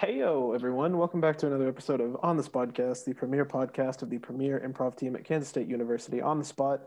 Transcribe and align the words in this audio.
Heyo, 0.00 0.54
everyone. 0.54 0.98
Welcome 0.98 1.22
back 1.22 1.38
to 1.38 1.46
another 1.46 1.68
episode 1.68 2.02
of 2.02 2.18
On 2.22 2.36
the 2.36 2.42
Podcast, 2.42 3.06
the 3.06 3.14
premier 3.14 3.46
podcast 3.46 4.02
of 4.02 4.10
the 4.10 4.18
premier 4.18 4.60
improv 4.60 4.94
team 4.94 5.16
at 5.16 5.24
Kansas 5.24 5.48
State 5.48 5.68
University. 5.68 6.20
On 6.20 6.38
the 6.38 6.44
spot, 6.44 6.82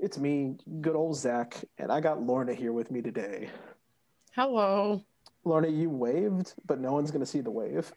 it's 0.00 0.18
me, 0.18 0.56
good 0.80 0.96
old 0.96 1.16
Zach, 1.16 1.54
and 1.78 1.92
I 1.92 2.00
got 2.00 2.20
Lorna 2.20 2.52
here 2.52 2.72
with 2.72 2.90
me 2.90 3.02
today. 3.02 3.50
Hello. 4.34 5.00
Lorna, 5.44 5.68
you 5.68 5.90
waved, 5.90 6.54
but 6.66 6.80
no 6.80 6.90
one's 6.90 7.12
going 7.12 7.20
to 7.20 7.26
see 7.26 7.40
the 7.40 7.52
wave. 7.52 7.92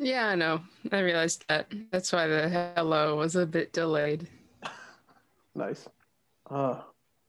Yeah, 0.00 0.26
I 0.26 0.34
know. 0.34 0.62
I 0.90 0.98
realized 0.98 1.44
that. 1.48 1.72
That's 1.92 2.12
why 2.12 2.26
the 2.26 2.72
hello 2.74 3.14
was 3.14 3.36
a 3.36 3.46
bit 3.46 3.72
delayed. 3.72 4.28
Nice. 5.54 5.86
Uh, 6.50 6.80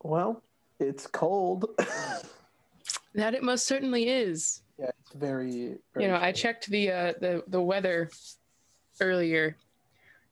well, 0.02 0.42
it's 0.80 1.06
cold. 1.06 1.66
That 3.16 3.36
it 3.36 3.44
most 3.44 3.68
certainly 3.68 4.10
is. 4.10 4.63
Yeah, 4.78 4.90
it's 5.00 5.14
very, 5.14 5.78
very 5.94 6.06
You 6.06 6.08
know, 6.08 6.18
I 6.18 6.32
checked 6.32 6.70
the 6.70 6.92
uh, 6.92 7.14
the 7.20 7.44
the 7.48 7.62
weather 7.62 8.10
earlier, 9.02 9.56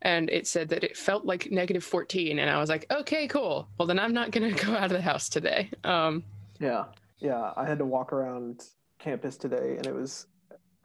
and 0.01 0.29
it 0.29 0.47
said 0.47 0.69
that 0.69 0.83
it 0.83 0.97
felt 0.97 1.25
like 1.25 1.51
negative 1.51 1.83
fourteen, 1.83 2.39
and 2.39 2.49
I 2.49 2.59
was 2.59 2.69
like, 2.69 2.85
okay, 2.91 3.27
cool. 3.27 3.67
Well, 3.77 3.87
then 3.87 3.99
I'm 3.99 4.13
not 4.13 4.31
gonna 4.31 4.51
go 4.65 4.75
out 4.75 4.85
of 4.85 4.91
the 4.91 5.01
house 5.01 5.29
today. 5.29 5.69
Um, 5.83 6.23
Yeah, 6.59 6.85
yeah. 7.19 7.51
I 7.55 7.65
had 7.65 7.77
to 7.79 7.85
walk 7.85 8.13
around 8.13 8.63
campus 8.99 9.37
today, 9.37 9.75
and 9.77 9.85
it 9.85 9.93
was 9.93 10.27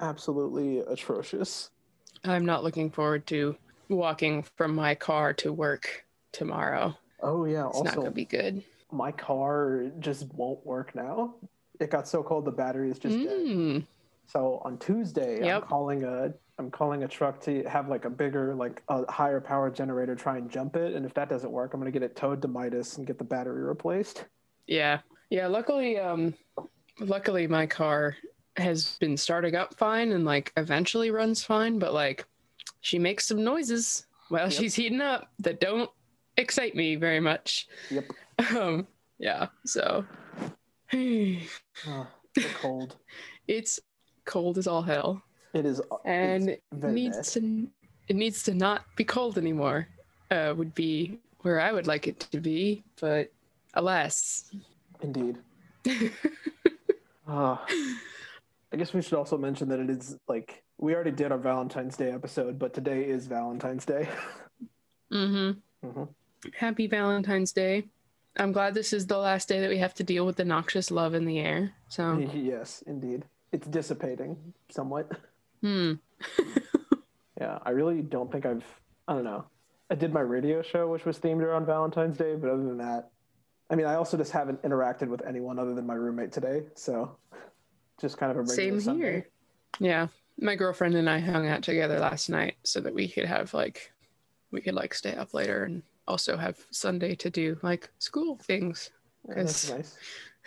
absolutely 0.01 0.81
atrocious. 0.81 1.71
I'm 2.25 2.45
not 2.45 2.65
looking 2.65 2.91
forward 2.91 3.27
to 3.29 3.57
walking 3.89 4.43
from 4.57 4.75
my 4.75 4.95
car 4.95 5.33
to 5.35 5.53
work 5.53 6.05
tomorrow. 6.33 6.97
Oh 7.23 7.45
yeah. 7.45 7.69
It's 7.69 7.79
not 7.79 7.87
also, 7.89 8.01
gonna 8.01 8.11
be 8.11 8.25
good. 8.25 8.63
my 8.91 9.13
car 9.13 9.91
just 10.01 10.33
won't 10.35 10.65
work 10.67 10.95
now. 10.95 11.35
It 11.81 11.91
got 11.91 12.09
so 12.09 12.23
cold 12.23 12.45
the 12.45 12.51
battery 12.51 12.91
is 12.91 12.99
just 12.99 13.17
dead. 13.17 13.29
Mm. 13.29 13.87
So 14.27 14.61
on 14.65 14.79
Tuesday, 14.79 15.49
I'm 15.49 15.63
calling 15.63 16.05
a 16.05 16.33
I'm 16.59 16.71
calling 16.71 17.05
a 17.05 17.09
truck 17.09 17.41
to 17.43 17.63
have 17.65 17.89
like 17.89 18.07
a 18.07 18.11
bigger, 18.11 18.55
like 18.55 18.83
a 18.89 19.11
higher 19.13 19.41
power 19.41 19.71
generator 19.71 20.15
try 20.15 20.39
and 20.39 20.51
jump 20.51 20.75
it. 20.77 20.95
And 20.95 21.05
if 21.05 21.13
that 21.15 21.29
doesn't 21.29 21.51
work, 21.51 21.75
I'm 21.75 21.81
gonna 21.81 21.91
get 21.91 22.03
it 22.03 22.17
towed 22.17 22.41
to 22.43 22.49
Midas 22.49 22.97
and 22.99 23.07
get 23.07 23.19
the 23.19 23.25
battery 23.25 23.63
replaced. 23.63 24.25
Yeah. 24.67 25.01
Yeah, 25.31 25.47
luckily 25.49 25.99
um 25.99 26.35
luckily 26.99 27.47
my 27.47 27.67
car 27.67 28.17
has 28.57 28.97
been 29.01 29.17
starting 29.17 29.55
up 29.55 29.75
fine 29.75 30.13
and 30.13 30.25
like 30.25 30.53
eventually 30.57 31.11
runs 31.11 31.45
fine, 31.45 31.79
but 31.79 31.93
like 31.93 32.25
she 32.81 32.99
makes 32.99 33.27
some 33.27 33.45
noises 33.45 34.07
while 34.29 34.45
Yep. 34.45 34.53
she's 34.53 34.75
heating 34.75 35.01
up 35.03 35.31
that 35.41 35.61
don't 35.61 35.91
excite 36.37 36.75
me 36.75 36.97
very 36.97 37.21
much. 37.21 37.69
Yep. 37.91 38.05
Um 38.55 38.87
yeah, 39.19 39.47
so 39.65 40.05
Oh, 41.87 42.07
cold. 42.61 42.97
it's 43.49 43.81
cold 44.25 44.59
as 44.59 44.67
all 44.67 44.83
hell 44.83 45.23
It 45.55 45.65
is. 45.67 45.81
and 46.05 46.49
it 46.51 46.63
needs 46.73 47.17
bad. 47.17 47.25
to 47.43 47.69
it 48.09 48.17
needs 48.17 48.43
to 48.45 48.55
not 48.55 48.85
be 48.97 49.05
cold 49.05 49.39
anymore. 49.39 49.89
Uh 50.31 50.55
would 50.57 50.75
be 50.75 51.19
where 51.41 51.61
I 51.61 51.73
would 51.73 51.87
like 51.87 52.07
it 52.09 52.21
to 52.33 52.41
be, 52.41 52.85
but 53.01 53.33
alas. 53.75 54.51
Indeed. 55.01 55.39
Uh, 57.29 57.57
I 58.73 58.77
guess 58.77 58.93
we 58.93 59.03
should 59.03 59.15
also 59.15 59.37
mention 59.39 59.69
that 59.69 59.79
it 59.81 59.91
is 59.91 60.17
like 60.29 60.63
we 60.79 60.95
already 60.95 61.11
did 61.13 61.33
our 61.33 61.39
Valentine's 61.39 61.97
Day 61.97 62.11
episode, 62.11 62.59
but 62.59 62.75
today 62.75 63.05
is 63.05 63.27
Valentine's 63.27 63.85
Day. 63.85 64.09
Mhm. 65.13 65.59
Mhm. 65.85 66.09
Happy 66.57 66.89
Valentine's 66.89 67.53
Day. 67.53 67.85
I'm 68.39 68.53
glad 68.53 68.75
this 68.75 68.93
is 68.93 69.07
the 69.07 69.19
last 69.19 69.49
day 69.49 69.61
that 69.61 69.71
we 69.71 69.79
have 69.79 69.95
to 69.95 70.05
deal 70.05 70.27
with 70.27 70.37
the 70.37 70.45
noxious 70.45 70.91
love 70.91 71.15
in 71.15 71.25
the 71.25 71.39
air. 71.39 71.73
So, 71.89 72.19
yes, 72.35 72.83
indeed. 72.87 73.25
It's 73.53 73.67
dissipating 73.67 74.37
somewhat. 74.71 75.11
hmm. 75.63 75.95
Yeah, 77.39 77.59
I 77.67 77.71
really 77.71 78.01
don't 78.01 78.33
think 78.33 78.47
I've. 78.47 78.65
I 79.07 79.13
don't 79.13 79.25
know. 79.25 79.45
I 79.91 79.95
did 79.95 80.11
my 80.13 80.21
radio 80.21 80.63
show, 80.63 80.89
which 80.89 81.05
was 81.05 81.19
themed 81.19 81.43
around 81.43 81.67
Valentine's 81.67 82.17
Day, 82.17 82.35
but 82.35 82.49
other 82.49 82.63
than 82.65 82.79
that, 82.79 83.11
I 83.69 83.75
mean, 83.75 83.85
I 83.87 83.95
also 83.97 84.17
just 84.17 84.33
haven't 84.33 84.63
interacted 84.63 85.09
with 85.09 85.25
anyone 85.27 85.59
other 85.59 85.75
than 85.75 85.87
my 85.87 85.95
roommate 85.95 86.33
today. 86.33 86.63
So, 86.75 87.17
just 88.01 88.17
kind 88.17 88.33
of 88.33 88.39
a 88.39 88.47
Same 88.47 88.81
Sunday. 88.81 89.05
here. 89.05 89.29
Yeah. 89.79 90.07
My 90.41 90.55
girlfriend 90.57 90.95
and 90.95 91.11
I 91.11 91.19
hung 91.19 91.47
out 91.47 91.63
together 91.63 91.99
last 91.99 92.31
night 92.31 92.57
so 92.65 92.81
that 92.81 92.95
we 92.95 93.07
could 93.07 93.27
have 93.27 93.53
like, 93.53 93.93
we 94.51 94.61
could 94.63 94.75
like 94.75 94.95
stay 94.95 95.15
up 95.15 95.35
later 95.35 95.65
and 95.65 95.83
also 96.09 96.37
have 96.37 96.59
Sunday 96.71 97.15
to 97.17 97.31
do 97.31 97.59
like 97.63 97.91
school 97.99 98.37
things. 98.37 98.91
Yeah, 99.29 99.35
that's 99.37 99.69
'Cause- 99.71 99.77
nice. 99.77 99.99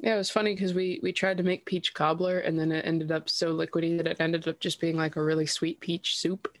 yeah, 0.00 0.14
it 0.14 0.18
was 0.18 0.30
funny 0.30 0.54
because 0.54 0.74
we 0.74 1.00
we 1.02 1.12
tried 1.12 1.38
to 1.38 1.42
make 1.42 1.64
peach 1.64 1.94
cobbler 1.94 2.40
and 2.40 2.58
then 2.58 2.70
it 2.72 2.84
ended 2.86 3.10
up 3.10 3.28
so 3.30 3.54
liquidy 3.54 3.96
that 3.96 4.06
it 4.06 4.20
ended 4.20 4.46
up 4.46 4.60
just 4.60 4.80
being 4.80 4.96
like 4.96 5.16
a 5.16 5.22
really 5.22 5.46
sweet 5.46 5.80
peach 5.80 6.18
soup, 6.18 6.54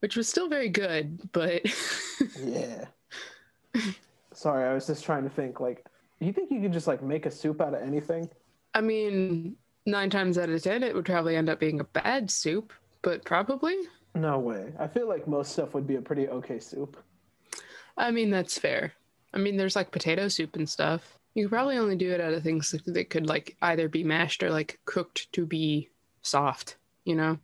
which 0.00 0.16
was 0.16 0.28
still 0.28 0.48
very 0.48 0.68
good, 0.68 1.30
but 1.32 1.62
Yeah. 2.40 2.84
Sorry, 4.32 4.68
I 4.68 4.72
was 4.74 4.86
just 4.86 5.04
trying 5.04 5.24
to 5.24 5.30
think. 5.30 5.58
Like, 5.60 5.84
do 6.20 6.26
you 6.26 6.32
think 6.32 6.50
you 6.50 6.60
could 6.60 6.72
just 6.72 6.86
like 6.86 7.02
make 7.02 7.26
a 7.26 7.30
soup 7.30 7.60
out 7.60 7.74
of 7.74 7.82
anything? 7.82 8.28
I 8.74 8.80
mean, 8.80 9.56
nine 9.86 10.10
times 10.10 10.38
out 10.38 10.48
of 10.48 10.62
ten, 10.62 10.84
it 10.84 10.94
would 10.94 11.06
probably 11.06 11.34
end 11.34 11.48
up 11.48 11.58
being 11.58 11.80
a 11.80 11.84
bad 11.84 12.30
soup, 12.30 12.72
but 13.02 13.24
probably. 13.24 13.76
No 14.14 14.38
way. 14.38 14.72
I 14.78 14.86
feel 14.88 15.08
like 15.08 15.28
most 15.28 15.52
stuff 15.52 15.74
would 15.74 15.86
be 15.86 15.96
a 15.96 16.02
pretty 16.02 16.28
okay 16.28 16.58
soup. 16.58 16.96
I 17.96 18.10
mean, 18.10 18.30
that's 18.30 18.58
fair. 18.58 18.92
I 19.34 19.38
mean, 19.38 19.56
there's 19.56 19.76
like 19.76 19.90
potato 19.90 20.28
soup 20.28 20.56
and 20.56 20.68
stuff. 20.68 21.18
You 21.34 21.44
could 21.44 21.52
probably 21.52 21.76
only 21.78 21.96
do 21.96 22.10
it 22.10 22.20
out 22.20 22.32
of 22.32 22.42
things 22.42 22.70
that, 22.86 23.10
could 23.10 23.26
like 23.26 23.56
either 23.62 23.88
be 23.88 24.02
mashed 24.02 24.42
or 24.42 24.50
like 24.50 24.78
cooked 24.86 25.30
to 25.32 25.46
be 25.46 25.88
soft, 26.22 26.76
you 27.04 27.14
know? 27.14 27.38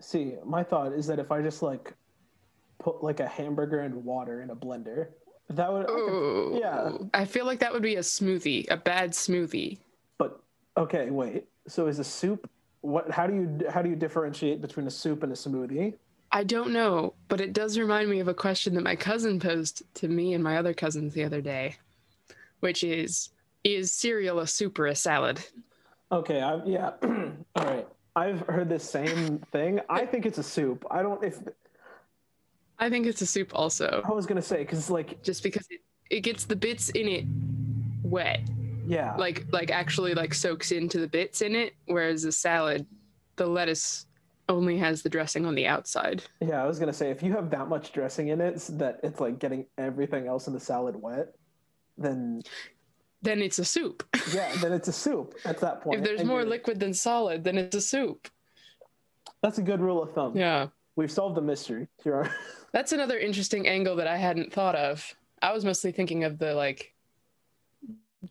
See, 0.00 0.34
my 0.44 0.62
thought 0.62 0.92
is 0.92 1.06
that 1.08 1.18
if 1.18 1.30
I 1.32 1.42
just 1.42 1.62
like 1.62 1.92
put 2.78 3.02
like 3.02 3.20
a 3.20 3.26
hamburger 3.28 3.80
and 3.80 3.94
water 4.04 4.42
in 4.42 4.50
a 4.50 4.56
blender, 4.56 5.08
that 5.50 5.70
would. 5.72 5.82
I 5.82 5.86
could- 5.86 5.94
Oh, 5.94 6.58
yeah. 6.58 6.92
I 7.12 7.24
feel 7.24 7.44
like 7.44 7.58
that 7.60 7.72
would 7.72 7.82
be 7.82 7.96
a 7.96 8.00
smoothie, 8.00 8.70
a 8.70 8.76
bad 8.76 9.10
smoothie. 9.12 9.78
but 10.18 10.40
okay, 10.76 11.10
wait. 11.10 11.44
So 11.68 11.86
is 11.86 11.98
a 11.98 12.04
soup? 12.04 12.48
What? 12.80 13.10
How 13.10 13.26
do 13.26 13.34
you 13.34 13.60
how 13.70 13.82
do 13.82 13.88
you 13.90 13.96
differentiate 13.96 14.60
between 14.60 14.86
a 14.86 14.90
soup 14.90 15.22
and 15.22 15.32
a 15.32 15.34
smoothie? 15.34 15.94
I 16.34 16.42
don't 16.42 16.72
know, 16.72 17.14
but 17.28 17.40
it 17.40 17.52
does 17.52 17.78
remind 17.78 18.10
me 18.10 18.18
of 18.18 18.26
a 18.26 18.34
question 18.34 18.74
that 18.74 18.82
my 18.82 18.96
cousin 18.96 19.38
posed 19.38 19.84
to 19.94 20.08
me 20.08 20.34
and 20.34 20.42
my 20.42 20.56
other 20.56 20.74
cousins 20.74 21.14
the 21.14 21.22
other 21.22 21.40
day, 21.40 21.76
which 22.58 22.82
is 22.82 23.30
Is 23.62 23.92
cereal 23.92 24.40
a 24.40 24.46
soup 24.46 24.78
or 24.80 24.88
a 24.88 24.96
salad? 24.96 25.38
Okay, 26.10 26.42
I, 26.42 26.60
yeah. 26.64 26.90
All 27.54 27.64
right. 27.64 27.86
I've 28.16 28.40
heard 28.48 28.68
this 28.68 28.82
same 28.82 29.38
thing. 29.52 29.80
I 29.88 30.04
think 30.10 30.26
it's 30.26 30.38
a 30.38 30.42
soup. 30.42 30.84
I 30.90 31.02
don't. 31.02 31.22
If 31.22 31.38
I 32.80 32.90
think 32.90 33.06
it's 33.06 33.22
a 33.22 33.26
soup 33.26 33.52
also, 33.54 34.02
I 34.04 34.10
was 34.12 34.26
gonna 34.26 34.42
say, 34.42 34.58
because 34.58 34.90
like, 34.90 35.22
just 35.22 35.44
because 35.44 35.66
it, 35.70 35.80
it 36.10 36.20
gets 36.20 36.44
the 36.46 36.56
bits 36.56 36.90
in 36.90 37.08
it 37.08 37.24
wet. 38.02 38.40
yeah, 38.86 39.14
like 39.16 39.46
like 39.52 39.70
actually 39.70 40.14
like 40.14 40.34
soaks 40.34 40.72
into 40.72 40.98
the 40.98 41.08
bits 41.08 41.42
in 41.42 41.54
it 41.54 41.74
whereas 41.86 42.24
a 42.24 42.32
salad 42.32 42.86
the 43.36 43.46
lettuce 43.46 44.06
only 44.48 44.76
has 44.78 45.02
the 45.02 45.08
dressing 45.08 45.46
on 45.46 45.54
the 45.54 45.66
outside 45.66 46.22
yeah. 46.40 46.62
I 46.62 46.66
was 46.66 46.78
gonna 46.78 46.92
say, 46.92 47.10
if 47.10 47.22
you 47.22 47.32
have 47.32 47.50
that 47.50 47.68
much 47.68 47.92
dressing 47.92 48.28
in 48.28 48.40
it 48.40 48.56
that 48.72 49.00
it's 49.02 49.20
like 49.20 49.38
getting 49.38 49.66
everything 49.78 50.26
else 50.26 50.46
in 50.46 50.52
the 50.52 50.60
salad 50.60 50.96
wet, 50.96 51.34
then 51.96 52.42
then 53.22 53.40
it's 53.40 53.58
a 53.58 53.64
soup 53.64 54.02
yeah, 54.32 54.52
then 54.60 54.72
it's 54.72 54.88
a 54.88 54.92
soup 54.92 55.34
at 55.44 55.58
that 55.60 55.80
point. 55.82 55.98
if 55.98 56.04
there's 56.04 56.20
And 56.20 56.28
more 56.28 56.44
liquid 56.44 56.78
than 56.78 56.92
solid 56.92 57.42
then 57.44 57.56
it's 57.56 57.76
a 57.76 57.80
soup 57.80 58.28
that's 59.42 59.58
a 59.58 59.62
good 59.62 59.80
rule 59.80 60.02
of 60.02 60.12
thumb. 60.12 60.36
yeah 60.36 60.68
We've 60.96 61.10
solved 61.10 61.34
the 61.34 61.42
mystery. 61.42 61.88
Here. 62.04 62.32
that's 62.72 62.92
another 62.92 63.18
interesting 63.18 63.66
angle 63.66 63.96
that 63.96 64.06
i 64.06 64.16
hadn't 64.16 64.52
thought 64.52 64.74
of 64.74 65.14
i 65.42 65.52
was 65.52 65.64
mostly 65.64 65.90
thinking 65.92 66.24
of 66.24 66.38
the 66.38 66.54
like 66.54 66.92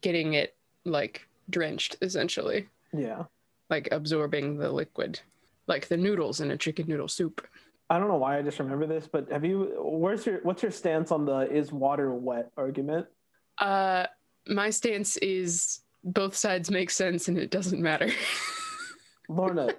getting 0.01 0.33
it 0.33 0.55
like 0.85 1.27
drenched 1.49 1.95
essentially 2.01 2.67
yeah. 2.95 3.23
like 3.69 3.89
absorbing 3.91 4.57
the 4.57 4.71
liquid 4.71 5.19
like 5.67 5.87
the 5.87 5.97
noodles 5.97 6.41
in 6.41 6.51
a 6.51 6.57
chicken 6.57 6.85
noodle 6.87 7.07
soup 7.07 7.47
I 7.89 7.99
don't 7.99 8.07
know 8.07 8.17
why 8.17 8.39
I 8.39 8.41
just 8.41 8.57
remember 8.59 8.87
this, 8.87 9.07
but 9.07 9.29
have 9.31 9.45
you? 9.45 9.71
Where's 9.77 10.25
your? 10.25 10.39
What's 10.41 10.63
your 10.63 10.71
stance 10.71 11.11
on 11.11 11.25
the 11.25 11.41
is 11.41 11.71
water 11.71 12.11
wet 12.11 12.49
argument? 12.57 13.05
Uh, 13.59 14.07
my 14.47 14.69
stance 14.69 15.17
is 15.17 15.81
both 16.03 16.35
sides 16.35 16.71
make 16.71 16.89
sense 16.89 17.27
and 17.27 17.37
it 17.37 17.51
doesn't 17.51 17.81
matter. 17.81 18.09
Lorna, 19.29 19.69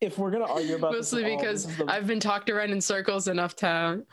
if 0.00 0.18
we're 0.18 0.30
gonna 0.30 0.44
argue 0.44 0.76
about 0.76 0.92
this 0.92 1.12
Mostly 1.12 1.30
all, 1.32 1.38
because 1.38 1.74
the- 1.76 1.90
I've 1.90 2.06
been 2.06 2.20
talked 2.20 2.50
around 2.50 2.70
in 2.70 2.80
circles 2.80 3.28
enough 3.28 3.56
time. 3.56 4.04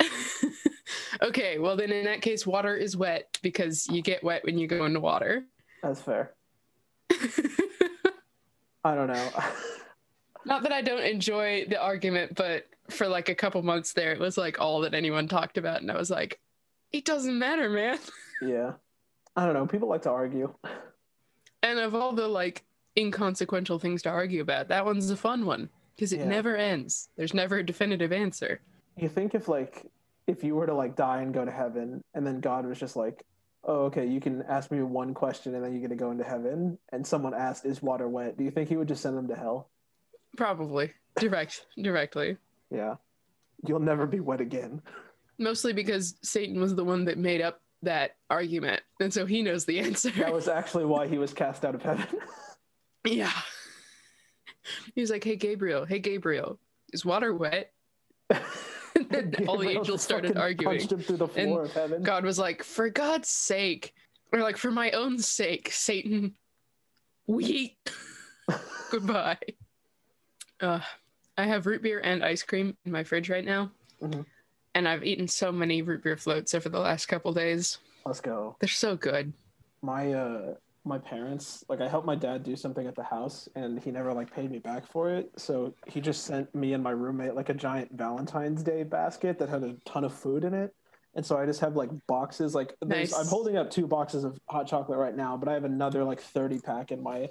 okay, 1.22 1.58
well 1.58 1.76
then 1.76 1.92
in 1.92 2.04
that 2.06 2.20
case, 2.20 2.46
water 2.46 2.74
is 2.74 2.96
wet 2.96 3.38
because 3.42 3.86
you 3.88 4.02
get 4.02 4.24
wet 4.24 4.44
when 4.44 4.58
you 4.58 4.66
go 4.66 4.86
into 4.86 4.98
water. 5.00 5.44
that's 5.82 6.00
fair. 6.00 6.34
I 8.84 8.94
don't 8.94 9.06
know. 9.06 9.30
Not 10.46 10.62
that 10.62 10.72
I 10.72 10.80
don't 10.80 11.02
enjoy 11.04 11.66
the 11.68 11.80
argument, 11.82 12.36
but 12.36 12.66
for 12.88 13.08
like 13.08 13.28
a 13.28 13.34
couple 13.34 13.60
months 13.62 13.92
there, 13.92 14.12
it 14.12 14.20
was 14.20 14.38
like 14.38 14.60
all 14.60 14.80
that 14.82 14.94
anyone 14.94 15.26
talked 15.26 15.58
about, 15.58 15.80
and 15.80 15.90
I 15.90 15.96
was 15.96 16.08
like, 16.08 16.38
it 16.92 17.04
doesn't 17.04 17.36
matter, 17.36 17.68
man. 17.68 17.98
yeah, 18.40 18.74
I 19.34 19.44
don't 19.44 19.54
know. 19.54 19.66
People 19.66 19.88
like 19.88 20.02
to 20.02 20.10
argue. 20.10 20.54
And 21.64 21.80
of 21.80 21.96
all 21.96 22.12
the 22.12 22.28
like 22.28 22.64
inconsequential 22.96 23.80
things 23.80 24.02
to 24.02 24.08
argue 24.08 24.40
about, 24.40 24.68
that 24.68 24.84
one's 24.84 25.10
a 25.10 25.16
fun 25.16 25.46
one 25.46 25.68
because 25.96 26.12
it 26.12 26.20
Yeah. 26.20 26.28
never 26.28 26.56
ends. 26.56 27.08
There's 27.16 27.34
never 27.34 27.58
a 27.58 27.66
definitive 27.66 28.12
answer. 28.12 28.60
You 28.96 29.08
think 29.08 29.34
if 29.34 29.48
like 29.48 29.84
if 30.28 30.44
you 30.44 30.54
were 30.54 30.66
to 30.66 30.74
like 30.74 30.94
die 30.94 31.22
and 31.22 31.34
go 31.34 31.44
to 31.44 31.50
heaven, 31.50 32.00
and 32.14 32.24
then 32.24 32.38
God 32.40 32.66
was 32.66 32.78
just 32.78 32.94
like, 32.94 33.24
"Oh, 33.64 33.86
okay, 33.86 34.06
you 34.06 34.20
can 34.20 34.42
ask 34.42 34.70
me 34.70 34.80
one 34.82 35.12
question, 35.12 35.56
and 35.56 35.64
then 35.64 35.74
you 35.74 35.80
get 35.80 35.88
to 35.90 35.96
go 35.96 36.12
into 36.12 36.24
heaven," 36.24 36.78
and 36.92 37.04
someone 37.04 37.34
asked, 37.34 37.66
"Is 37.66 37.82
water 37.82 38.08
wet?" 38.08 38.36
Do 38.38 38.44
you 38.44 38.52
think 38.52 38.68
he 38.68 38.76
would 38.76 38.86
just 38.88 39.02
send 39.02 39.16
them 39.16 39.26
to 39.28 39.34
hell? 39.34 39.70
Probably 40.36 40.92
direct 41.18 41.66
directly. 41.82 42.36
Yeah, 42.70 42.96
you'll 43.66 43.80
never 43.80 44.06
be 44.06 44.20
wet 44.20 44.40
again. 44.40 44.82
Mostly 45.38 45.72
because 45.72 46.16
Satan 46.22 46.60
was 46.60 46.74
the 46.74 46.84
one 46.84 47.04
that 47.06 47.18
made 47.18 47.40
up 47.40 47.60
that 47.82 48.16
argument, 48.30 48.82
and 49.00 49.12
so 49.12 49.26
he 49.26 49.42
knows 49.42 49.64
the 49.64 49.78
answer. 49.80 50.10
That 50.10 50.32
was 50.32 50.48
actually 50.48 50.84
why 50.84 51.06
he 51.06 51.18
was 51.18 51.32
cast 51.32 51.64
out 51.64 51.74
of 51.74 51.82
heaven. 51.82 52.06
yeah. 53.04 53.32
He 54.94 55.00
was 55.00 55.10
like, 55.10 55.22
"Hey 55.24 55.36
Gabriel, 55.36 55.84
hey 55.84 55.98
Gabriel, 55.98 56.58
is 56.92 57.04
water 57.04 57.34
wet?" 57.34 57.72
and 58.30 59.08
then 59.08 59.34
all 59.46 59.58
the 59.58 59.68
angels 59.68 60.02
started 60.02 60.36
arguing. 60.36 60.78
Punched 60.78 60.92
him 60.92 61.00
through 61.00 61.18
the 61.18 61.28
floor 61.28 61.64
of 61.64 61.72
heaven. 61.72 62.02
God 62.02 62.24
was 62.24 62.38
like, 62.38 62.62
"For 62.62 62.88
God's 62.88 63.28
sake," 63.28 63.94
or 64.32 64.40
like, 64.40 64.56
"For 64.56 64.70
my 64.70 64.90
own 64.90 65.18
sake, 65.18 65.70
Satan, 65.70 66.34
we 67.26 67.76
goodbye." 68.90 69.38
Uh, 70.60 70.80
I 71.36 71.44
have 71.46 71.66
root 71.66 71.82
beer 71.82 72.00
and 72.02 72.24
ice 72.24 72.42
cream 72.42 72.76
in 72.84 72.92
my 72.92 73.04
fridge 73.04 73.28
right 73.28 73.44
now, 73.44 73.70
Mhm. 74.02 74.24
and 74.74 74.88
I've 74.88 75.04
eaten 75.04 75.28
so 75.28 75.52
many 75.52 75.82
root 75.82 76.02
beer 76.02 76.16
floats 76.16 76.54
over 76.54 76.68
the 76.68 76.78
last 76.80 77.06
couple 77.06 77.32
days. 77.32 77.78
Let's 78.06 78.20
go. 78.20 78.56
They're 78.60 78.68
so 78.68 78.96
good. 78.96 79.32
my 79.82 80.10
uh 80.14 80.54
my 80.84 80.98
parents 80.98 81.62
like 81.68 81.80
i 81.82 81.86
helped 81.88 82.06
my 82.06 82.14
dad 82.14 82.42
do 82.42 82.56
something 82.56 82.86
at 82.86 82.94
the 82.96 83.02
house 83.02 83.46
and 83.56 83.78
he 83.78 83.90
never 83.90 84.12
like 84.12 84.32
paid 84.32 84.50
me 84.50 84.58
back 84.58 84.86
for 84.90 85.10
it 85.10 85.30
so 85.36 85.72
he 85.86 86.00
just 86.00 86.24
sent 86.24 86.52
me 86.54 86.72
and 86.72 86.82
my 86.82 86.90
roommate 86.90 87.34
like 87.34 87.50
a 87.50 87.54
giant 87.54 87.92
valentine's 87.92 88.62
day 88.62 88.82
basket 88.82 89.38
that 89.38 89.48
had 89.50 89.62
a 89.62 89.74
ton 89.84 90.02
of 90.02 90.14
food 90.14 90.44
in 90.44 90.54
it 90.54 90.74
and 91.14 91.24
so 91.26 91.36
i 91.36 91.44
just 91.44 91.60
have 91.60 91.76
like 91.76 91.90
boxes 92.06 92.54
like 92.54 92.74
Nice. 92.84 93.12
i'm 93.12 93.26
holding 93.26 93.56
up 93.58 93.70
two 93.70 93.86
boxes 93.86 94.24
of 94.24 94.38
hot 94.48 94.66
chocolate 94.66 94.98
right 94.98 95.14
now 95.14 95.36
but 95.36 95.46
i 95.48 95.52
have 95.52 95.64
another 95.64 96.02
like 96.02 96.20
30 96.20 96.58
pack 96.60 96.90
in 96.90 97.02
my 97.02 97.28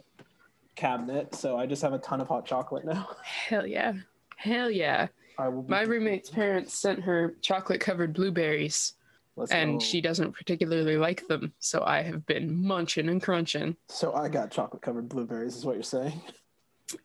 cabinet 0.76 1.34
so 1.36 1.58
i 1.58 1.66
just 1.66 1.82
have 1.82 1.94
a 1.94 2.00
ton 2.00 2.20
of 2.22 2.28
hot 2.28 2.46
chocolate 2.46 2.86
now 2.86 3.08
Hell 3.24 3.66
yeah, 3.66 3.94
hell 4.38 4.70
yeah. 4.70 5.08
i 5.38 5.48
will 5.48 5.64
be 5.64 5.70
My 5.72 5.82
roommate's 5.82 6.30
parents 6.30 6.74
sent 6.78 7.02
her 7.04 7.36
chocolate 7.42 7.80
covered 7.82 8.14
blueberries, 8.14 8.94
Let's 9.38 9.52
and 9.52 9.80
go. 9.80 9.86
she 9.86 10.00
doesn't 10.02 10.32
particularly 10.34 10.96
like 10.98 11.28
them, 11.28 11.52
so 11.60 11.84
I 11.86 12.02
have 12.04 12.26
been 12.26 12.56
munching 12.66 13.10
and 13.10 13.22
crunching. 13.22 13.76
so 13.90 14.14
i 14.14 14.28
got 14.30 14.52
chocolate 14.52 14.82
covered 14.82 15.10
blueberries 15.10 15.56
is 15.56 15.66
what 15.66 15.76
you're 15.76 15.84
saying 15.84 16.22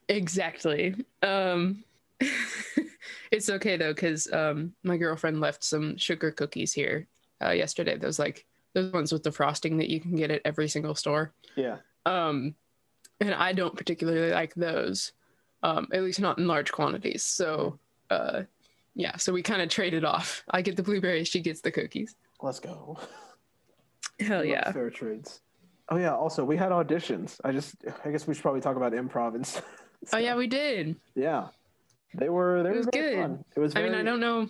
Exactly. 0.08 0.94
Um 1.22 1.84
it's 3.30 3.48
okay 3.48 3.76
though 3.78 3.94
cuz 3.94 4.30
um 4.32 4.74
my 4.82 4.96
girlfriend 4.98 5.40
left 5.40 5.64
some 5.64 5.96
sugar 5.96 6.30
cookies 6.30 6.72
here 6.72 7.06
uh 7.42 7.50
yesterday. 7.50 7.96
Those 7.96 8.18
like 8.18 8.44
those 8.74 8.92
ones 8.92 9.10
with 9.12 9.22
the 9.22 9.32
frosting 9.32 9.78
that 9.78 9.88
you 9.88 9.98
can 10.00 10.14
get 10.16 10.30
at 10.30 10.42
every 10.44 10.68
single 10.68 10.94
store. 10.94 11.32
yeah 11.56 11.78
Um 12.04 12.54
and 13.20 13.34
I 13.34 13.52
don't 13.52 13.76
particularly 13.76 14.30
like 14.32 14.54
those. 14.54 15.12
Um 15.62 15.88
at 15.92 16.02
least 16.02 16.20
not 16.20 16.38
in 16.38 16.46
large 16.46 16.72
quantities. 16.72 17.22
So 17.24 17.78
uh 18.10 18.42
yeah, 18.94 19.16
so 19.16 19.32
we 19.32 19.42
kind 19.42 19.62
of 19.62 19.68
traded 19.68 20.04
off. 20.04 20.42
I 20.50 20.62
get 20.62 20.76
the 20.76 20.82
blueberries, 20.82 21.28
she 21.28 21.40
gets 21.40 21.60
the 21.60 21.70
cookies. 21.70 22.16
let's 22.42 22.60
go 22.60 22.98
Hell 24.20 24.44
yeah. 24.44 24.70
fair 24.72 24.90
trades. 24.90 25.40
Oh 25.88 25.96
yeah. 25.96 26.14
Also, 26.14 26.44
we 26.44 26.56
had 26.56 26.70
auditions. 26.70 27.40
I 27.44 27.52
just, 27.52 27.74
I 28.04 28.10
guess 28.10 28.26
we 28.26 28.34
should 28.34 28.42
probably 28.42 28.60
talk 28.60 28.76
about 28.76 28.92
improv 28.92 29.34
and 29.34 29.46
stuff. 29.46 29.64
Oh 30.12 30.18
yeah, 30.18 30.36
we 30.36 30.46
did. 30.46 30.96
yeah. 31.14 31.48
They 32.14 32.28
were. 32.28 32.62
They 32.62 32.70
It 32.70 32.72
were 32.72 32.78
was 32.78 32.88
very 32.92 33.10
good. 33.14 33.20
fun. 33.22 33.44
It 33.56 33.60
was. 33.60 33.72
Very... 33.72 33.86
I 33.86 33.90
mean, 33.90 33.98
I 33.98 34.02
don't 34.02 34.20
know 34.20 34.48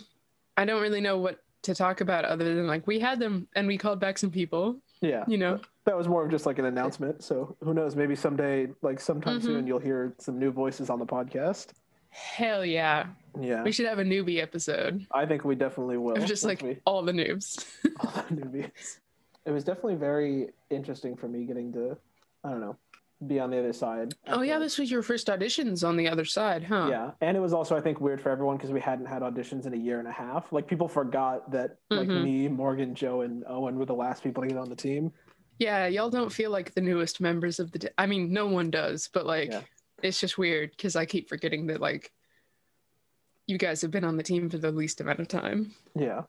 I 0.56 0.64
don't 0.64 0.80
really 0.82 1.00
know 1.00 1.18
what 1.18 1.38
to 1.62 1.74
talk 1.74 2.00
about 2.00 2.24
other 2.24 2.54
than 2.54 2.66
like 2.66 2.86
we 2.86 2.98
had 2.98 3.18
them 3.18 3.46
and 3.54 3.66
we 3.66 3.76
called 3.78 4.00
back 4.00 4.18
some 4.18 4.30
people, 4.30 4.76
Yeah. 5.02 5.24
you 5.28 5.38
know. 5.38 5.60
That 5.90 5.96
was 5.96 6.06
more 6.06 6.24
of 6.24 6.30
just 6.30 6.46
like 6.46 6.60
an 6.60 6.66
announcement. 6.66 7.20
So 7.24 7.56
who 7.64 7.74
knows? 7.74 7.96
Maybe 7.96 8.14
someday, 8.14 8.68
like 8.80 9.00
sometime 9.00 9.40
Mhm. 9.40 9.42
soon, 9.42 9.66
you'll 9.66 9.80
hear 9.80 10.14
some 10.18 10.38
new 10.38 10.52
voices 10.52 10.88
on 10.88 11.00
the 11.00 11.04
podcast. 11.04 11.72
Hell 12.10 12.64
yeah. 12.64 13.06
Yeah. 13.40 13.64
We 13.64 13.72
should 13.72 13.86
have 13.86 13.98
a 13.98 14.04
newbie 14.04 14.40
episode 14.40 15.04
I 15.10 15.26
think 15.26 15.44
we 15.44 15.56
definitely 15.56 15.96
will. 15.96 16.16
of 16.16 16.26
just 16.26 16.44
like 16.44 16.62
we- 16.62 16.78
all 16.86 17.02
the 17.02 17.10
noobs. 17.10 17.66
all 18.04 18.22
the 18.28 18.36
newbies. 18.36 18.98
It 19.44 19.50
was 19.50 19.64
definitely 19.64 19.96
very 19.96 20.50
interesting 20.70 21.16
for 21.16 21.26
me 21.28 21.44
getting 21.44 21.72
to, 21.72 21.96
I 22.44 22.50
don't 22.50 22.60
know, 22.60 22.76
be 23.26 23.40
on 23.40 23.50
the 23.50 23.58
other 23.58 23.72
side. 23.72 24.14
oh 24.28 24.42
yeah, 24.42 24.60
this 24.60 24.78
was 24.78 24.92
your 24.92 25.02
first 25.02 25.26
auditions 25.26 25.86
on 25.86 25.96
the 25.96 26.08
other 26.08 26.24
side, 26.24 26.62
huh? 26.62 26.86
Yeah, 26.88 27.10
and 27.20 27.36
it 27.36 27.40
was 27.40 27.52
also 27.52 27.76
I 27.76 27.80
think 27.80 28.00
weird 28.00 28.20
for 28.20 28.30
everyone 28.30 28.58
because 28.58 28.70
we 28.70 28.80
hadn't 28.80 29.06
had 29.06 29.22
auditions 29.22 29.66
in 29.66 29.74
a 29.74 29.76
year 29.76 29.98
and 29.98 30.06
a 30.06 30.12
half. 30.12 30.52
Like 30.52 30.68
people 30.68 30.86
forgot 30.86 31.50
that 31.50 31.78
like 31.90 32.06
Mhm. 32.08 32.22
me, 32.22 32.46
Morgan, 32.46 32.94
Joe, 32.94 33.22
and 33.22 33.42
Owen 33.48 33.76
were 33.76 33.86
the 33.86 33.94
last 33.94 34.22
people 34.22 34.44
to 34.44 34.48
get 34.48 34.56
on 34.56 34.68
the 34.68 34.76
team. 34.76 35.12
Yeah, 35.60 35.86
y'all 35.86 36.10
don't 36.10 36.32
feel 36.32 36.50
like 36.50 36.74
the 36.74 36.80
newest 36.80 37.20
members 37.20 37.60
of 37.60 37.70
the. 37.70 37.92
I 37.98 38.06
mean, 38.06 38.32
no 38.32 38.46
one 38.46 38.70
does, 38.70 39.08
but 39.12 39.26
like, 39.26 39.50
Yeah. 39.52 39.60
it's 40.02 40.18
just 40.18 40.38
weird 40.38 40.70
because 40.72 40.96
I 40.96 41.04
keep 41.04 41.28
forgetting 41.28 41.66
that 41.68 41.80
like, 41.80 42.10
you 43.46 43.58
guys 43.58 43.82
have 43.82 43.90
been 43.90 44.04
on 44.04 44.16
the 44.16 44.22
team 44.22 44.48
for 44.50 44.56
the 44.58 44.72
least 44.72 45.00
amount 45.02 45.20
of 45.20 45.28
time. 45.28 45.72
Yeah, 45.94 46.22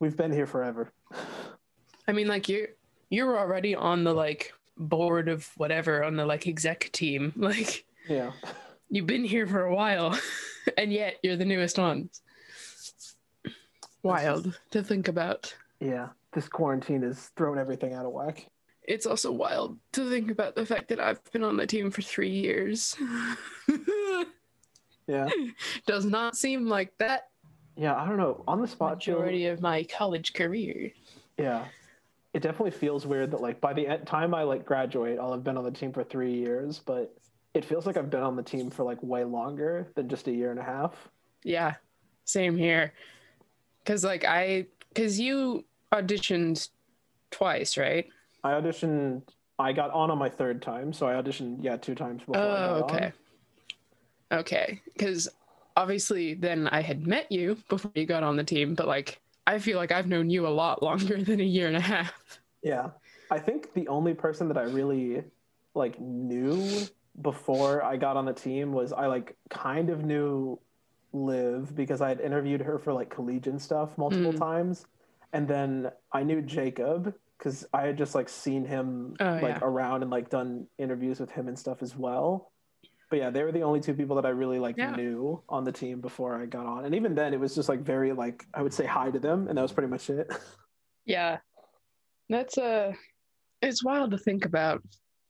we've 0.00 0.16
been 0.16 0.32
here 0.32 0.46
forever. 0.46 0.92
I 2.08 2.12
mean, 2.12 2.26
like 2.26 2.48
you, 2.48 2.68
you're 3.08 3.38
already 3.38 3.74
on 3.74 4.02
the 4.04 4.12
like 4.12 4.52
board 4.76 5.28
of 5.28 5.48
whatever 5.56 6.02
on 6.04 6.16
the 6.16 6.26
like 6.26 6.46
exec 6.46 6.90
team. 6.92 7.32
Like, 7.36 7.84
Yeah, 8.08 8.32
you've 8.90 9.06
been 9.06 9.24
here 9.24 9.46
for 9.46 9.62
a 9.64 9.74
while, 9.74 10.18
and 10.76 10.92
yet 10.92 11.18
you're 11.22 11.36
the 11.36 11.44
newest 11.44 11.78
ones. 11.78 12.20
Wild 14.02 14.58
to 14.72 14.82
think 14.82 15.08
about. 15.08 15.54
yeah. 15.80 16.08
This 16.32 16.48
quarantine 16.48 17.00
has 17.02 17.28
thrown 17.36 17.58
everything 17.58 17.94
out 17.94 18.04
of 18.04 18.12
whack. 18.12 18.46
It's 18.86 19.06
also 19.06 19.32
wild 19.32 19.78
to 19.92 20.08
think 20.08 20.30
about 20.30 20.54
the 20.54 20.64
fact 20.64 20.88
that 20.88 21.00
I've 21.00 21.22
been 21.32 21.42
on 21.42 21.56
the 21.56 21.66
team 21.66 21.90
for 21.90 22.02
three 22.02 22.30
years. 22.30 22.96
Yeah, 25.08 25.28
Does 25.86 26.04
not 26.04 26.36
seem 26.36 26.66
like 26.66 26.92
that 26.98 27.28
yeah. 27.76 27.94
I 27.94 28.08
don't 28.08 28.16
know. 28.16 28.42
On 28.48 28.60
the 28.60 28.66
spot, 28.66 28.98
Joe, 28.98 29.12
majority 29.12 29.46
of 29.46 29.60
my 29.60 29.84
college 29.84 30.32
career. 30.32 30.90
Yeah, 31.38 31.64
it 32.32 32.40
definitely 32.40 32.70
feels 32.70 33.06
weird 33.06 33.30
that 33.32 33.40
like 33.40 33.60
by 33.60 33.72
the 33.72 34.00
time 34.06 34.34
I 34.34 34.42
like 34.42 34.64
graduate, 34.64 35.18
I'll 35.20 35.32
have 35.32 35.44
been 35.44 35.58
on 35.58 35.64
the 35.64 35.70
team 35.70 35.92
for 35.92 36.02
three 36.02 36.32
years, 36.32 36.80
but 36.84 37.14
it 37.54 37.64
feels 37.64 37.86
like 37.86 37.96
I've 37.96 38.10
been 38.10 38.22
on 38.22 38.36
the 38.36 38.42
team 38.42 38.70
for 38.70 38.82
like 38.82 39.02
way 39.02 39.24
longer 39.24 39.88
than 39.94 40.08
just 40.08 40.26
a 40.28 40.32
year 40.32 40.50
and 40.50 40.58
a 40.58 40.62
half. 40.62 40.94
Yeah, 41.44 41.74
same 42.24 42.56
here. 42.56 42.94
Cause 43.84 44.02
like 44.02 44.24
I, 44.24 44.66
cause 44.94 45.18
you 45.18 45.64
auditioned 45.92 46.68
twice, 47.30 47.76
right? 47.76 48.06
I 48.46 48.60
auditioned. 48.60 49.22
I 49.58 49.72
got 49.72 49.90
on 49.90 50.10
on 50.10 50.18
my 50.18 50.28
third 50.28 50.62
time, 50.62 50.92
so 50.92 51.06
I 51.08 51.14
auditioned 51.14 51.58
yeah 51.64 51.76
two 51.76 51.94
times 51.94 52.22
before. 52.24 52.36
I 52.36 52.40
Oh, 52.40 52.78
got 52.78 52.90
on. 52.90 52.90
okay. 52.96 53.12
Okay, 54.32 54.82
because 54.92 55.28
obviously 55.76 56.34
then 56.34 56.68
I 56.68 56.80
had 56.82 57.06
met 57.06 57.30
you 57.30 57.56
before 57.68 57.92
you 57.94 58.06
got 58.06 58.22
on 58.22 58.36
the 58.36 58.44
team, 58.44 58.74
but 58.74 58.86
like 58.86 59.20
I 59.46 59.58
feel 59.58 59.78
like 59.78 59.92
I've 59.92 60.08
known 60.08 60.30
you 60.30 60.46
a 60.46 60.48
lot 60.50 60.82
longer 60.82 61.22
than 61.22 61.40
a 61.40 61.44
year 61.44 61.68
and 61.68 61.76
a 61.76 61.80
half. 61.80 62.40
Yeah, 62.62 62.90
I 63.30 63.38
think 63.38 63.72
the 63.74 63.88
only 63.88 64.14
person 64.14 64.48
that 64.48 64.58
I 64.58 64.62
really 64.62 65.24
like 65.74 66.00
knew 66.00 66.90
before 67.22 67.82
I 67.82 67.96
got 67.96 68.16
on 68.16 68.24
the 68.24 68.32
team 68.32 68.72
was 68.72 68.92
I 68.92 69.06
like 69.06 69.36
kind 69.50 69.90
of 69.90 70.04
knew 70.04 70.58
Liv 71.12 71.74
because 71.74 72.00
I 72.00 72.08
had 72.08 72.20
interviewed 72.20 72.60
her 72.62 72.78
for 72.78 72.92
like 72.92 73.10
collegiate 73.10 73.60
stuff 73.60 73.96
multiple 73.96 74.32
Mm. 74.32 74.38
times, 74.38 74.86
and 75.32 75.46
then 75.48 75.90
I 76.12 76.22
knew 76.24 76.42
Jacob 76.42 77.14
because 77.38 77.66
I 77.72 77.82
had 77.82 77.98
just 77.98 78.14
like 78.14 78.28
seen 78.28 78.64
him 78.64 79.14
Oh, 79.20 79.24
like 79.24 79.42
yeah. 79.42 79.58
around 79.62 80.02
and 80.02 80.10
like 80.10 80.30
done 80.30 80.66
interviews 80.78 81.20
with 81.20 81.30
him 81.30 81.48
and 81.48 81.58
stuff 81.58 81.82
as 81.82 81.96
well. 81.96 82.52
But 83.10 83.20
yeah, 83.20 83.30
they 83.30 83.42
were 83.44 83.52
the 83.52 83.62
only 83.62 83.80
two 83.80 83.94
people 83.94 84.16
that 84.16 84.26
I 84.26 84.30
really 84.30 84.58
like 84.58 84.76
Yeah. 84.76 84.94
knew 84.96 85.42
on 85.48 85.64
the 85.64 85.72
team 85.72 86.00
before 86.00 86.40
I 86.40 86.46
got 86.46 86.66
on, 86.66 86.84
and 86.86 86.94
even 86.94 87.14
then 87.14 87.34
it 87.34 87.40
was 87.40 87.54
just 87.54 87.68
like 87.68 87.80
very 87.80 88.12
like 88.12 88.44
I 88.54 88.62
would 88.62 88.74
say 88.74 88.86
hi 88.86 89.10
to 89.10 89.18
them, 89.18 89.48
and 89.48 89.56
that 89.56 89.62
was 89.62 89.72
pretty 89.72 89.88
much 89.88 90.10
it. 90.10 90.28
Yeah. 91.08 91.38
That's 92.28 92.58
uh 92.58 92.92
it's 93.62 93.84
wild 93.84 94.10
to 94.10 94.18
think 94.18 94.44
about. 94.44 94.82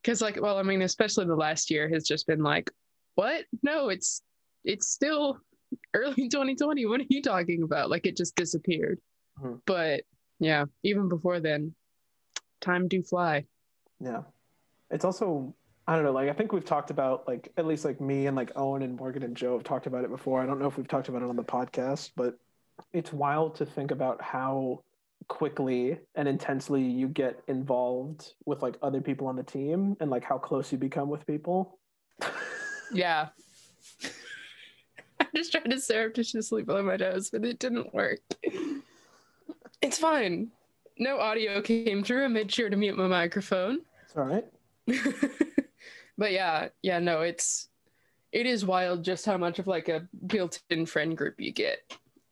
Cause 0.04 0.22
like 0.22 0.40
well, 0.40 0.56
I 0.58 0.62
mean, 0.62 0.80
especially 0.82 1.26
the 1.26 1.34
last 1.36 1.70
year 1.70 1.86
has 1.92 2.04
just 2.06 2.26
been 2.26 2.42
like, 2.42 2.70
what? 3.16 3.44
No, 3.62 3.90
it's 3.90 4.22
it's 4.64 4.88
still 4.88 5.38
early 5.92 6.28
2020. 6.30 6.86
What 6.86 7.00
are 7.02 7.04
you 7.10 7.20
talking 7.20 7.62
about? 7.62 7.90
Like 7.90 8.06
it 8.06 8.16
just 8.16 8.34
disappeared. 8.36 8.98
Mhm. 9.38 9.60
But 9.66 10.04
yeah, 10.40 10.64
even 10.82 11.10
before 11.10 11.40
then, 11.40 11.74
time 12.60 12.88
do 12.88 13.02
fly. 13.02 13.46
Yeah. 14.00 14.22
It's 14.90 15.04
also 15.04 15.54
I 15.88 15.94
don't 15.94 16.04
know, 16.04 16.12
like 16.12 16.28
I 16.28 16.32
think 16.32 16.52
we've 16.52 16.64
talked 16.64 16.90
about 16.90 17.28
like 17.28 17.52
at 17.56 17.66
least 17.66 17.84
like 17.84 18.00
me 18.00 18.26
and 18.26 18.36
like 18.36 18.50
Owen 18.56 18.82
and 18.82 18.96
Morgan 18.96 19.22
and 19.22 19.36
Joe 19.36 19.54
have 19.54 19.64
talked 19.64 19.86
about 19.86 20.04
it 20.04 20.10
before. 20.10 20.42
I 20.42 20.46
don't 20.46 20.58
know 20.58 20.66
if 20.66 20.76
we've 20.76 20.88
talked 20.88 21.08
about 21.08 21.22
it 21.22 21.28
on 21.28 21.36
the 21.36 21.44
podcast, 21.44 22.10
but 22.16 22.38
it's 22.92 23.12
wild 23.12 23.54
to 23.56 23.66
think 23.66 23.90
about 23.90 24.20
how 24.20 24.82
quickly 25.28 25.98
and 26.14 26.28
intensely 26.28 26.82
you 26.82 27.08
get 27.08 27.42
involved 27.48 28.34
with 28.44 28.62
like 28.62 28.76
other 28.82 29.00
people 29.00 29.26
on 29.26 29.36
the 29.36 29.42
team 29.42 29.96
and 30.00 30.10
like 30.10 30.24
how 30.24 30.38
close 30.38 30.72
you 30.72 30.78
become 30.78 31.08
with 31.08 31.26
people. 31.26 31.78
Yeah. 32.92 33.28
I 35.20 35.26
just 35.34 35.52
tried 35.52 35.70
to 35.70 35.80
surreptitiously 35.80 36.62
blow 36.62 36.84
my 36.84 36.96
nose, 36.96 37.30
but 37.30 37.44
it 37.44 37.58
didn't 37.58 37.92
work. 37.92 38.20
It's 39.82 39.98
fine. 39.98 40.52
No 40.98 41.18
audio 41.18 41.60
came 41.60 42.02
through. 42.02 42.24
I 42.24 42.28
made 42.28 42.52
sure 42.52 42.70
to 42.70 42.76
mute 42.76 42.96
my 42.96 43.06
microphone. 43.06 43.80
It's 44.04 44.16
all 44.16 44.24
right. 44.24 44.44
but 46.18 46.32
yeah, 46.32 46.68
yeah, 46.82 46.98
no, 46.98 47.20
it's 47.20 47.68
it 48.32 48.46
is 48.46 48.64
wild 48.64 49.04
just 49.04 49.26
how 49.26 49.36
much 49.36 49.58
of 49.58 49.66
like 49.66 49.88
a 49.88 50.08
built-in 50.26 50.86
friend 50.86 51.16
group 51.16 51.34
you 51.38 51.52
get. 51.52 51.78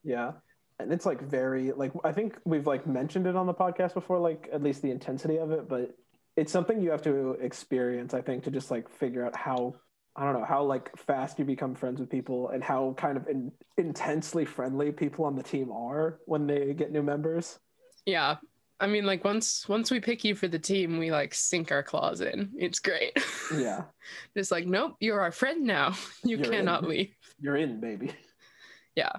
Yeah. 0.03 0.33
And 0.79 0.93
it's 0.93 1.07
like 1.07 1.23
very 1.23 1.73
like 1.73 1.93
I 2.05 2.13
think 2.13 2.39
we've 2.45 2.67
like 2.67 2.87
mentioned 2.87 3.27
it 3.27 3.37
on 3.37 3.47
the 3.47 3.55
podcast 3.55 3.95
before, 3.95 4.19
like 4.19 4.49
at 4.53 4.63
least 4.63 4.83
the 4.83 4.91
intensity 4.91 5.39
of 5.39 5.51
it, 5.51 5.69
but 5.69 5.97
it's 6.37 6.53
something 6.53 6.81
you 6.83 6.91
have 6.91 7.03
to 7.03 7.33
experience, 7.41 8.13
I 8.13 8.21
think, 8.21 8.45
to 8.45 8.51
just 8.51 8.71
like 8.71 8.89
figure 8.89 9.25
out 9.25 9.37
how 9.37 9.75
I 10.17 10.25
don't 10.25 10.41
know 10.41 10.45
how 10.45 10.63
like 10.63 10.97
fast 10.97 11.39
you 11.39 11.45
become 11.45 11.75
friends 11.75 12.01
with 12.01 12.09
people 12.09 12.49
and 12.51 12.63
how 12.63 12.95
kind 12.97 13.17
of 13.17 13.27
in, 13.29 13.53
intensely 13.77 14.45
friendly 14.45 14.93
people 14.93 15.25
on 15.25 15.37
the 15.37 15.43
team 15.43 15.73
are 15.73 16.21
when 16.27 16.47
they 16.47 16.73
get 16.73 16.93
new 16.93 17.03
members. 17.03 17.59
Yeah. 18.07 18.37
I 18.81 18.87
mean 18.87 19.05
like 19.07 19.25
once 19.25 19.69
once 19.69 19.91
we 19.91 20.01
pick 20.01 20.25
you 20.25 20.35
for 20.35 20.49
the 20.49 20.59
team, 20.59 20.99
we 20.99 21.11
like 21.13 21.35
sink 21.35 21.71
our 21.73 21.83
claws 21.83 22.21
in. 22.21 22.51
It's 22.57 22.81
great. 22.81 23.13
Yeah, 23.57 23.85
it's 24.35 24.51
like, 24.51 24.67
nope, 24.67 24.97
you're 25.01 25.21
our 25.21 25.33
friend 25.33 25.65
now. 25.65 25.95
You 26.25 26.37
You're 26.39 26.47
cannot 26.51 26.83
in. 26.85 26.89
leave. 26.89 27.15
you're 27.41 27.57
in, 27.57 27.81
baby. 27.81 28.13
Yeah. 28.97 29.13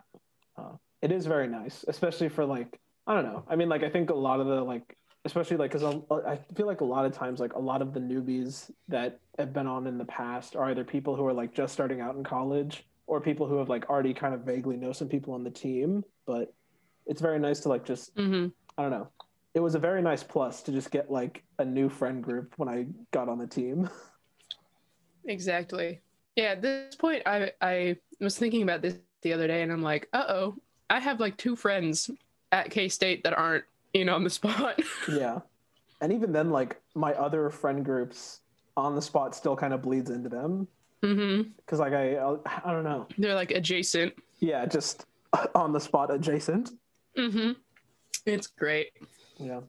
Uh, 0.57 0.73
it 1.01 1.11
is 1.11 1.25
very 1.25 1.47
nice, 1.47 1.85
especially 1.87 2.29
for 2.29 2.45
like 2.45 2.79
I 3.07 3.13
don't 3.13 3.23
know. 3.25 3.43
I 3.47 3.55
mean, 3.55 3.69
like 3.69 3.83
I 3.83 3.89
think 3.89 4.09
a 4.09 4.15
lot 4.15 4.39
of 4.39 4.47
the 4.47 4.61
like, 4.63 4.97
especially 5.25 5.57
like 5.57 5.71
because 5.71 5.83
I 6.11 6.39
feel 6.55 6.65
like 6.65 6.81
a 6.81 6.85
lot 6.85 7.05
of 7.05 7.13
times 7.13 7.39
like 7.39 7.53
a 7.53 7.59
lot 7.59 7.81
of 7.81 7.93
the 7.93 7.99
newbies 7.99 8.71
that 8.87 9.19
have 9.37 9.53
been 9.53 9.67
on 9.67 9.85
in 9.87 9.97
the 9.97 10.05
past 10.05 10.55
are 10.55 10.65
either 10.71 10.83
people 10.83 11.15
who 11.15 11.25
are 11.25 11.33
like 11.33 11.53
just 11.53 11.73
starting 11.73 12.01
out 12.01 12.15
in 12.15 12.23
college 12.23 12.85
or 13.07 13.21
people 13.21 13.47
who 13.47 13.57
have 13.57 13.69
like 13.69 13.89
already 13.89 14.13
kind 14.13 14.33
of 14.33 14.41
vaguely 14.41 14.75
know 14.77 14.91
some 14.91 15.07
people 15.07 15.33
on 15.33 15.43
the 15.43 15.51
team. 15.51 16.03
But 16.25 16.53
it's 17.05 17.21
very 17.21 17.37
nice 17.39 17.59
to 17.61 17.69
like 17.69 17.85
just 17.85 18.11
hmm 18.17 18.47
I 18.77 18.81
don't 18.81 18.91
know. 18.91 19.07
It 19.55 19.61
was 19.61 19.73
a 19.73 19.79
very 19.79 20.01
nice 20.01 20.21
plus 20.21 20.61
to 20.63 20.71
just 20.71 20.91
get 20.91 21.09
like 21.09 21.43
a 21.57 21.65
new 21.65 21.89
friend 21.89 22.21
group 22.23 22.53
when 22.57 22.69
I 22.69 22.85
got 23.11 23.29
on 23.29 23.39
the 23.39 23.47
team. 23.47 23.89
Exactly. 25.25 26.01
Yeah, 26.35 26.51
at 26.51 26.61
this 26.61 26.95
point 26.95 27.23
I 27.25 27.51
I 27.61 27.97
was 28.19 28.37
thinking 28.37 28.61
about 28.61 28.81
this 28.81 28.95
the 29.21 29.33
other 29.33 29.47
day 29.47 29.63
and 29.63 29.71
I'm 29.71 29.81
like, 29.81 30.07
uh-oh, 30.13 30.55
I 30.89 30.99
have 30.99 31.19
like 31.19 31.37
two 31.37 31.55
friends 31.55 32.11
at 32.51 32.69
K-State 32.69 33.23
that 33.23 33.33
aren't 33.33 33.63
in 33.93 34.09
on 34.09 34.23
the 34.23 34.29
spot. 34.29 34.79
yeah. 35.11 35.39
And 36.01 36.11
even 36.13 36.31
then, 36.31 36.51
like 36.51 36.79
my 36.93 37.13
other 37.13 37.49
friend 37.49 37.83
groups 37.83 38.41
on 38.77 38.93
the 38.93 39.01
spot 39.01 39.33
still 39.33 39.55
kind 39.55 39.73
of 39.73 39.81
bleeds 39.81 40.09
into 40.09 40.29
them 40.29 40.67
hmm 41.01 41.41
because 41.57 41.79
like 41.79 41.93
I 41.93 42.17
I 42.17 42.71
don't 42.71 42.83
know. 42.83 43.07
They're 43.17 43.35
like 43.35 43.51
adjacent. 43.51 44.13
Yeah, 44.39 44.65
just 44.65 45.05
on 45.55 45.71
the 45.71 45.79
spot 45.79 46.13
adjacent. 46.13 46.71
hmm 47.15 47.51
It's 48.25 48.47
great. 48.47 48.91
Yeah. 49.37 49.61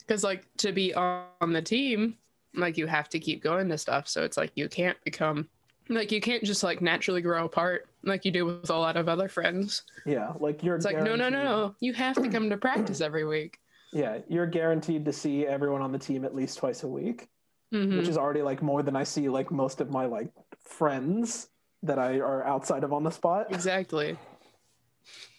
because 0.00 0.22
like 0.24 0.46
to 0.58 0.72
be 0.72 0.94
on 0.94 1.52
the 1.52 1.62
team 1.62 2.16
like 2.54 2.76
you 2.76 2.86
have 2.86 3.08
to 3.10 3.18
keep 3.18 3.42
going 3.42 3.68
to 3.68 3.78
stuff 3.78 4.06
so 4.08 4.22
it's 4.22 4.36
like 4.36 4.52
you 4.54 4.68
can't 4.68 4.96
become 5.04 5.48
like 5.88 6.12
you 6.12 6.20
can't 6.20 6.44
just 6.44 6.62
like 6.62 6.80
naturally 6.80 7.20
grow 7.20 7.44
apart 7.44 7.88
like 8.04 8.24
you 8.24 8.30
do 8.30 8.46
with 8.46 8.70
a 8.70 8.76
lot 8.76 8.96
of 8.96 9.08
other 9.08 9.28
friends 9.28 9.82
Yeah, 10.06 10.32
like 10.38 10.62
you're 10.62 10.76
it's 10.76 10.84
like 10.84 10.96
no 10.98 11.16
no 11.16 11.28
no 11.28 11.42
no 11.42 11.74
you 11.80 11.92
have 11.94 12.14
to 12.22 12.28
come 12.28 12.48
to 12.50 12.56
practice 12.56 13.00
every 13.00 13.24
week 13.24 13.58
Yeah, 13.92 14.18
you're 14.28 14.46
guaranteed 14.46 15.04
to 15.06 15.12
see 15.12 15.46
everyone 15.46 15.82
on 15.82 15.92
the 15.92 15.98
team 15.98 16.24
at 16.24 16.34
least 16.34 16.58
twice 16.58 16.82
a 16.84 16.88
week, 16.88 17.28
Mhm. 17.72 17.96
which 17.98 18.08
is 18.08 18.16
already 18.18 18.42
like 18.42 18.62
more 18.62 18.82
than 18.82 18.94
I 18.96 19.04
see 19.04 19.28
like 19.28 19.50
most 19.50 19.80
of 19.80 19.90
my 19.90 20.04
like 20.06 20.30
friends 20.60 21.48
that 21.82 21.98
I 21.98 22.18
are 22.20 22.44
outside 22.44 22.82
of 22.84 22.92
on 22.92 23.02
the 23.04 23.10
spot. 23.10 23.46
exactly 23.50 24.16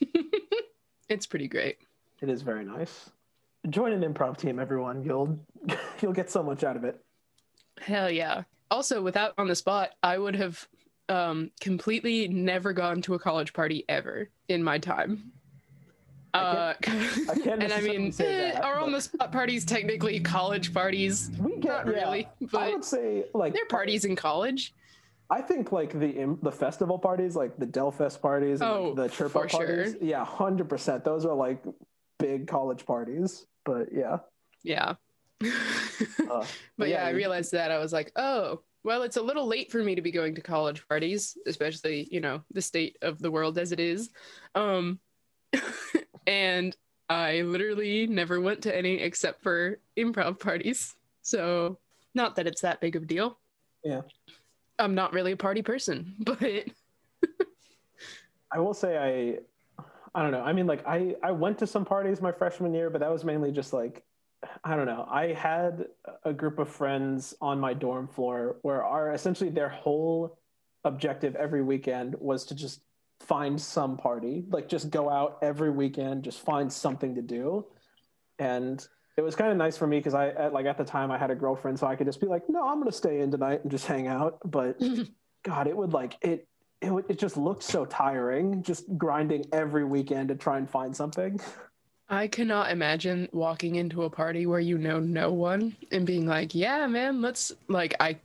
it's 1.10 1.26
pretty 1.26 1.48
great 1.48 1.78
It 2.22 2.30
is 2.30 2.42
very 2.42 2.66
nice. 2.66 3.10
Join 3.70 3.92
an 3.94 4.02
improv 4.02 4.38
team, 4.38 4.60
everyone. 4.60 5.04
You'll 5.04 5.40
you'll 6.02 6.14
get 6.14 6.30
so 6.30 6.44
much 6.44 6.64
out 6.64 6.76
of 6.76 6.84
it. 6.84 7.00
hell 7.82 8.10
yeah 8.10 8.44
also 8.72 9.02
without 9.02 9.34
on 9.38 9.48
the 9.48 9.56
spot 9.56 9.92
i 10.02 10.18
would 10.18 10.36
have 10.36 10.66
um 11.10 11.52
completely 11.60 12.28
never 12.28 12.72
gone 12.74 13.02
to 13.02 13.14
a 13.16 13.20
college 13.20 13.52
party 13.54 13.84
ever 13.90 14.30
in 14.48 14.64
my 14.64 14.78
time 14.78 15.32
uh, 16.34 16.74
I 16.74 17.36
can't 17.42 17.64
and 17.64 17.72
I 17.72 17.80
mean, 17.82 18.14
eh, 18.20 18.52
that, 18.54 18.64
are 18.64 18.80
on 18.80 18.92
the 18.92 19.00
spot 19.02 19.32
parties 19.32 19.64
technically 19.64 20.20
college 20.20 20.74
parties? 20.74 21.32
We 21.40 21.56
get 21.58 21.86
Not 21.86 21.88
yeah, 21.88 22.04
really, 22.04 22.28
but 22.42 22.62
I 22.62 22.70
would 22.72 22.84
say 22.84 23.24
like 23.34 23.54
they're 23.54 23.66
parties 23.68 24.04
in 24.04 24.18
college. 24.18 24.74
I 25.30 25.42
think 25.42 25.72
like 25.72 25.98
the 25.98 26.38
the 26.42 26.52
festival 26.52 27.00
parties, 27.00 27.38
like 27.38 27.56
the 27.58 27.66
Delfest 27.66 28.22
parties, 28.22 28.60
and 28.60 28.70
Oh, 28.70 28.90
like, 28.90 29.12
the 29.12 29.24
Chirpa 29.24 29.30
for 29.32 29.48
parties. 29.48 29.94
sure. 29.94 30.04
Yeah, 30.04 30.26
hundred 30.26 30.68
percent. 30.68 31.06
Those 31.06 31.26
are 31.26 31.34
like 31.34 31.64
big 32.20 32.48
college 32.48 32.86
parties. 32.86 33.46
But 33.66 33.92
yeah, 33.92 34.20
Yeah. 34.64 34.96
uh, 36.32 36.46
but 36.78 36.88
yeah, 36.88 37.06
I 37.06 37.10
realized 37.10 37.52
that 37.52 37.72
I 37.72 37.78
was 37.78 37.92
like, 37.92 38.12
oh, 38.16 38.62
well, 38.84 39.04
it's 39.04 39.18
a 39.18 39.22
little 39.22 39.48
late 39.48 39.72
for 39.72 39.84
me 39.84 39.96
to 39.96 40.02
be 40.02 40.12
going 40.12 40.36
to 40.36 40.42
college 40.42 40.88
parties, 40.88 41.38
especially 41.46 42.08
you 42.12 42.22
know 42.22 42.42
the 42.52 42.62
state 42.62 42.98
of 43.02 43.20
the 43.20 43.32
world 43.32 43.58
as 43.58 43.72
it 43.72 43.80
is. 43.80 44.12
Um, 44.54 45.00
and 46.28 46.76
I 47.10 47.42
literally 47.42 48.08
never 48.08 48.40
went 48.40 48.62
to 48.64 48.76
any 48.76 49.00
except 49.02 49.42
for 49.44 49.80
improv 49.98 50.40
parties. 50.40 50.96
So 51.22 51.80
not 52.14 52.36
that 52.36 52.48
it's 52.48 52.62
that 52.62 52.82
big 52.82 52.96
of 52.96 53.04
a 53.04 53.06
deal. 53.06 53.38
Yeah. 53.84 54.02
I'm 54.80 54.96
not 54.96 55.14
really 55.14 55.34
a 55.34 55.38
party 55.38 55.62
person, 55.62 56.16
but 56.20 56.42
I 58.52 58.60
will 58.60 58.74
say 58.74 59.40
I 60.16 60.24
don't 60.24 60.32
know. 60.32 60.42
I 60.42 60.54
mean, 60.54 60.66
like 60.66 60.88
I 60.88 61.16
I 61.22 61.32
went 61.32 61.60
to 61.60 61.68
some 61.68 61.84
parties 61.84 62.22
my 62.22 62.32
freshman 62.32 62.74
year, 62.74 62.90
but 62.90 63.02
that 63.02 63.12
was 63.12 63.26
mainly 63.26 63.52
just 63.52 63.74
like 63.74 64.04
I 64.64 64.76
don't 64.78 64.86
know. 64.86 65.06
I 65.12 65.34
had 65.34 65.88
a 66.24 66.32
group 66.32 66.58
of 66.58 66.70
friends 66.70 67.36
on 67.42 67.60
my 67.60 67.74
dorm 67.74 68.08
floor 68.08 68.58
where 68.62 68.84
our 68.84 69.14
essentially 69.14 69.50
their 69.50 69.70
whole 69.70 70.40
objective 70.86 71.36
every 71.36 71.62
weekend 71.62 72.16
was 72.20 72.46
to 72.46 72.56
just 72.56 72.82
find 73.20 73.60
some 73.60 73.98
party, 73.98 74.46
like 74.50 74.70
just 74.70 74.90
go 74.90 75.10
out 75.10 75.40
every 75.42 75.70
weekend, 75.70 76.24
just 76.24 76.40
find 76.42 76.72
something 76.72 77.16
to 77.16 77.22
do. 77.22 77.66
And 78.40 78.86
it 79.18 79.22
was 79.22 79.36
kind 79.36 79.52
of 79.52 79.58
nice 79.58 79.78
for 79.78 79.88
me 79.88 79.98
because 79.98 80.14
I 80.14 80.30
at, 80.30 80.54
like 80.54 80.66
at 80.66 80.78
the 80.78 80.86
time 80.86 81.12
I 81.12 81.18
had 81.18 81.32
a 81.32 81.36
girlfriend, 81.36 81.78
so 81.78 81.88
I 81.88 81.96
could 81.96 82.08
just 82.08 82.22
be 82.22 82.28
like, 82.28 82.44
no, 82.48 82.66
I'm 82.66 82.80
gonna 82.80 82.92
stay 82.92 83.20
in 83.20 83.32
tonight 83.32 83.62
and 83.64 83.72
just 83.72 83.86
hang 83.86 84.08
out. 84.08 84.40
But 84.46 84.82
God, 85.44 85.68
it 85.68 85.76
would 85.76 85.92
like 85.92 86.16
it. 86.22 86.48
It, 86.82 86.92
it 87.10 87.20
just 87.20 87.38
looked 87.38 87.64
so 87.64 87.86
tiring, 87.86 88.62
just 88.62 88.98
grinding 88.98 89.46
every 89.52 89.86
weekend 89.86 90.30
to 90.30 90.36
try 90.36 90.58
and 90.58 90.70
find 90.70 90.96
something. 90.96 91.40
I 92.08 92.28
cannot 92.28 92.72
imagine 92.72 93.28
walking 93.32 93.76
into 93.76 94.04
a 94.04 94.10
party 94.10 94.46
where 94.46 94.60
you 94.60 94.78
know 94.78 95.00
no 95.00 95.34
one 95.34 95.76
and 95.92 96.06
being 96.06 96.28
like, 96.28 96.54
"Yeah, 96.54 96.86
man, 96.88 97.22
let's 97.22 97.52
like 97.68 97.96
I 98.00 98.20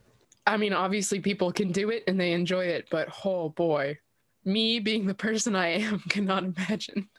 I 0.45 0.57
mean, 0.57 0.73
obviously 0.73 1.19
people 1.19 1.51
can 1.51 1.71
do 1.71 1.89
it 1.89 2.03
and 2.07 2.19
they 2.19 2.33
enjoy 2.33 2.65
it, 2.65 2.87
but 2.91 3.09
oh 3.25 3.49
boy, 3.49 3.97
me 4.45 4.79
being 4.79 5.07
the 5.07 5.15
person 5.15 5.55
I 5.55 5.69
am 5.69 5.99
cannot 6.09 6.43
imagine." 6.43 7.09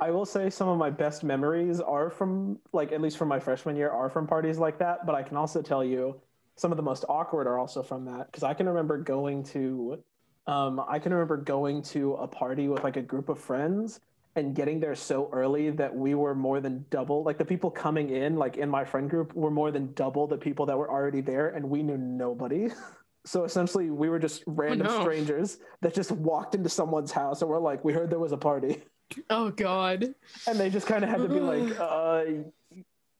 I 0.00 0.10
will 0.10 0.26
say 0.26 0.50
some 0.50 0.68
of 0.68 0.78
my 0.78 0.90
best 0.90 1.22
memories 1.22 1.80
are 1.80 2.10
from 2.10 2.58
like 2.72 2.90
at 2.90 3.00
least 3.00 3.16
from 3.16 3.28
my 3.28 3.38
freshman 3.38 3.76
year 3.76 3.90
are 3.90 4.10
from 4.10 4.26
parties 4.26 4.58
like 4.58 4.78
that, 4.80 5.06
but 5.06 5.14
I 5.14 5.22
can 5.22 5.36
also 5.36 5.62
tell 5.62 5.84
you 5.84 6.20
some 6.56 6.72
of 6.72 6.76
the 6.76 6.82
most 6.82 7.04
awkward 7.08 7.46
are 7.46 7.58
also 7.58 7.82
from 7.82 8.04
that 8.06 8.26
because 8.26 8.42
I 8.42 8.54
can 8.54 8.68
remember 8.68 8.98
going 8.98 9.44
to 9.44 10.02
um 10.46 10.82
I 10.88 10.98
can 10.98 11.12
remember 11.12 11.36
going 11.36 11.82
to 11.82 12.14
a 12.14 12.26
party 12.26 12.68
with 12.68 12.84
like 12.84 12.96
a 12.96 13.02
group 13.02 13.28
of 13.28 13.38
friends 13.38 14.00
and 14.34 14.54
getting 14.54 14.80
there 14.80 14.94
so 14.94 15.28
early 15.32 15.70
that 15.70 15.94
we 15.94 16.14
were 16.14 16.34
more 16.34 16.60
than 16.60 16.84
double 16.90 17.22
like 17.22 17.38
the 17.38 17.44
people 17.44 17.70
coming 17.70 18.10
in 18.10 18.36
like 18.36 18.56
in 18.56 18.68
my 18.68 18.84
friend 18.84 19.10
group 19.10 19.34
were 19.34 19.50
more 19.50 19.70
than 19.70 19.92
double 19.92 20.26
the 20.26 20.36
people 20.36 20.64
that 20.66 20.76
were 20.76 20.90
already 20.90 21.20
there 21.20 21.50
and 21.50 21.68
we 21.68 21.82
knew 21.82 21.96
nobody. 21.96 22.68
So 23.24 23.44
essentially 23.44 23.88
we 23.90 24.08
were 24.08 24.18
just 24.18 24.42
random 24.48 24.88
no. 24.88 25.00
strangers 25.00 25.58
that 25.80 25.94
just 25.94 26.10
walked 26.10 26.56
into 26.56 26.68
someone's 26.68 27.12
house 27.12 27.40
and 27.40 27.48
we're 27.48 27.60
like 27.60 27.84
we 27.84 27.92
heard 27.92 28.10
there 28.10 28.18
was 28.18 28.32
a 28.32 28.36
party. 28.36 28.82
Oh 29.28 29.50
god. 29.50 30.14
And 30.48 30.58
they 30.58 30.70
just 30.70 30.86
kind 30.86 31.04
of 31.04 31.10
had 31.10 31.18
to 31.18 31.28
be 31.28 31.38
like, 31.38 31.78
uh, 31.78 32.24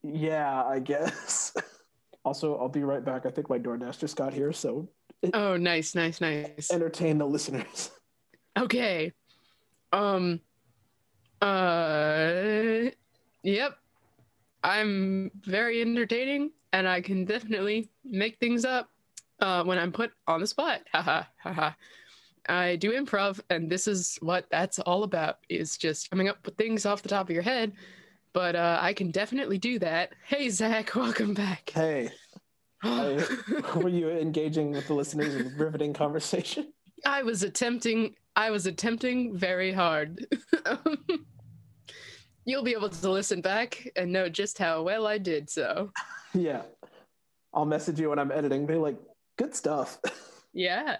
yeah, 0.03 0.63
I 0.63 0.79
guess. 0.79 1.55
also, 2.25 2.57
I'll 2.57 2.69
be 2.69 2.83
right 2.83 3.03
back. 3.03 3.25
I 3.25 3.29
think 3.29 3.49
my 3.49 3.59
DoorDash 3.59 3.99
just 3.99 4.15
got 4.15 4.33
here, 4.33 4.51
so 4.51 4.89
Oh, 5.33 5.55
nice, 5.57 5.95
nice, 5.95 6.19
nice. 6.19 6.71
entertain 6.71 7.17
the 7.17 7.25
listeners. 7.25 7.91
Okay. 8.55 9.11
Um 9.91 10.39
uh 11.41 12.91
yep. 13.41 13.77
I'm 14.63 15.31
very 15.41 15.81
entertaining 15.81 16.51
and 16.71 16.87
I 16.87 17.01
can 17.01 17.25
definitely 17.25 17.89
make 18.05 18.37
things 18.37 18.63
up 18.63 18.89
uh 19.39 19.63
when 19.63 19.79
I'm 19.79 19.91
put 19.91 20.11
on 20.27 20.39
the 20.39 20.45
spot. 20.45 20.81
Haha 20.93 21.23
haha. 21.39 21.71
I 22.47 22.75
do 22.75 22.91
improv 22.91 23.39
and 23.49 23.71
this 23.71 23.87
is 23.87 24.19
what 24.21 24.45
that's 24.51 24.77
all 24.77 25.01
about 25.01 25.39
is 25.49 25.75
just 25.75 26.11
coming 26.11 26.29
up 26.29 26.45
with 26.45 26.55
things 26.55 26.85
off 26.85 27.01
the 27.01 27.09
top 27.09 27.27
of 27.27 27.33
your 27.33 27.41
head 27.41 27.71
but 28.33 28.55
uh, 28.55 28.79
I 28.81 28.93
can 28.93 29.11
definitely 29.11 29.59
do 29.59 29.79
that. 29.79 30.13
Hey, 30.25 30.49
Zach, 30.49 30.95
welcome 30.95 31.33
back. 31.33 31.71
Hey, 31.73 32.09
I, 32.83 33.25
were 33.75 33.89
you 33.89 34.09
engaging 34.09 34.71
with 34.71 34.87
the 34.87 34.93
listeners 34.93 35.35
in 35.35 35.55
riveting 35.57 35.93
conversation? 35.93 36.73
I 37.05 37.23
was 37.23 37.43
attempting. 37.43 38.15
I 38.35 38.49
was 38.49 38.65
attempting 38.65 39.37
very 39.37 39.71
hard. 39.71 40.25
You'll 42.45 42.63
be 42.63 42.73
able 42.73 42.89
to 42.89 43.11
listen 43.11 43.41
back 43.41 43.87
and 43.95 44.11
know 44.11 44.27
just 44.27 44.57
how 44.57 44.83
well 44.83 45.07
I 45.07 45.17
did 45.17 45.49
so. 45.49 45.91
Yeah. 46.33 46.63
I'll 47.53 47.65
message 47.65 47.99
you 47.99 48.09
when 48.09 48.19
I'm 48.19 48.31
editing. 48.31 48.65
Be 48.65 48.75
like, 48.75 48.97
good 49.37 49.55
stuff. 49.55 49.99
Yeah, 50.53 50.97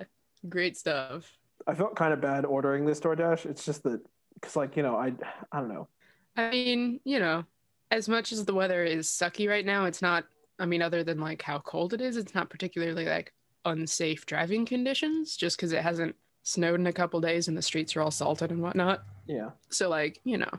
great 0.50 0.75
stuff. 0.78 1.32
I 1.68 1.75
felt 1.75 1.96
kind 1.96 2.12
of 2.12 2.20
bad 2.20 2.46
ordering 2.46 2.86
this 2.86 3.00
DoorDash. 3.00 3.46
It's 3.46 3.66
just 3.66 3.84
that, 3.84 4.02
because 4.34 4.56
like 4.56 4.75
you 4.75 4.84
know, 4.84 4.96
I 4.96 5.13
I 5.52 5.60
don't 5.60 5.70
know. 5.70 5.88
I 6.36 6.50
mean, 6.50 7.00
you 7.06 7.20
know, 7.20 7.46
as 7.92 8.10
much 8.10 8.32
as 8.32 8.46
the 8.46 8.54
weather 8.54 8.84
is 8.84 9.08
sucky 9.08 9.48
right 9.48 9.66
now, 9.66 9.86
it's 9.86 10.02
not. 10.02 10.25
I 10.63 10.65
mean, 10.65 10.82
other 10.82 11.03
than 11.03 11.20
like 11.20 11.41
how 11.41 11.60
cold 11.60 11.93
it 11.93 12.00
is, 12.00 12.15
it's 12.15 12.34
not 12.34 12.50
particularly 12.50 13.03
like 13.05 13.34
unsafe 13.65 14.25
driving 14.25 14.65
conditions. 14.65 15.36
Just 15.36 15.58
because 15.58 15.74
it 15.74 15.82
hasn't 15.84 16.15
snowed 16.43 16.79
in 16.79 16.88
a 16.88 16.93
couple 16.93 17.20
days 17.20 17.50
and 17.50 17.58
the 17.58 17.62
streets 17.62 17.98
are 17.98 18.01
all 18.01 18.12
salted 18.12 18.50
and 18.50 18.62
whatnot. 18.62 19.03
Yeah. 19.27 19.50
So 19.70 19.89
like, 19.89 20.22
you 20.24 20.38
know, 20.38 20.50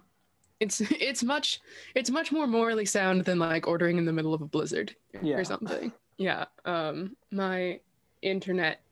it's 0.61 0.81
it's 0.91 1.23
much 1.23 1.63
it's 1.95 2.11
much 2.11 2.31
more 2.33 2.47
morally 2.47 2.85
sound 2.85 3.25
than 3.25 3.39
like 3.39 3.67
ordering 3.67 3.97
in 3.97 4.05
the 4.05 4.13
middle 4.13 4.35
of 4.35 4.43
a 4.43 4.47
blizzard 4.47 4.95
Yeah. 5.23 5.37
or 5.37 5.45
something. 5.45 5.91
Yeah. 6.19 6.45
Um 6.67 7.17
my 7.31 7.81
internet 8.21 8.83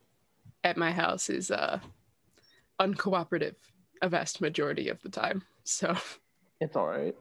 at 0.63 0.77
my 0.77 0.91
house 0.91 1.29
is 1.29 1.51
uh 1.51 1.79
uncooperative 2.79 3.53
a 4.01 4.09
vast 4.09 4.41
majority 4.41 4.89
of 4.89 4.99
the 5.03 5.09
time. 5.09 5.43
So 5.63 5.95
It's 6.59 6.75
all 6.75 6.87
right. 6.87 7.15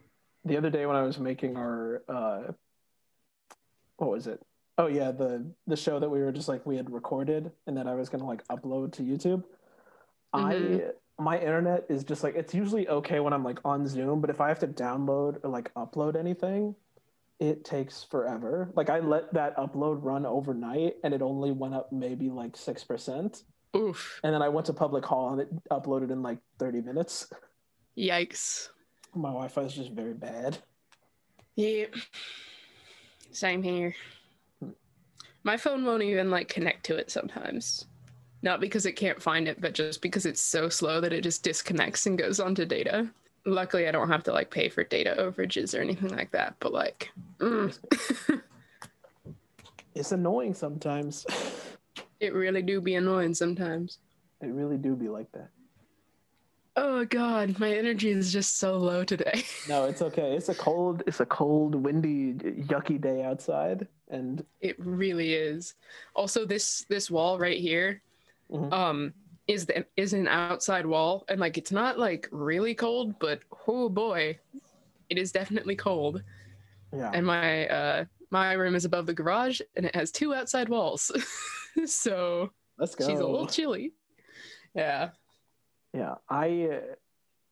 The 0.46 0.56
other 0.56 0.70
day 0.70 0.86
when 0.86 0.96
I 0.96 1.02
was 1.02 1.18
making 1.18 1.56
our 1.58 2.02
uh 2.08 2.52
what 4.02 4.10
was 4.10 4.26
it? 4.26 4.42
Oh 4.78 4.88
yeah, 4.88 5.12
the 5.12 5.46
the 5.68 5.76
show 5.76 6.00
that 6.00 6.08
we 6.08 6.18
were 6.20 6.32
just 6.32 6.48
like 6.48 6.66
we 6.66 6.76
had 6.76 6.90
recorded 6.90 7.52
and 7.68 7.76
that 7.76 7.86
I 7.86 7.94
was 7.94 8.08
gonna 8.08 8.26
like 8.26 8.44
upload 8.48 8.92
to 8.94 9.02
YouTube. 9.02 9.44
Mhm. 10.34 10.90
I 10.90 11.22
my 11.22 11.38
internet 11.38 11.86
is 11.88 12.02
just 12.02 12.24
like 12.24 12.34
it's 12.34 12.52
usually 12.52 12.88
okay 12.88 13.20
when 13.20 13.32
I'm 13.32 13.44
like 13.44 13.60
on 13.64 13.86
Zoom, 13.86 14.20
but 14.20 14.28
if 14.28 14.40
I 14.40 14.48
have 14.48 14.58
to 14.60 14.66
download 14.66 15.38
or 15.44 15.50
like 15.50 15.72
upload 15.74 16.16
anything, 16.16 16.74
it 17.38 17.64
takes 17.64 18.02
forever. 18.02 18.72
Like 18.74 18.90
I 18.90 18.98
let 18.98 19.32
that 19.34 19.56
upload 19.56 20.02
run 20.02 20.26
overnight 20.26 20.94
and 21.04 21.14
it 21.14 21.22
only 21.22 21.52
went 21.52 21.74
up 21.74 21.92
maybe 21.92 22.28
like 22.28 22.56
six 22.56 22.82
percent. 22.82 23.44
oof. 23.76 24.20
And 24.24 24.34
then 24.34 24.42
I 24.42 24.48
went 24.48 24.66
to 24.66 24.72
public 24.72 25.04
hall 25.04 25.30
and 25.32 25.40
it 25.42 25.68
uploaded 25.70 26.10
in 26.10 26.22
like 26.22 26.38
30 26.58 26.80
minutes. 26.80 27.30
Yikes. 27.96 28.68
My 29.14 29.28
Wi-Fi 29.28 29.60
is 29.62 29.74
just 29.74 29.92
very 29.92 30.14
bad. 30.14 30.58
Yeah. 31.54 31.86
Same 33.32 33.62
here. 33.62 33.94
My 35.44 35.56
phone 35.56 35.84
won't 35.84 36.02
even 36.02 36.30
like 36.30 36.48
connect 36.48 36.84
to 36.86 36.96
it 36.96 37.10
sometimes. 37.10 37.86
Not 38.42 38.60
because 38.60 38.86
it 38.86 38.92
can't 38.92 39.22
find 39.22 39.48
it, 39.48 39.60
but 39.60 39.72
just 39.72 40.02
because 40.02 40.26
it's 40.26 40.40
so 40.40 40.68
slow 40.68 41.00
that 41.00 41.12
it 41.12 41.22
just 41.22 41.42
disconnects 41.42 42.06
and 42.06 42.18
goes 42.18 42.40
onto 42.40 42.64
data. 42.64 43.08
Luckily, 43.44 43.88
I 43.88 43.92
don't 43.92 44.08
have 44.08 44.24
to 44.24 44.32
like 44.32 44.50
pay 44.50 44.68
for 44.68 44.84
data 44.84 45.14
overages 45.18 45.76
or 45.76 45.82
anything 45.82 46.10
like 46.10 46.30
that. 46.32 46.54
But 46.60 46.72
like, 46.72 47.10
mm, 47.38 47.76
It's 49.94 50.12
annoying 50.12 50.54
sometimes. 50.54 51.26
it 52.20 52.32
really 52.32 52.62
do 52.62 52.80
be 52.80 52.94
annoying 52.94 53.34
sometimes. 53.34 53.98
it 54.40 54.46
really 54.46 54.78
do 54.78 54.96
be 54.96 55.08
like 55.08 55.30
that. 55.32 55.50
Oh 56.76 57.04
god, 57.04 57.58
my 57.58 57.72
energy 57.74 58.10
is 58.10 58.32
just 58.32 58.58
so 58.58 58.78
low 58.78 59.04
today. 59.04 59.44
No, 59.64 59.84
it's 59.84 60.02
okay. 60.02 60.36
It's 60.36 60.48
a 60.48 60.54
cold, 60.54 61.02
it's 61.06 61.20
a 61.20 61.26
cold, 61.26 61.74
windy, 61.74 62.34
yucky 62.34 63.00
day 63.00 63.22
outside, 63.22 63.86
and 64.08 64.44
It 64.60 64.76
really 64.78 65.34
is. 65.34 65.74
Also, 66.14 66.46
this 66.46 66.84
this 66.88 67.10
wall 67.10 67.38
right 67.38 67.58
here, 67.58 68.02
Mhm. 68.50 68.70
um, 68.72 69.14
is 69.48 69.66
the 69.66 69.86
is 69.96 70.12
an 70.14 70.28
outside 70.28 70.86
wall, 70.86 71.24
and 71.28 71.40
like 71.40 71.58
it's 71.58 71.72
not 71.72 71.98
like 71.98 72.28
really 72.32 72.74
cold, 72.74 73.18
but 73.18 73.42
oh 73.68 73.88
boy, 73.88 74.38
it 75.10 75.18
is 75.18 75.32
definitely 75.32 75.76
cold. 75.76 76.22
yeah, 76.92 77.12
And 77.14 77.26
my 77.26 77.68
uh 77.68 78.04
my 78.30 78.54
room 78.54 78.74
is 78.74 78.84
above 78.84 79.06
the 79.06 79.14
garage, 79.14 79.60
and 79.76 79.86
it 79.86 79.94
has 79.96 80.12
two 80.12 80.34
outside 80.34 80.68
walls, 80.68 81.10
so 81.86 82.52
let's 82.78 82.94
go. 82.94 83.04
she's 83.06 83.20
a 83.20 83.26
little 83.26 83.46
chilly. 83.46 83.94
Yeah. 84.74 85.10
Yeah, 85.92 86.14
I. 86.28 86.68
Uh, 86.72 86.80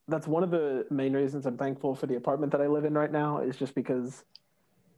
that's 0.09 0.27
one 0.27 0.43
of 0.43 0.51
the 0.51 0.87
main 0.91 1.13
reasons 1.13 1.47
I'm 1.47 1.57
thankful 1.57 1.95
for 1.95 2.07
the 2.07 2.17
apartment 2.17 2.51
that 2.53 2.61
I 2.61 2.67
live 2.67 2.85
in 2.85 2.95
right 2.95 3.13
now. 3.13 3.41
Is 3.41 3.57
just 3.57 3.75
because 3.75 4.25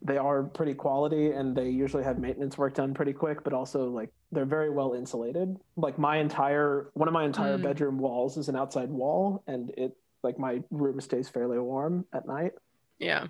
they 0.00 0.16
are 0.16 0.42
pretty 0.42 0.74
quality 0.74 1.30
and 1.30 1.54
they 1.54 1.68
usually 1.68 2.02
have 2.02 2.18
maintenance 2.18 2.58
work 2.58 2.74
done 2.74 2.92
pretty 2.92 3.12
quick, 3.12 3.44
but 3.44 3.52
also 3.52 3.88
like 3.88 4.10
they're 4.32 4.44
very 4.44 4.70
well 4.70 4.94
insulated. 4.94 5.56
Like 5.76 5.98
my 5.98 6.16
entire 6.16 6.90
one 6.94 7.08
of 7.08 7.14
my 7.14 7.24
entire 7.24 7.58
Mm. 7.58 7.62
bedroom 7.62 7.98
walls 7.98 8.36
is 8.36 8.48
an 8.48 8.56
outside 8.56 8.88
wall, 8.90 9.42
and 9.46 9.70
it 9.76 9.96
like 10.22 10.38
my 10.38 10.62
room 10.70 11.00
stays 11.00 11.28
fairly 11.28 11.58
warm 11.58 12.06
at 12.12 12.26
night. 12.26 12.52
Yeah. 12.98 13.26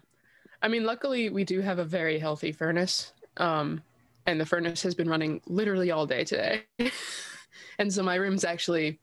I 0.61 0.69
mean, 0.69 0.85
luckily 0.85 1.31
we 1.31 1.45
do 1.45 1.61
have 1.61 1.79
a 1.79 1.85
very 1.85 2.19
healthy 2.19 2.53
furnace. 2.53 3.13
Um, 3.39 3.83
and 4.27 4.41
the 4.41 4.47
furnace 4.47 4.83
has 4.83 4.95
been 4.95 5.09
running 5.09 5.41
literally 5.47 5.91
all 5.91 6.07
day 6.07 6.23
today. 6.23 6.63
and 7.79 7.93
so 7.93 8.03
my 8.03 8.15
room's 8.15 8.45
actually 8.45 9.01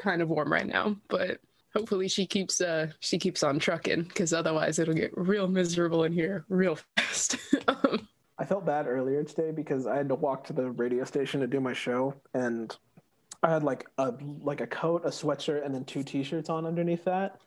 kind 0.00 0.22
of 0.22 0.28
warm 0.28 0.52
right 0.52 0.66
now, 0.66 0.96
but 1.08 1.40
hopefully 1.74 2.08
she 2.08 2.26
keeps 2.26 2.60
uh 2.60 2.88
she 2.98 3.18
keeps 3.18 3.42
on 3.44 3.58
trucking 3.58 4.02
because 4.02 4.32
otherwise 4.32 4.80
it'll 4.80 4.94
get 4.94 5.12
real 5.16 5.46
miserable 5.46 6.02
in 6.02 6.12
here 6.12 6.44
real 6.48 6.76
fast. 6.96 7.36
um, 7.68 8.08
I 8.40 8.44
felt 8.46 8.64
bad 8.64 8.86
earlier 8.86 9.22
today 9.22 9.50
because 9.50 9.86
I 9.86 9.96
had 9.96 10.08
to 10.08 10.14
walk 10.14 10.44
to 10.44 10.54
the 10.54 10.70
radio 10.70 11.04
station 11.04 11.40
to 11.40 11.46
do 11.46 11.60
my 11.60 11.74
show, 11.74 12.14
and 12.32 12.74
I 13.42 13.50
had 13.50 13.62
like 13.62 13.86
a 13.98 14.14
like 14.42 14.62
a 14.62 14.66
coat, 14.66 15.02
a 15.04 15.10
sweatshirt, 15.10 15.64
and 15.64 15.74
then 15.74 15.84
two 15.84 16.02
t-shirts 16.02 16.48
on 16.48 16.64
underneath 16.64 17.04
that. 17.04 17.38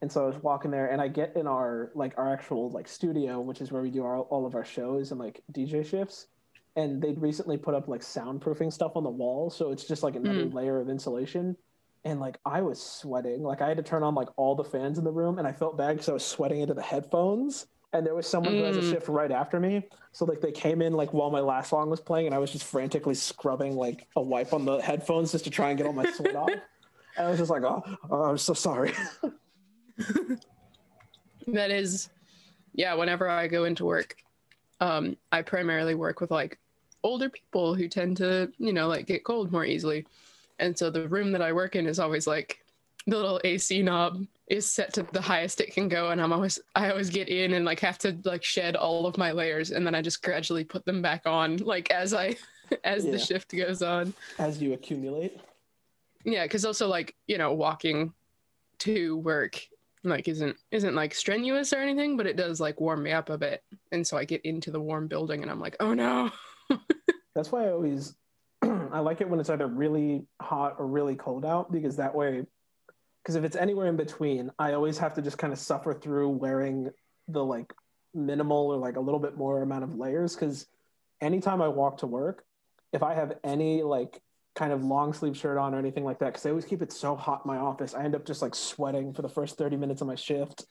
And 0.00 0.10
so 0.10 0.24
I 0.24 0.26
was 0.26 0.42
walking 0.42 0.70
there, 0.70 0.86
and 0.90 1.02
I 1.02 1.08
get 1.08 1.36
in 1.36 1.46
our 1.46 1.90
like 1.94 2.16
our 2.16 2.32
actual 2.32 2.70
like 2.70 2.88
studio, 2.88 3.40
which 3.40 3.60
is 3.60 3.70
where 3.70 3.82
we 3.82 3.90
do 3.90 4.04
our, 4.04 4.20
all 4.20 4.46
of 4.46 4.54
our 4.54 4.64
shows 4.64 5.10
and 5.10 5.20
like 5.20 5.42
DJ 5.52 5.84
shifts. 5.84 6.28
And 6.76 7.02
they'd 7.02 7.20
recently 7.20 7.58
put 7.58 7.74
up 7.74 7.86
like 7.86 8.00
soundproofing 8.00 8.72
stuff 8.72 8.92
on 8.94 9.04
the 9.04 9.10
wall, 9.10 9.50
so 9.50 9.70
it's 9.70 9.84
just 9.84 10.02
like 10.02 10.16
another 10.16 10.44
layer 10.46 10.80
of 10.80 10.88
insulation. 10.88 11.56
And 12.04 12.20
like 12.20 12.38
I 12.44 12.62
was 12.62 12.80
sweating, 12.80 13.42
like 13.42 13.60
I 13.60 13.68
had 13.68 13.76
to 13.76 13.82
turn 13.82 14.02
on 14.02 14.14
like 14.14 14.28
all 14.36 14.54
the 14.54 14.64
fans 14.64 14.98
in 14.98 15.04
the 15.04 15.12
room, 15.12 15.38
and 15.38 15.46
I 15.46 15.52
felt 15.52 15.76
bad 15.76 15.96
because 15.96 16.08
I 16.08 16.12
was 16.12 16.24
sweating 16.24 16.60
into 16.60 16.74
the 16.74 16.82
headphones 16.82 17.66
and 17.92 18.06
there 18.06 18.14
was 18.14 18.26
someone 18.26 18.54
who 18.54 18.62
has 18.64 18.76
a 18.76 18.80
Mm. 18.80 18.90
shift 18.90 19.08
right 19.08 19.32
after 19.32 19.58
me. 19.58 19.88
So 20.12 20.26
like 20.26 20.40
they 20.40 20.52
came 20.52 20.82
in 20.82 20.92
like 20.92 21.12
while 21.14 21.30
my 21.30 21.40
last 21.40 21.70
song 21.70 21.90
was 21.90 22.00
playing, 22.00 22.26
and 22.26 22.34
I 22.34 22.38
was 22.38 22.52
just 22.52 22.64
frantically 22.64 23.14
scrubbing 23.14 23.76
like 23.76 24.06
a 24.16 24.22
wipe 24.22 24.52
on 24.52 24.64
the 24.64 24.78
headphones 24.78 25.32
just 25.32 25.44
to 25.44 25.50
try 25.50 25.70
and 25.70 25.78
get 25.78 25.86
all 25.86 25.92
my 25.92 26.10
sweat 26.12 26.36
off. 26.36 26.50
And 27.16 27.26
I 27.26 27.30
was 27.30 27.38
just 27.40 27.50
like, 27.50 27.64
oh, 27.64 27.82
oh 28.10 28.22
I'm 28.22 28.38
so 28.38 28.54
sorry. 28.54 28.92
that 31.48 31.72
is 31.72 32.10
yeah, 32.74 32.94
whenever 32.94 33.28
I 33.28 33.48
go 33.48 33.64
into 33.64 33.84
work, 33.84 34.14
um, 34.80 35.16
I 35.32 35.42
primarily 35.42 35.96
work 35.96 36.20
with 36.20 36.30
like 36.30 36.60
older 37.02 37.28
people 37.28 37.74
who 37.74 37.88
tend 37.88 38.18
to, 38.18 38.52
you 38.58 38.72
know, 38.72 38.86
like 38.86 39.06
get 39.06 39.24
cold 39.24 39.50
more 39.50 39.64
easily. 39.64 40.06
And 40.58 40.76
so 40.76 40.90
the 40.90 41.08
room 41.08 41.32
that 41.32 41.42
I 41.42 41.52
work 41.52 41.76
in 41.76 41.86
is 41.86 41.98
always 41.98 42.26
like 42.26 42.64
the 43.06 43.16
little 43.16 43.40
AC 43.44 43.82
knob 43.82 44.26
is 44.48 44.70
set 44.70 44.92
to 44.94 45.02
the 45.12 45.20
highest 45.20 45.60
it 45.60 45.72
can 45.72 45.88
go 45.88 46.10
and 46.10 46.20
I'm 46.20 46.32
always 46.32 46.58
I 46.74 46.90
always 46.90 47.10
get 47.10 47.28
in 47.28 47.54
and 47.54 47.64
like 47.64 47.80
have 47.80 47.98
to 47.98 48.18
like 48.24 48.44
shed 48.44 48.76
all 48.76 49.06
of 49.06 49.16
my 49.16 49.32
layers 49.32 49.70
and 49.70 49.86
then 49.86 49.94
I 49.94 50.02
just 50.02 50.22
gradually 50.22 50.64
put 50.64 50.84
them 50.84 51.00
back 51.00 51.22
on 51.26 51.56
like 51.58 51.90
as 51.90 52.12
I 52.12 52.36
as 52.84 53.04
Yeah. 53.04 53.12
the 53.12 53.18
shift 53.18 53.54
goes 53.56 53.82
on. 53.82 54.12
As 54.38 54.60
you 54.60 54.72
accumulate, 54.74 55.38
Yeah, 56.24 56.46
cuz 56.46 56.64
also 56.64 56.88
like, 56.88 57.14
you 57.26 57.38
know, 57.38 57.52
walking 57.52 58.12
to 58.80 59.16
work 59.18 59.60
like 60.04 60.28
isn't 60.28 60.56
isn't 60.70 60.94
like 60.94 61.14
strenuous 61.14 61.72
or 61.72 61.78
anything, 61.78 62.16
but 62.16 62.26
it 62.26 62.36
does 62.36 62.60
like 62.60 62.80
warm 62.80 63.02
me 63.02 63.12
up 63.12 63.30
a 63.30 63.38
bit. 63.38 63.62
And 63.92 64.06
so 64.06 64.16
I 64.16 64.24
get 64.24 64.42
into 64.42 64.70
the 64.70 64.80
warm 64.80 65.08
building 65.08 65.42
and 65.42 65.50
I'm 65.50 65.60
like, 65.60 65.76
"Oh 65.80 65.92
no." 65.94 66.30
that's 67.34 67.50
why 67.52 67.66
I 67.66 67.72
always 67.72 68.14
I 68.92 69.00
like 69.00 69.20
it 69.20 69.28
when 69.28 69.40
it's 69.40 69.50
either 69.50 69.66
really 69.66 70.26
hot 70.40 70.76
or 70.78 70.86
really 70.86 71.16
cold 71.16 71.44
out 71.44 71.70
because 71.72 71.96
that 71.96 72.14
way, 72.14 72.44
because 73.22 73.34
if 73.34 73.44
it's 73.44 73.56
anywhere 73.56 73.86
in 73.86 73.96
between, 73.96 74.50
I 74.58 74.72
always 74.72 74.98
have 74.98 75.14
to 75.14 75.22
just 75.22 75.38
kind 75.38 75.52
of 75.52 75.58
suffer 75.58 75.94
through 75.94 76.30
wearing 76.30 76.90
the 77.28 77.44
like 77.44 77.72
minimal 78.14 78.72
or 78.72 78.76
like 78.76 78.96
a 78.96 79.00
little 79.00 79.20
bit 79.20 79.36
more 79.36 79.62
amount 79.62 79.84
of 79.84 79.96
layers 79.96 80.34
because 80.34 80.66
anytime 81.20 81.60
I 81.60 81.68
walk 81.68 81.98
to 81.98 82.06
work, 82.06 82.44
if 82.92 83.02
I 83.02 83.14
have 83.14 83.36
any 83.44 83.82
like 83.82 84.20
kind 84.54 84.72
of 84.72 84.84
long 84.84 85.12
sleeve 85.12 85.36
shirt 85.36 85.58
on 85.58 85.74
or 85.74 85.78
anything 85.78 86.04
like 86.04 86.18
that, 86.20 86.26
because 86.26 86.46
I 86.46 86.50
always 86.50 86.64
keep 86.64 86.82
it 86.82 86.92
so 86.92 87.14
hot 87.14 87.42
in 87.44 87.52
my 87.52 87.58
office, 87.58 87.94
I 87.94 88.04
end 88.04 88.14
up 88.14 88.24
just 88.24 88.42
like 88.42 88.54
sweating 88.54 89.12
for 89.12 89.22
the 89.22 89.28
first 89.28 89.58
30 89.58 89.76
minutes 89.76 90.00
of 90.00 90.06
my 90.06 90.14
shift. 90.14 90.64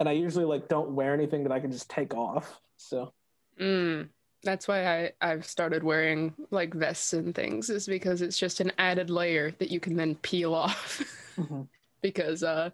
And 0.00 0.08
I 0.08 0.12
usually 0.12 0.44
like 0.44 0.68
don't 0.68 0.90
wear 0.90 1.14
anything 1.14 1.42
that 1.44 1.52
I 1.52 1.60
can 1.60 1.72
just 1.72 1.90
take 1.90 2.14
off. 2.14 2.60
So 2.76 3.12
Mm. 3.60 4.08
That's 4.44 4.68
why 4.68 4.86
I 4.86 5.12
I've 5.20 5.44
started 5.46 5.82
wearing 5.82 6.32
like 6.50 6.74
vests 6.74 7.12
and 7.12 7.34
things 7.34 7.70
is 7.70 7.86
because 7.86 8.22
it's 8.22 8.38
just 8.38 8.60
an 8.60 8.72
added 8.78 9.10
layer 9.10 9.50
that 9.58 9.70
you 9.70 9.80
can 9.80 9.96
then 9.96 10.14
peel 10.16 10.54
off. 10.64 11.02
because 12.02 12.42
uh 12.42 12.70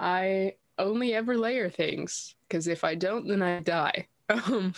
I 0.00 0.54
only 0.78 1.14
ever 1.14 1.36
layer 1.38 1.70
things 1.70 2.34
because 2.48 2.68
if 2.68 2.84
I 2.84 2.94
don't, 2.94 3.26
then 3.28 3.42
I 3.42 3.60
die. 3.60 4.06
Um, 4.28 4.74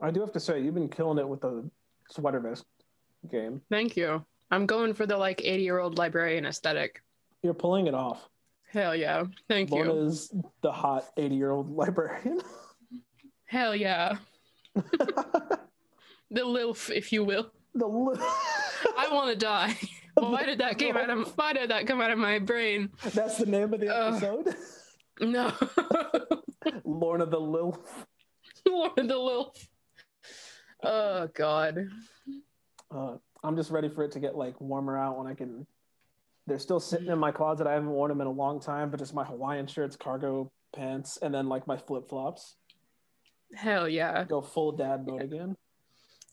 I 0.00 0.10
do 0.12 0.20
have 0.20 0.32
to 0.32 0.40
say, 0.40 0.60
you've 0.60 0.74
been 0.74 0.88
killing 0.88 1.18
it 1.18 1.28
with 1.28 1.40
the 1.40 1.68
sweater 2.10 2.38
vest 2.38 2.64
game. 3.30 3.60
thank 3.70 3.96
you. 3.96 4.24
I'm 4.52 4.66
going 4.66 4.94
for 4.94 5.04
the 5.06 5.16
like 5.16 5.40
80 5.44 5.62
year 5.64 5.78
old 5.80 5.98
librarian 5.98 6.46
aesthetic. 6.46 7.02
You're 7.42 7.54
pulling 7.54 7.88
it 7.88 7.94
off. 7.94 8.28
Hell 8.70 8.94
yeah. 8.94 9.24
Thank 9.48 9.70
you. 9.70 9.76
Lorna 9.84 9.94
is 10.06 10.32
the 10.62 10.70
hot 10.70 11.06
80 11.16 11.34
year 11.34 11.50
old 11.50 11.70
librarian. 11.76 12.40
Hell 13.46 13.74
yeah. 13.74 14.16
The 16.34 16.40
The 16.40 16.46
LILF, 16.46 16.90
if 16.90 17.12
you 17.12 17.24
will. 17.24 17.50
li- 17.74 18.18
I 18.96 19.08
want 19.12 19.30
to 19.30 19.36
die. 19.36 19.76
Why 20.14 20.44
did 20.44 20.58
that 20.58 20.78
came 20.78 20.96
out 20.96 21.10
of 21.10 21.36
why 21.36 21.52
did 21.54 21.70
that 21.70 21.88
come 21.88 22.00
out 22.00 22.12
of 22.12 22.18
my 22.18 22.38
brain? 22.38 22.90
That's 23.14 23.36
the 23.36 23.46
name 23.46 23.74
of 23.74 23.80
the 23.80 23.88
episode. 23.88 24.54
No. 25.20 25.52
Lorna 26.84 27.26
the 27.26 27.40
Lil. 27.40 27.84
Lord 28.64 28.96
of 28.96 29.08
the 29.08 29.14
LILF. 29.14 29.68
Oh 30.84 31.28
god. 31.34 31.88
Uh, 32.94 33.16
I'm 33.42 33.56
just 33.56 33.72
ready 33.72 33.88
for 33.88 34.04
it 34.04 34.12
to 34.12 34.20
get 34.20 34.36
like 34.36 34.60
warmer 34.60 34.96
out 34.96 35.18
when 35.18 35.26
I 35.26 35.34
can. 35.34 35.66
They're 36.46 36.60
still 36.60 36.78
sitting 36.80 37.08
in 37.08 37.18
my 37.18 37.32
closet. 37.32 37.66
I 37.66 37.72
haven't 37.72 37.90
worn 37.90 38.10
them 38.10 38.20
in 38.20 38.26
a 38.28 38.30
long 38.32 38.60
time, 38.60 38.90
but 38.90 39.00
just 39.00 39.14
my 39.14 39.24
Hawaiian 39.24 39.66
shirts, 39.66 39.96
cargo 39.96 40.52
pants, 40.76 41.18
and 41.22 41.34
then 41.34 41.48
like 41.48 41.66
my 41.66 41.76
flip 41.76 42.08
flops. 42.08 42.54
Hell 43.54 43.88
yeah. 43.88 44.22
Go 44.24 44.42
full 44.42 44.72
dad 44.72 45.06
mode 45.06 45.22
again. 45.22 45.56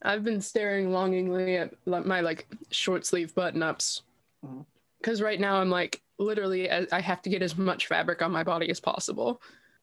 I've 0.03 0.23
been 0.23 0.41
staring 0.41 0.91
longingly 0.91 1.57
at 1.57 1.73
my 1.85 2.21
like 2.21 2.47
short 2.71 3.05
sleeve 3.05 3.33
button 3.35 3.61
ups. 3.63 4.03
Mhm. 4.45 4.65
Cuz 5.03 5.21
right 5.21 5.39
now 5.39 5.57
I'm 5.57 5.69
like 5.69 6.01
literally 6.17 6.69
I 6.69 6.99
have 6.99 7.21
to 7.23 7.29
get 7.29 7.41
as 7.41 7.57
much 7.57 7.87
fabric 7.87 8.21
on 8.21 8.31
my 8.31 8.43
body 8.43 8.69
as 8.69 8.79
possible. 8.79 9.41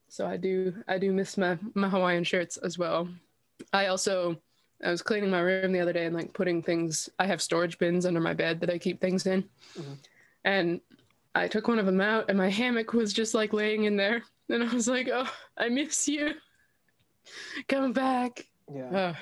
So 0.09 0.27
I 0.27 0.37
do 0.37 0.75
I 0.89 0.99
do 0.99 1.13
miss 1.13 1.37
my 1.37 1.59
my 1.75 1.89
Hawaiian 1.89 2.25
shirts 2.25 2.57
as 2.59 2.79
well. 2.79 3.09
I 3.73 3.87
also 3.87 4.41
I 4.83 4.91
was 4.91 5.03
cleaning 5.03 5.31
my 5.31 5.41
room 5.41 5.73
the 5.73 5.81
other 5.81 5.93
day 5.93 6.07
and 6.07 6.15
like 6.15 6.33
putting 6.33 6.63
things 6.63 7.09
I 7.19 7.27
have 7.27 7.43
storage 7.43 7.79
bins 7.79 8.07
under 8.07 8.21
my 8.21 8.33
bed 8.35 8.61
that 8.61 8.71
I 8.71 8.79
keep 8.79 9.01
things 9.01 9.27
in. 9.27 9.49
Mhm. 9.77 9.97
And 10.45 10.81
I 11.35 11.47
took 11.49 11.69
one 11.69 11.79
of 11.79 11.87
them 11.87 12.01
out 12.01 12.29
and 12.29 12.39
my 12.39 12.49
hammock 12.49 12.93
was 12.93 13.13
just 13.13 13.35
like 13.35 13.53
laying 13.53 13.85
in 13.85 13.97
there 13.97 14.23
and 14.49 14.63
I 14.65 14.73
was 14.73 14.89
like, 14.89 15.09
"Oh, 15.13 15.31
I 15.57 15.69
miss 15.69 16.09
you. 16.09 16.35
Come 17.69 17.93
back." 17.93 18.47
Yeah. 18.73 18.91
Ugh. 19.11 19.17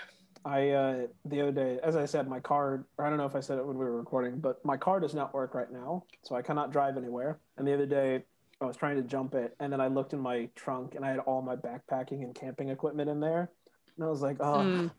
I 0.46 0.70
uh, 0.70 1.06
the 1.24 1.40
other 1.40 1.52
day, 1.52 1.80
as 1.82 1.96
I 1.96 2.06
said, 2.06 2.28
my 2.28 2.38
car. 2.38 2.86
Or 2.98 3.04
I 3.04 3.08
don't 3.10 3.18
know 3.18 3.26
if 3.26 3.34
I 3.34 3.40
said 3.40 3.58
it 3.58 3.66
when 3.66 3.76
we 3.76 3.84
were 3.84 3.98
recording, 3.98 4.38
but 4.38 4.64
my 4.64 4.76
car 4.76 5.00
does 5.00 5.12
not 5.12 5.34
work 5.34 5.54
right 5.54 5.70
now, 5.72 6.04
so 6.22 6.36
I 6.36 6.42
cannot 6.42 6.70
drive 6.70 6.96
anywhere. 6.96 7.40
And 7.56 7.66
the 7.66 7.74
other 7.74 7.86
day, 7.86 8.22
I 8.60 8.64
was 8.64 8.76
trying 8.76 8.96
to 8.96 9.02
jump 9.02 9.34
it, 9.34 9.56
and 9.58 9.72
then 9.72 9.80
I 9.80 9.88
looked 9.88 10.12
in 10.12 10.20
my 10.20 10.48
trunk, 10.54 10.94
and 10.94 11.04
I 11.04 11.10
had 11.10 11.18
all 11.18 11.42
my 11.42 11.56
backpacking 11.56 12.22
and 12.22 12.32
camping 12.32 12.68
equipment 12.68 13.10
in 13.10 13.18
there, 13.18 13.50
and 13.96 14.06
I 14.06 14.08
was 14.08 14.22
like, 14.22 14.36
"Oh, 14.40 14.62
Mm. 14.62 14.90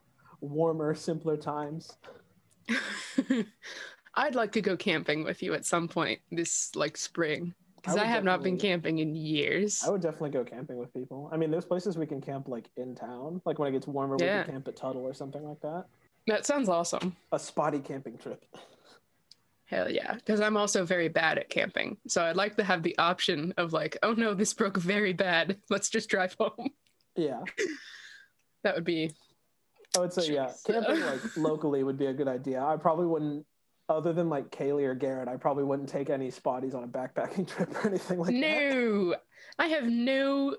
warmer, 0.41 0.93
simpler 0.93 1.37
times." 1.37 1.97
I'd 4.15 4.35
like 4.35 4.51
to 4.53 4.61
go 4.61 4.75
camping 4.75 5.23
with 5.23 5.41
you 5.41 5.53
at 5.53 5.65
some 5.65 5.87
point 5.87 6.19
this 6.29 6.75
like 6.75 6.97
spring 6.97 7.53
because 7.77 7.97
I 7.97 8.03
I, 8.03 8.05
have 8.05 8.23
not 8.23 8.43
been 8.43 8.57
camping 8.57 8.99
in 8.99 9.15
years. 9.15 9.81
I 9.85 9.89
would 9.89 10.01
definitely 10.01 10.31
go 10.31 10.43
camping 10.43 10.77
with 10.77 10.93
people. 10.93 11.29
I 11.31 11.37
mean, 11.37 11.51
there's 11.51 11.65
places 11.65 11.97
we 11.97 12.05
can 12.05 12.21
camp 12.21 12.47
like 12.47 12.69
in 12.75 12.95
town, 12.95 13.41
like 13.45 13.59
when 13.59 13.69
it 13.69 13.71
gets 13.71 13.87
warmer, 13.87 14.17
Yeah. 14.19 14.39
we 14.39 14.43
can 14.45 14.53
camp 14.53 14.67
at 14.67 14.75
Tuttle 14.75 15.03
or 15.03 15.13
something 15.13 15.43
like 15.43 15.61
that. 15.61 15.85
That 16.27 16.45
sounds 16.45 16.67
awesome. 16.69 17.15
A 17.31 17.39
spotty 17.39 17.79
camping 17.79 18.17
trip. 18.17 18.43
Hell 19.65 19.89
yeah, 19.91 20.13
because 20.15 20.39
I'm 20.41 20.55
also 20.57 20.85
very 20.85 21.07
bad 21.09 21.37
at 21.37 21.49
camping, 21.49 21.97
so 22.07 22.23
I'd 22.23 22.35
like 22.37 22.55
to 22.57 22.63
have 22.63 22.83
the 22.83 22.97
option 22.97 23.53
of 23.57 23.73
like, 23.73 23.97
oh 24.01 24.13
no, 24.13 24.33
this 24.33 24.53
broke 24.53 24.77
very 24.77 25.13
bad. 25.13 25.57
Let's 25.69 25.89
just 25.89 26.09
drive 26.09 26.35
home. 26.39 26.69
Yeah, 27.15 27.41
That 28.63 28.75
would 28.75 28.83
be 28.85 29.11
I 29.95 29.99
would 30.01 30.13
say 30.13 30.31
yeah, 30.33 30.51
camping 30.65 31.01
like 31.01 31.37
locally 31.37 31.83
would 31.83 31.97
be 31.97 32.05
a 32.07 32.13
good 32.13 32.27
idea. 32.27 32.61
I 32.63 32.77
probably 32.77 33.07
wouldn't, 33.07 33.45
other 33.89 34.13
than 34.13 34.29
like 34.29 34.51
Kaylee 34.51 34.85
or 34.85 34.95
Garrett, 34.95 35.27
I 35.27 35.37
probably 35.37 35.63
wouldn't 35.63 35.89
take 35.89 36.09
any 36.09 36.29
spotties 36.29 36.75
on 36.75 36.83
a 36.83 36.87
backpacking 36.87 37.47
trip 37.55 37.73
or 37.75 37.87
anything 37.87 38.19
like 38.19 38.33
that. 38.33 38.39
no. 38.39 39.15
I 39.59 39.67
have 39.67 39.85
no 39.85 40.55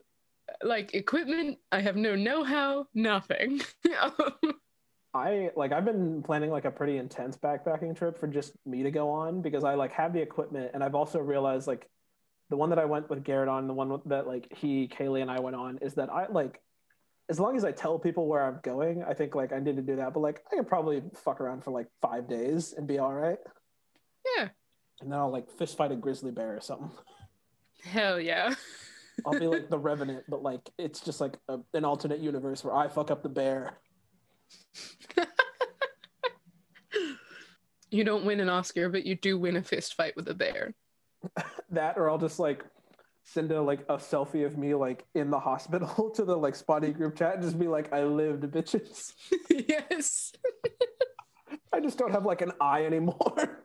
like 0.62 0.94
equipment. 0.94 1.58
I 1.70 1.80
have 1.80 1.96
no 1.96 2.14
know-how. 2.14 2.86
Nothing. 2.94 3.60
I 5.14 5.50
like 5.56 5.72
I've 5.72 5.84
been 5.84 6.22
planning 6.22 6.50
like 6.50 6.64
a 6.64 6.70
pretty 6.70 6.98
intense 6.98 7.36
backpacking 7.36 7.96
trip 7.96 8.18
for 8.18 8.26
just 8.26 8.52
me 8.66 8.82
to 8.82 8.90
go 8.90 9.10
on 9.10 9.40
because 9.40 9.64
I 9.64 9.74
like 9.74 9.92
have 9.92 10.12
the 10.12 10.20
equipment 10.20 10.72
and 10.74 10.84
I've 10.84 10.94
also 10.94 11.18
realized 11.18 11.66
like 11.66 11.88
the 12.50 12.56
one 12.56 12.70
that 12.70 12.78
I 12.78 12.84
went 12.84 13.10
with 13.10 13.24
Garrett 13.24 13.48
on, 13.48 13.66
the 13.66 13.74
one 13.74 14.00
that 14.06 14.26
like 14.26 14.48
he, 14.54 14.88
Kaylee, 14.88 15.22
and 15.22 15.30
I 15.30 15.40
went 15.40 15.56
on 15.56 15.78
is 15.78 15.94
that 15.94 16.10
I 16.10 16.26
like 16.28 16.60
as 17.28 17.38
long 17.38 17.56
as 17.56 17.64
I 17.64 17.72
tell 17.72 17.98
people 17.98 18.26
where 18.26 18.44
I'm 18.44 18.60
going, 18.62 19.02
I 19.02 19.14
think 19.14 19.34
like 19.34 19.52
I 19.52 19.58
need 19.58 19.76
to 19.76 19.82
do 19.82 19.96
that. 19.96 20.14
But 20.14 20.20
like 20.20 20.42
I 20.50 20.56
could 20.56 20.68
probably 20.68 21.02
fuck 21.14 21.40
around 21.40 21.64
for 21.64 21.70
like 21.70 21.86
five 22.00 22.28
days 22.28 22.72
and 22.76 22.86
be 22.86 22.98
all 22.98 23.14
right. 23.14 23.38
yeah. 24.36 24.48
And 25.00 25.12
then 25.12 25.18
I'll 25.18 25.30
like 25.30 25.50
fist 25.50 25.76
fight 25.76 25.92
a 25.92 25.96
grizzly 25.96 26.32
bear 26.32 26.56
or 26.56 26.60
something. 26.60 26.90
Hell 27.84 28.18
yeah. 28.18 28.54
I'll 29.24 29.38
be 29.38 29.46
like 29.46 29.68
the 29.70 29.78
revenant, 29.78 30.24
but 30.28 30.42
like 30.42 30.68
it's 30.78 31.00
just 31.00 31.20
like 31.20 31.36
a, 31.48 31.58
an 31.74 31.84
alternate 31.84 32.20
universe 32.20 32.64
where 32.64 32.74
I 32.74 32.88
fuck 32.88 33.10
up 33.10 33.22
the 33.22 33.28
bear. 33.28 33.78
You 37.90 38.04
don't 38.04 38.24
win 38.24 38.40
an 38.40 38.48
Oscar, 38.48 38.88
but 38.88 39.06
you 39.06 39.14
do 39.14 39.38
win 39.38 39.56
a 39.56 39.62
fist 39.62 39.94
fight 39.94 40.14
with 40.16 40.28
a 40.28 40.34
bear. 40.34 40.74
That 41.70 41.98
or 41.98 42.08
I'll 42.08 42.16
just 42.16 42.38
like 42.38 42.64
send 43.32 43.52
a 43.52 43.60
like 43.60 43.80
a 43.88 43.96
selfie 43.96 44.46
of 44.46 44.56
me 44.56 44.74
like 44.74 45.04
in 45.14 45.30
the 45.30 45.38
hospital 45.38 46.10
to 46.14 46.24
the 46.24 46.36
like 46.36 46.54
spotty 46.54 46.92
group 46.92 47.16
chat 47.16 47.34
and 47.34 47.42
just 47.42 47.58
be 47.58 47.68
like, 47.68 47.92
I 47.92 48.04
lived, 48.04 48.44
bitches. 48.44 49.12
yes. 49.50 50.32
I 51.72 51.80
just 51.80 51.98
don't 51.98 52.12
have 52.12 52.24
like 52.24 52.40
an 52.40 52.52
eye 52.60 52.84
anymore. 52.84 53.64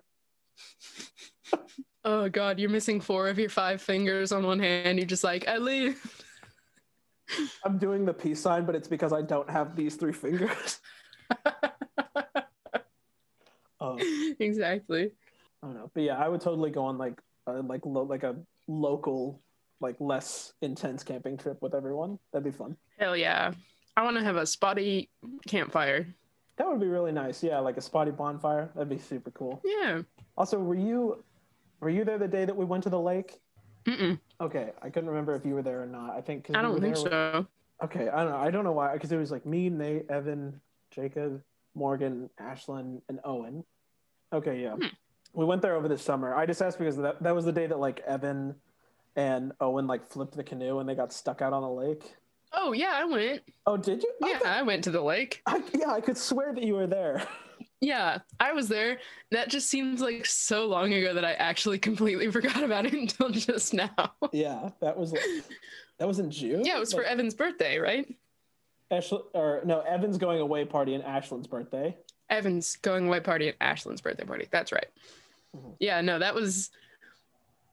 Oh 2.05 2.27
god, 2.27 2.59
you're 2.59 2.69
missing 2.69 2.99
four 2.99 3.29
of 3.29 3.39
your 3.39 3.49
five 3.49 3.81
fingers 3.81 4.31
on 4.31 4.45
one 4.45 4.59
hand. 4.59 4.99
You're 4.99 5.07
just 5.07 5.23
like, 5.23 5.47
I 5.47 5.57
live. 5.57 6.25
I'm 7.63 7.77
doing 7.77 8.05
the 8.05 8.13
peace 8.13 8.41
sign, 8.41 8.65
but 8.65 8.75
it's 8.75 8.87
because 8.87 9.13
I 9.13 9.21
don't 9.21 9.49
have 9.49 9.75
these 9.75 9.95
three 9.95 10.11
fingers. 10.11 10.79
Oh, 13.83 13.97
exactly. 14.39 15.11
I 15.61 15.67
don't 15.67 15.75
know, 15.75 15.91
but 15.93 16.03
yeah, 16.03 16.17
I 16.17 16.29
would 16.29 16.39
totally 16.39 16.71
go 16.71 16.85
on 16.85 16.97
like 16.97 17.19
a, 17.47 17.53
like 17.53 17.85
lo- 17.85 18.03
like 18.03 18.23
a 18.23 18.35
local, 18.67 19.41
like 19.83 19.95
less 19.99 20.53
intense 20.61 21.03
camping 21.03 21.37
trip 21.37 21.61
with 21.61 21.75
everyone. 21.75 22.17
That'd 22.31 22.51
be 22.51 22.57
fun. 22.57 22.75
Hell 22.97 23.15
yeah. 23.15 23.51
I 23.95 24.03
want 24.03 24.17
to 24.17 24.23
have 24.23 24.37
a 24.37 24.45
spotty 24.45 25.11
campfire. 25.47 26.07
That 26.57 26.67
would 26.67 26.79
be 26.79 26.87
really 26.87 27.11
nice. 27.11 27.43
Yeah, 27.43 27.59
like 27.59 27.77
a 27.77 27.81
spotty 27.81 28.11
bonfire. 28.11 28.71
That'd 28.73 28.89
be 28.89 28.97
super 28.97 29.31
cool. 29.31 29.61
Yeah. 29.63 30.01
Also, 30.37 30.57
were 30.59 30.75
you 30.75 31.23
were 31.79 31.89
you 31.89 32.03
there 32.05 32.17
the 32.17 32.27
day 32.27 32.45
that 32.45 32.55
we 32.55 32.65
went 32.65 32.83
to 32.83 32.89
the 32.89 32.99
lake? 32.99 33.39
Mm-mm. 33.85 34.19
Okay, 34.39 34.71
I 34.81 34.89
couldn't 34.89 35.09
remember 35.09 35.35
if 35.35 35.45
you 35.45 35.53
were 35.53 35.61
there 35.61 35.83
or 35.83 35.85
not. 35.85 36.11
I 36.11 36.21
think 36.21 36.49
I 36.53 36.61
don't 36.61 36.73
were 36.73 36.79
think 36.79 36.95
so. 36.95 37.45
Okay, 37.83 38.07
I 38.09 38.23
don't 38.23 38.31
know. 38.31 38.37
I 38.37 38.49
don't 38.49 38.63
know 38.63 38.71
why 38.71 38.93
because 38.93 39.11
it 39.11 39.17
was 39.17 39.31
like 39.31 39.45
me, 39.45 39.69
Nate, 39.69 40.09
Evan, 40.09 40.61
Jacob, 40.91 41.41
Morgan, 41.75 42.29
Ashlyn, 42.39 43.01
and 43.09 43.19
Owen. 43.23 43.63
Okay, 44.31 44.61
yeah. 44.61 44.75
Hmm. 44.75 44.87
We 45.33 45.45
went 45.45 45.61
there 45.61 45.75
over 45.75 45.87
the 45.87 45.97
summer. 45.97 46.35
I 46.35 46.45
just 46.45 46.61
asked 46.61 46.77
because 46.77 46.97
that 46.97 47.21
that 47.23 47.35
was 47.35 47.45
the 47.45 47.51
day 47.51 47.67
that 47.67 47.79
like 47.79 47.99
Evan 48.01 48.55
and 49.15 49.51
Owen 49.59 49.87
like 49.87 50.05
flipped 50.09 50.35
the 50.35 50.43
canoe 50.43 50.79
and 50.79 50.87
they 50.87 50.95
got 50.95 51.13
stuck 51.13 51.41
out 51.41 51.53
on 51.53 51.63
a 51.63 51.73
lake. 51.73 52.15
Oh 52.53 52.71
yeah, 52.71 52.91
I 52.93 53.05
went. 53.05 53.41
Oh, 53.65 53.77
did 53.77 54.03
you? 54.03 54.13
Yeah, 54.21 54.39
I 54.45 54.61
went 54.61 54.83
to 54.83 54.91
the 54.91 55.01
lake. 55.01 55.41
I, 55.45 55.63
yeah, 55.73 55.91
I 55.91 56.01
could 56.01 56.17
swear 56.17 56.53
that 56.53 56.63
you 56.63 56.75
were 56.75 56.87
there. 56.87 57.25
Yeah, 57.83 58.19
I 58.39 58.53
was 58.53 58.69
there. 58.69 58.99
That 59.31 59.49
just 59.49 59.69
seems 59.69 59.99
like 59.99 60.25
so 60.25 60.67
long 60.67 60.93
ago 60.93 61.13
that 61.15 61.25
I 61.25 61.33
actually 61.33 61.79
completely 61.79 62.31
forgot 62.31 62.63
about 62.63 62.85
it 62.85 62.93
until 62.93 63.29
just 63.29 63.73
now. 63.73 64.13
yeah, 64.31 64.69
that 64.79 64.97
was 64.97 65.11
like, 65.11 65.21
that 65.97 66.07
was 66.07 66.17
in 66.19 66.31
June. 66.31 66.63
Yeah, 66.63 66.77
it 66.77 66.79
was 66.79 66.93
for 66.93 67.03
Evan's 67.03 67.33
birthday, 67.33 67.79
right? 67.79 68.07
Ashley 68.89 69.19
or 69.33 69.61
no, 69.65 69.81
Evan's 69.81 70.17
going 70.17 70.39
away 70.39 70.63
party 70.63 70.93
and 70.93 71.03
Ashlyn's 71.03 71.45
birthday. 71.47 71.95
Evan's 72.29 72.77
going 72.77 73.07
away 73.07 73.19
party 73.19 73.49
at 73.49 73.59
Ashlyn's 73.59 73.99
birthday 73.99 74.23
party. 74.23 74.47
That's 74.49 74.71
right. 74.71 74.87
Mhm. 75.53 75.75
Yeah, 75.81 75.99
no, 75.99 76.19
that 76.19 76.33
was 76.33 76.69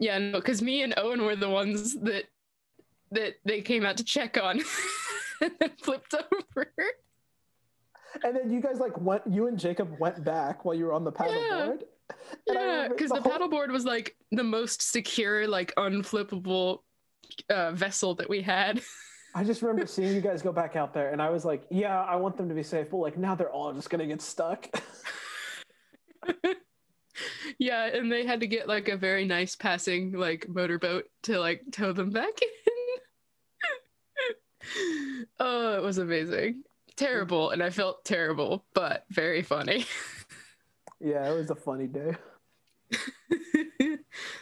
yeah, 0.00 0.18
no, 0.18 0.40
because 0.40 0.62
me 0.62 0.82
and 0.82 0.94
Owen 0.96 1.24
were 1.24 1.36
the 1.36 1.48
ones 1.48 1.94
that 2.00 2.24
that 3.12 3.34
they 3.44 3.60
came 3.60 3.84
out 3.84 3.98
to 3.98 4.04
check 4.04 4.38
on 4.42 4.60
and 5.40 5.52
then 5.60 5.70
flipped 5.82 6.14
over. 6.14 6.72
And 8.24 8.34
then 8.34 8.50
you 8.50 8.60
guys 8.60 8.78
like 8.80 8.98
went. 9.00 9.22
You 9.30 9.46
and 9.46 9.58
Jacob 9.58 9.94
went 10.00 10.24
back 10.24 10.64
while 10.64 10.74
you 10.74 10.86
were 10.86 10.92
on 10.92 11.04
the 11.04 11.12
paddleboard. 11.12 11.82
Yeah, 12.46 12.54
remember 12.54 12.94
because 12.94 13.10
the, 13.10 13.20
whole- 13.20 13.30
paddleboard 13.30 13.70
was 13.70 13.84
like 13.84 14.16
the 14.32 14.42
most 14.42 14.82
secure, 14.82 15.46
like 15.46 15.72
unflippable 15.76 16.78
uh, 17.50 17.72
vessel 17.72 18.14
that 18.16 18.28
we 18.28 18.40
had. 18.40 18.80
I 19.34 19.44
just 19.44 19.62
remember 19.62 19.86
seeing 19.86 20.12
you 20.12 20.20
guys 20.20 20.42
go 20.42 20.50
back 20.50 20.74
out 20.74 20.92
there, 20.92 21.12
and 21.12 21.22
I 21.22 21.30
was 21.30 21.44
like, 21.44 21.62
"Yeah, 21.70 22.02
I 22.02 22.16
want 22.16 22.36
them 22.36 22.48
to 22.48 22.54
be 22.54 22.64
safe," 22.64 22.90
but 22.90 22.96
like 22.96 23.16
now 23.16 23.36
they're 23.36 23.52
all 23.52 23.72
just 23.72 23.90
gonna 23.90 24.06
get 24.06 24.20
stuck. 24.22 24.66
yeah, 27.58 27.86
and 27.86 28.10
they 28.10 28.26
had 28.26 28.40
to 28.40 28.46
get 28.46 28.68
like 28.68 28.88
a 28.88 28.96
very 28.96 29.24
nice 29.24 29.56
passing 29.56 30.12
like 30.12 30.48
motorboat 30.48 31.04
to 31.24 31.38
like 31.38 31.62
tow 31.72 31.92
them 31.92 32.10
back 32.10 32.40
in. 32.42 32.48
Oh, 35.38 35.76
it 35.76 35.82
was 35.82 35.98
amazing. 35.98 36.62
Terrible, 36.96 37.50
and 37.50 37.62
I 37.62 37.70
felt 37.70 38.04
terrible, 38.04 38.64
but 38.74 39.04
very 39.10 39.42
funny. 39.42 39.86
Yeah, 41.00 41.30
it 41.30 41.34
was 41.34 41.50
a 41.50 41.54
funny 41.54 41.86
day. 41.86 42.14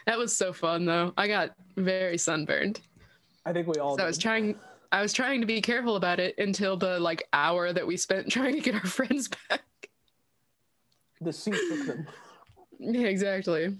that 0.07 0.19
was 0.19 0.37
so 0.37 0.53
fun 0.53 0.85
though. 0.85 1.13
I 1.17 1.29
got 1.29 1.55
very 1.77 2.19
sunburned. 2.19 2.81
I 3.47 3.53
think 3.53 3.69
we 3.69 3.79
all. 3.79 3.97
So 3.97 4.03
I 4.03 4.07
was 4.07 4.19
trying 4.19 4.57
I 4.91 5.03
was 5.03 5.13
trying 5.13 5.41
to 5.41 5.47
be 5.47 5.61
careful 5.61 5.97
about 5.97 6.19
it 6.19 6.37
until 6.39 6.77
the 6.77 6.99
like 6.99 7.27
hour 7.33 7.73
that 7.73 7.87
we 7.87 7.97
spent 7.97 8.29
trying 8.33 8.55
to 8.55 8.61
get 8.61 8.75
our 8.75 8.87
friends 8.87 9.29
back. 9.49 9.63
The 11.21 11.33
sea 11.33 11.51
took 11.51 11.87
them. 11.87 12.07
Yeah, 12.79 13.07
exactly. 13.07 13.77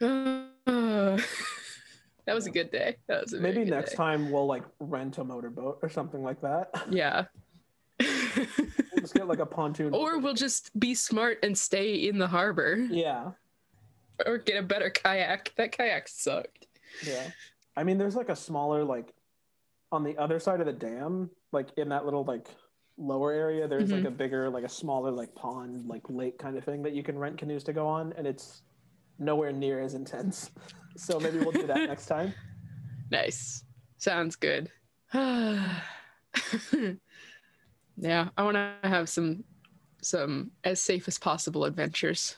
Uh, 0.00 0.44
that 0.66 2.34
was 2.34 2.46
a 2.46 2.50
good 2.50 2.70
day. 2.70 2.96
That 3.08 3.22
was 3.22 3.32
a 3.32 3.40
Maybe 3.40 3.64
next 3.64 3.90
day. 3.92 3.96
time 3.96 4.30
we'll 4.30 4.46
like 4.46 4.64
rent 4.80 5.18
a 5.18 5.24
motorboat 5.24 5.78
or 5.82 5.88
something 5.88 6.22
like 6.22 6.40
that. 6.42 6.70
Yeah. 6.90 7.24
We'll 8.36 9.00
just 9.02 9.14
get 9.14 9.28
like 9.28 9.38
a 9.38 9.46
pontoon. 9.46 9.94
or 9.94 10.18
we'll 10.18 10.34
just 10.34 10.78
be 10.78 10.94
smart 10.94 11.38
and 11.42 11.56
stay 11.56 11.94
in 12.08 12.18
the 12.18 12.26
harbor 12.26 12.74
yeah, 12.90 13.30
or 14.26 14.38
get 14.38 14.56
a 14.58 14.62
better 14.62 14.90
kayak. 14.90 15.52
That 15.56 15.72
kayak 15.72 16.08
sucked. 16.08 16.66
yeah. 17.06 17.28
I 17.76 17.84
mean, 17.84 17.98
there's 17.98 18.16
like 18.16 18.28
a 18.30 18.36
smaller 18.36 18.84
like 18.84 19.12
on 19.92 20.02
the 20.02 20.16
other 20.18 20.38
side 20.38 20.60
of 20.60 20.66
the 20.66 20.72
dam, 20.72 21.30
like 21.52 21.68
in 21.76 21.90
that 21.90 22.04
little 22.06 22.24
like 22.24 22.48
lower 22.98 23.32
area. 23.32 23.68
There's 23.68 23.92
like 23.92 24.02
Mhm. 24.04 24.06
a 24.08 24.10
bigger, 24.10 24.48
like 24.48 24.64
a 24.64 24.68
smaller 24.68 25.10
like 25.10 25.34
pond, 25.34 25.86
like 25.86 26.02
lake 26.08 26.38
kind 26.38 26.56
of 26.56 26.64
thing 26.64 26.82
that 26.82 26.92
you 26.94 27.02
can 27.02 27.18
rent 27.18 27.36
canoes 27.38 27.62
to 27.64 27.72
go 27.72 27.86
on, 27.86 28.12
and 28.14 28.26
it's 28.26 28.62
nowhere 29.18 29.52
near 29.52 29.80
as 29.80 29.94
intense. 29.94 30.50
So 30.98 31.20
maybe 31.20 31.38
we'll 31.38 31.52
do 31.52 31.66
that 31.66 31.86
next 31.88 32.06
time. 32.06 32.32
Nice. 33.10 33.64
Sounds 33.98 34.34
good. 34.34 34.70
yeah, 35.12 35.78
I 38.36 38.42
want 38.42 38.54
to 38.56 38.74
have 38.82 39.08
some 39.08 39.44
some 40.02 40.52
as 40.64 40.80
safe 40.80 41.06
as 41.08 41.18
possible 41.18 41.64
adventures. 41.66 42.36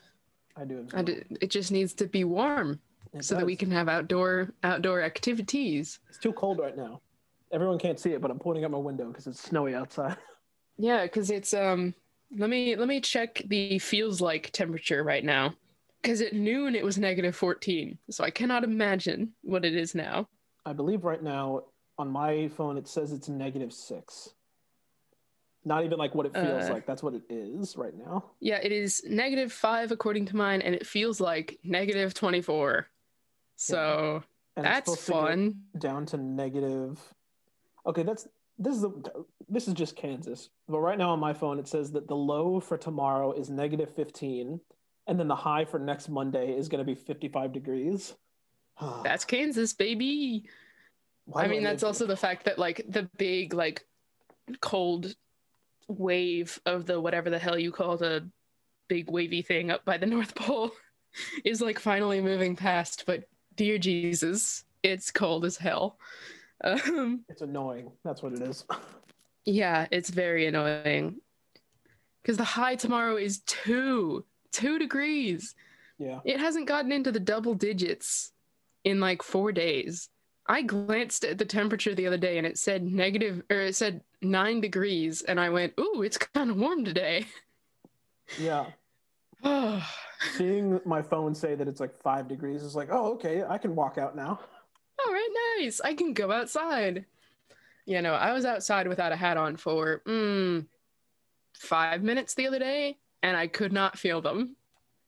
I 0.56 0.64
do. 0.64 0.86
well. 0.92 1.02
d- 1.04 1.22
it 1.40 1.50
just 1.50 1.70
needs 1.70 1.94
to 1.94 2.06
be 2.08 2.24
warm 2.24 2.80
It 3.12 3.24
so 3.24 3.36
that 3.36 3.46
we 3.46 3.54
can 3.56 3.70
have 3.70 3.88
outdoor 3.88 4.52
outdoor 4.64 5.02
activities. 5.02 6.00
It's 6.08 6.18
too 6.18 6.32
cold 6.32 6.58
right 6.58 6.76
now. 6.76 7.00
Everyone 7.52 7.78
can't 7.78 7.98
see 8.00 8.12
it, 8.12 8.20
but 8.20 8.30
I'm 8.30 8.38
pointing 8.40 8.64
out 8.64 8.70
my 8.72 8.78
window 8.78 9.06
because 9.08 9.26
it's 9.28 9.40
snowy 9.40 9.74
outside. 9.74 10.16
Yeah, 10.78 11.02
because 11.02 11.30
it's 11.30 11.52
um. 11.52 11.94
Let 12.36 12.50
me 12.50 12.76
let 12.76 12.88
me 12.88 13.00
check 13.00 13.42
the 13.46 13.78
feels 13.78 14.20
like 14.20 14.50
temperature 14.52 15.02
right 15.02 15.24
now. 15.24 15.54
Because 16.02 16.20
at 16.20 16.34
noon 16.34 16.74
it 16.74 16.84
was 16.84 16.98
negative 16.98 17.34
fourteen, 17.34 17.98
so 18.10 18.22
I 18.22 18.30
cannot 18.30 18.64
imagine 18.64 19.32
what 19.42 19.64
it 19.64 19.74
is 19.74 19.94
now. 19.94 20.28
I 20.66 20.72
believe 20.74 21.04
right 21.04 21.22
now 21.22 21.64
on 21.98 22.10
my 22.10 22.48
phone 22.48 22.76
it 22.76 22.86
says 22.86 23.12
it's 23.12 23.28
negative 23.28 23.72
six. 23.72 24.34
Not 25.64 25.84
even 25.84 25.98
like 25.98 26.14
what 26.14 26.26
it 26.26 26.34
feels 26.34 26.68
Uh. 26.68 26.72
like. 26.74 26.86
That's 26.86 27.02
what 27.02 27.14
it 27.14 27.22
is 27.30 27.76
right 27.76 27.94
now. 27.96 28.24
Yeah, 28.40 28.58
it 28.62 28.72
is 28.72 29.02
negative 29.08 29.52
five 29.52 29.90
according 29.90 30.26
to 30.26 30.36
mine, 30.36 30.60
and 30.60 30.74
it 30.74 30.86
feels 30.86 31.20
like 31.20 31.58
negative 31.64 32.12
twenty 32.12 32.42
four. 32.42 32.88
So 33.56 34.22
it's 34.56 34.64
that's 34.64 34.90
supposed 34.90 35.06
to 35.06 35.12
get 35.12 35.18
fun. 35.18 35.62
Down 35.78 36.06
to 36.06 36.16
negative. 36.18 37.00
Okay, 37.86 38.02
that's 38.02 38.28
this 38.58 38.74
is 38.74 38.82
the 38.82 39.24
this 39.48 39.68
is 39.68 39.74
just 39.74 39.96
Kansas. 39.96 40.50
But 40.68 40.80
right 40.80 40.98
now 40.98 41.10
on 41.10 41.20
my 41.20 41.32
phone 41.32 41.58
it 41.58 41.68
says 41.68 41.92
that 41.92 42.08
the 42.08 42.16
low 42.16 42.60
for 42.60 42.76
tomorrow 42.76 43.32
is 43.32 43.50
negative 43.50 43.94
fifteen, 43.94 44.60
and 45.06 45.18
then 45.18 45.28
the 45.28 45.36
high 45.36 45.64
for 45.64 45.78
next 45.78 46.08
Monday 46.08 46.56
is 46.56 46.68
going 46.68 46.84
to 46.84 46.84
be 46.84 46.94
fifty 46.94 47.28
five 47.28 47.52
degrees. 47.52 48.14
That's 49.02 49.24
Kansas, 49.24 49.72
baby. 49.72 50.44
Why 51.24 51.44
I 51.44 51.48
mean, 51.48 51.62
that's 51.62 51.82
also 51.82 52.06
the 52.06 52.16
fact 52.16 52.46
that 52.46 52.58
like 52.58 52.82
the 52.88 53.02
big 53.18 53.52
like 53.52 53.84
cold 54.60 55.14
wave 55.86 56.58
of 56.64 56.86
the 56.86 56.98
whatever 56.98 57.28
the 57.28 57.38
hell 57.38 57.58
you 57.58 57.70
call 57.70 57.98
the 57.98 58.30
big 58.88 59.10
wavy 59.10 59.42
thing 59.42 59.70
up 59.70 59.84
by 59.84 59.98
the 59.98 60.06
North 60.06 60.34
Pole 60.34 60.72
is 61.44 61.60
like 61.60 61.78
finally 61.78 62.22
moving 62.22 62.56
past. 62.56 63.04
But 63.06 63.24
dear 63.56 63.76
Jesus, 63.76 64.64
it's 64.82 65.10
cold 65.10 65.44
as 65.44 65.58
hell. 65.58 65.98
Um, 66.64 67.24
it's 67.28 67.42
annoying. 67.42 67.92
That's 68.04 68.22
what 68.22 68.32
it 68.32 68.42
is. 68.42 68.64
yeah, 69.44 69.86
it's 69.90 70.10
very 70.10 70.46
annoying 70.46 71.20
because 72.22 72.36
the 72.36 72.44
high 72.44 72.76
tomorrow 72.76 73.16
is 73.16 73.40
two 73.40 74.24
two 74.52 74.78
degrees. 74.78 75.54
yeah. 75.98 76.20
It 76.24 76.40
hasn't 76.40 76.66
gotten 76.66 76.90
into 76.90 77.12
the 77.12 77.20
double 77.20 77.54
digits 77.54 78.32
in 78.84 79.00
like 79.00 79.22
four 79.22 79.52
days. 79.52 80.08
I 80.48 80.62
glanced 80.62 81.24
at 81.24 81.36
the 81.36 81.44
temperature 81.44 81.94
the 81.94 82.06
other 82.06 82.16
day 82.16 82.38
and 82.38 82.46
it 82.46 82.56
said 82.58 82.82
negative, 82.82 83.42
or 83.50 83.60
it 83.60 83.76
said 83.76 84.00
nine 84.22 84.60
degrees, 84.60 85.22
and 85.22 85.38
I 85.38 85.50
went, 85.50 85.74
"Ooh, 85.78 86.02
it's 86.02 86.16
kind 86.18 86.50
of 86.50 86.56
warm 86.56 86.84
today." 86.84 87.26
Yeah. 88.38 88.66
Seeing 90.36 90.80
my 90.84 91.00
phone 91.00 91.34
say 91.34 91.54
that 91.54 91.68
it's 91.68 91.80
like 91.80 91.94
five 91.94 92.28
degrees 92.28 92.62
is 92.62 92.74
like, 92.74 92.88
oh, 92.90 93.12
okay, 93.14 93.44
I 93.48 93.56
can 93.56 93.74
walk 93.74 93.98
out 93.98 94.16
now. 94.16 94.40
All 95.06 95.12
right, 95.12 95.58
nice. 95.58 95.80
I 95.80 95.94
can 95.94 96.12
go 96.12 96.30
outside. 96.32 97.04
You 97.86 98.02
know, 98.02 98.14
I 98.14 98.32
was 98.32 98.44
outside 98.44 98.88
without 98.88 99.12
a 99.12 99.16
hat 99.16 99.36
on 99.36 99.56
for 99.56 100.02
mm, 100.06 100.66
five 101.54 102.02
minutes 102.02 102.34
the 102.34 102.46
other 102.46 102.58
day, 102.58 102.98
and 103.22 103.36
I 103.36 103.46
could 103.46 103.72
not 103.72 103.98
feel 103.98 104.20
them. 104.20 104.56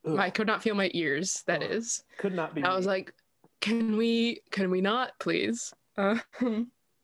Ugh, 0.07 0.19
I 0.19 0.31
could 0.31 0.47
not 0.47 0.63
feel 0.63 0.75
my 0.75 0.91
ears. 0.95 1.43
That 1.47 1.63
Ugh. 1.63 1.71
is. 1.71 2.03
could 2.19 2.35
not 2.35 2.55
be. 2.55 2.63
I 2.63 2.75
was 2.75 2.87
like, 2.87 3.13
can 3.61 3.97
we 3.97 4.41
can 4.51 4.71
we 4.71 4.81
not 4.81 5.13
please? 5.19 5.75
Uh, 5.97 6.19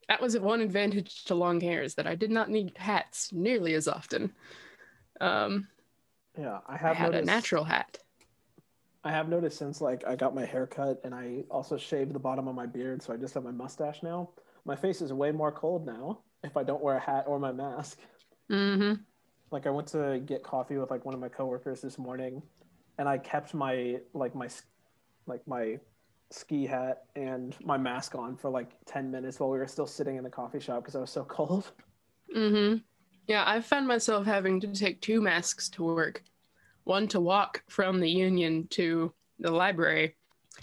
that 0.09 0.21
was 0.21 0.39
one 0.39 0.61
advantage 0.61 1.25
to 1.25 1.35
long 1.35 1.61
hair 1.61 1.83
is 1.83 1.95
that 1.97 2.07
I 2.07 2.15
did 2.15 2.31
not 2.31 2.51
need 2.51 2.73
hats 2.77 3.33
nearly 3.33 3.75
as 3.75 3.89
often. 3.89 4.33
Um, 5.21 5.69
yeah, 6.39 6.61
I 6.67 6.75
I 6.75 6.77
have 6.77 6.97
had 6.97 7.13
noticed, 7.13 7.23
a 7.23 7.27
natural 7.27 7.65
hat. 7.65 7.99
I 9.07 9.11
have 9.11 9.29
noticed 9.29 9.59
since 9.59 9.81
like 9.81 10.05
I 10.05 10.17
got 10.17 10.35
my 10.35 10.45
hair 10.45 10.67
cut 10.67 11.01
and 11.05 11.15
I 11.15 11.45
also 11.49 11.77
shaved 11.77 12.13
the 12.13 12.19
bottom 12.19 12.49
of 12.49 12.57
my 12.57 12.67
beard, 12.67 13.01
so 13.01 13.13
I 13.13 13.17
just 13.17 13.35
have 13.35 13.45
my 13.45 13.53
mustache 13.53 14.03
now. 14.03 14.31
My 14.65 14.75
face 14.75 15.01
is 15.01 15.13
way 15.13 15.31
more 15.31 15.53
cold 15.53 15.87
now 15.87 16.23
if 16.43 16.57
I 16.57 16.65
don't 16.65 16.83
wear 16.83 16.97
a 16.97 17.01
hat 17.01 17.25
or 17.29 17.39
my 17.39 17.53
mask. 17.53 18.01
hmm 18.51 18.95
Like 19.53 19.65
I 19.69 19.71
went 19.71 19.87
to 19.89 20.21
get 20.27 20.43
coffee 20.43 20.77
with 20.77 20.91
like 20.91 21.05
one 21.05 21.15
of 21.15 21.21
my 21.21 21.29
coworkers 21.29 21.81
this 21.81 21.99
morning, 21.99 22.43
and 22.99 23.09
I 23.09 23.19
kept 23.19 23.55
my 23.55 24.01
like 24.13 24.35
my 24.35 24.49
like 25.27 25.47
my 25.47 25.79
ski 26.31 26.67
hat 26.67 27.05
and 27.15 27.57
my 27.65 27.79
mask 27.79 28.17
on 28.17 28.37
for 28.37 28.51
like 28.51 28.73
10 28.87 29.09
minutes 29.13 29.39
while 29.39 29.51
we 29.51 29.59
were 29.59 29.69
still 29.69 29.87
sitting 29.87 30.17
in 30.17 30.25
the 30.25 30.31
coffee 30.31 30.59
shop 30.59 30.83
because 30.83 30.97
I 30.97 31.01
was 31.01 31.11
so 31.11 31.23
cold. 31.25 31.71
hmm 32.35 32.79
Yeah, 33.29 33.45
I've 33.47 33.67
found 33.67 33.87
myself 33.87 34.27
having 34.27 34.59
to 34.63 34.69
take 34.73 35.01
two 35.01 35.21
masks 35.21 35.69
to 35.71 35.85
work. 35.85 36.25
One 36.87 37.09
to 37.09 37.21
walk 37.21 37.65
from 37.69 37.99
the 37.99 38.09
union 38.09 38.69
to 38.71 39.13
the 39.41 39.51
library, 39.51 40.15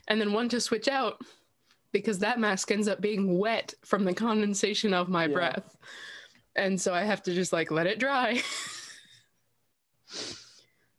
and 0.07 0.21
then 0.21 0.31
one 0.31 0.47
to 0.49 0.61
switch 0.61 0.87
out 0.87 1.21
because 1.91 2.19
that 2.19 2.39
mask 2.39 2.71
ends 2.71 2.87
up 2.87 3.01
being 3.01 3.37
wet 3.37 3.73
from 3.83 4.05
the 4.05 4.13
condensation 4.13 4.93
of 4.93 5.09
my 5.09 5.25
Yeah. 5.27 5.33
breath. 5.33 5.75
And 6.55 6.79
so 6.79 6.93
I 6.93 7.03
have 7.03 7.23
to 7.23 7.33
just 7.33 7.51
like 7.51 7.71
let 7.71 7.87
it 7.87 7.99
dry. 7.99 8.41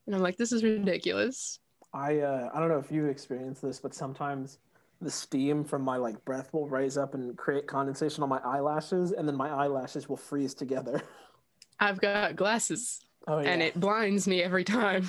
and 0.06 0.14
I'm 0.14 0.20
like, 0.20 0.36
this 0.36 0.52
is 0.52 0.62
ridiculous. 0.62 1.58
I 1.94 2.18
uh, 2.18 2.50
I 2.52 2.60
don't 2.60 2.68
know 2.68 2.78
if 2.78 2.92
you've 2.92 3.08
experienced 3.08 3.62
this, 3.62 3.80
but 3.80 3.94
sometimes 3.94 4.58
the 5.00 5.10
steam 5.10 5.64
from 5.64 5.80
my 5.80 5.96
like 5.96 6.22
breath 6.26 6.52
will 6.52 6.68
rise 6.68 6.98
up 6.98 7.14
and 7.14 7.34
create 7.38 7.66
condensation 7.66 8.22
on 8.22 8.28
my 8.28 8.40
eyelashes, 8.44 9.12
and 9.12 9.26
then 9.26 9.36
my 9.36 9.48
eyelashes 9.48 10.06
will 10.06 10.18
freeze 10.18 10.52
together. 10.52 11.00
I've 11.80 12.00
got 12.00 12.36
glasses 12.36 13.03
Oh 13.26 13.40
yeah, 13.40 13.48
and 13.50 13.62
it 13.62 13.78
blinds 13.78 14.26
me 14.28 14.42
every 14.42 14.64
time. 14.64 15.08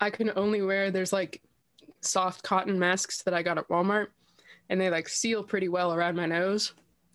I 0.00 0.10
can 0.10 0.32
only 0.36 0.62
wear 0.62 0.90
there's 0.90 1.12
like 1.12 1.42
soft 2.00 2.42
cotton 2.42 2.78
masks 2.78 3.22
that 3.22 3.34
I 3.34 3.42
got 3.42 3.58
at 3.58 3.68
Walmart 3.68 4.08
and 4.68 4.80
they 4.80 4.90
like 4.90 5.08
seal 5.08 5.42
pretty 5.42 5.68
well 5.68 5.94
around 5.94 6.16
my 6.16 6.26
nose 6.26 6.72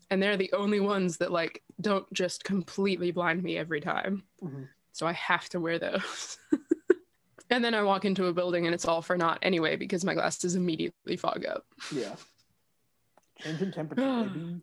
and 0.10 0.22
they're 0.22 0.38
the 0.38 0.52
only 0.54 0.80
ones 0.80 1.18
that 1.18 1.32
like 1.32 1.62
don't 1.82 2.12
just 2.14 2.44
completely 2.44 3.12
blind 3.12 3.44
me 3.44 3.58
every 3.58 3.82
time. 3.82 4.24
Mhm. 4.44 4.68
So 4.94 5.06
I 5.06 5.14
have 5.14 5.48
to 5.50 5.60
wear 5.60 5.78
those. 5.78 6.38
and 7.52 7.64
then 7.64 7.74
I 7.76 7.84
walk 7.84 8.06
into 8.06 8.26
a 8.28 8.34
building 8.34 8.66
and 8.66 8.74
it's 8.74 8.86
all 8.86 9.02
for 9.02 9.18
naught 9.18 9.40
anyway 9.42 9.76
because 9.76 10.04
my 10.04 10.14
glasses 10.14 10.56
immediately 10.56 11.18
fog 11.18 11.46
up. 11.46 11.66
yeah. 11.94 12.16
Changing 13.40 13.72
temperature. 13.72 14.32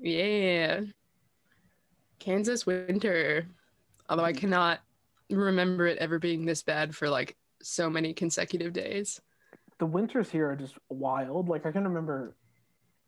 Yeah. 0.00 0.82
Kansas 2.20 2.64
winter. 2.64 3.46
Although 4.12 4.24
I 4.24 4.34
cannot 4.34 4.80
remember 5.30 5.86
it 5.86 5.96
ever 5.96 6.18
being 6.18 6.44
this 6.44 6.62
bad 6.62 6.94
for 6.94 7.08
like 7.08 7.34
so 7.62 7.88
many 7.88 8.12
consecutive 8.12 8.74
days. 8.74 9.18
The 9.78 9.86
winters 9.86 10.28
here 10.28 10.50
are 10.50 10.54
just 10.54 10.76
wild. 10.90 11.48
Like 11.48 11.64
I 11.64 11.72
can 11.72 11.84
remember, 11.84 12.36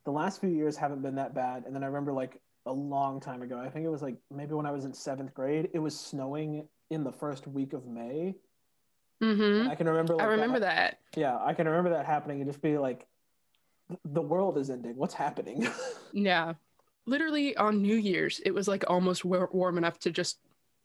the 0.06 0.12
last 0.12 0.40
few 0.40 0.48
years 0.48 0.78
haven't 0.78 1.02
been 1.02 1.16
that 1.16 1.34
bad, 1.34 1.64
and 1.66 1.76
then 1.76 1.82
I 1.82 1.88
remember 1.88 2.14
like 2.14 2.40
a 2.64 2.72
long 2.72 3.20
time 3.20 3.42
ago. 3.42 3.60
I 3.60 3.68
think 3.68 3.84
it 3.84 3.90
was 3.90 4.00
like 4.00 4.16
maybe 4.34 4.54
when 4.54 4.64
I 4.64 4.70
was 4.70 4.86
in 4.86 4.94
seventh 4.94 5.34
grade. 5.34 5.68
It 5.74 5.78
was 5.78 5.94
snowing 5.94 6.66
in 6.88 7.04
the 7.04 7.12
first 7.12 7.46
week 7.46 7.74
of 7.74 7.86
May. 7.86 8.34
Mm-hmm. 9.22 9.68
I 9.68 9.74
can 9.74 9.86
remember. 9.86 10.14
Like, 10.14 10.22
I 10.22 10.30
remember 10.30 10.60
that. 10.60 11.00
Yeah, 11.18 11.36
I 11.38 11.52
can 11.52 11.68
remember 11.68 11.90
that 11.90 12.06
happening 12.06 12.40
and 12.40 12.48
just 12.48 12.62
be 12.62 12.78
like, 12.78 13.06
the 14.06 14.22
world 14.22 14.56
is 14.56 14.70
ending. 14.70 14.96
What's 14.96 15.14
happening? 15.14 15.68
Yeah. 16.14 16.54
literally 17.04 17.54
on 17.58 17.82
New 17.82 17.96
Year's, 17.96 18.40
it 18.46 18.52
was 18.52 18.68
like 18.68 18.84
almost 18.88 19.22
wa- 19.22 19.48
warm 19.52 19.76
enough 19.76 19.98
to 19.98 20.10
just 20.10 20.38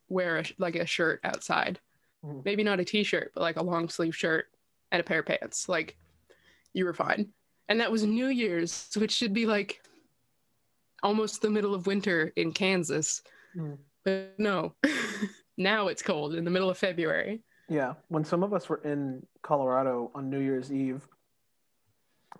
wear 0.09 0.39
a, 0.39 0.43
like 0.57 0.75
a 0.75 0.85
shirt 0.85 1.21
outside. 1.23 1.79
Mhm. 2.25 2.43
Maybe 2.43 2.63
not 2.63 2.79
a 2.79 2.85
t-shirt, 2.85 3.31
but 3.33 3.41
like 3.41 3.57
a 3.57 3.63
long 3.63 3.87
sleeve 3.89 4.15
shirt 4.15 4.47
and 4.91 4.99
a 4.99 5.03
pair 5.03 5.19
of 5.19 5.25
pants. 5.25 5.69
Like 5.69 5.97
you 6.73 6.85
were 6.85 6.93
fine. 6.93 7.31
And 7.69 7.79
that 7.79 7.91
was 7.91 8.03
New 8.03 8.27
Year's, 8.27 8.89
which 8.97 9.11
should 9.11 9.33
be 9.33 9.45
like 9.45 9.81
almost 11.03 11.41
the 11.41 11.49
middle 11.49 11.73
of 11.73 11.87
winter 11.87 12.33
in 12.35 12.51
Kansas. 12.51 13.21
Mhm. 13.55 13.77
But 14.03 14.35
no. 14.37 14.75
now 15.57 15.87
it's 15.87 16.01
cold 16.01 16.35
in 16.35 16.43
the 16.43 16.51
middle 16.51 16.69
of 16.69 16.77
February. 16.77 17.41
Yeah, 17.67 17.93
when 18.07 18.25
some 18.25 18.43
of 18.43 18.53
us 18.53 18.67
were 18.67 18.81
in 18.83 19.25
Colorado 19.43 20.11
on 20.15 20.29
New 20.29 20.39
Year's 20.39 20.73
Eve, 20.73 21.07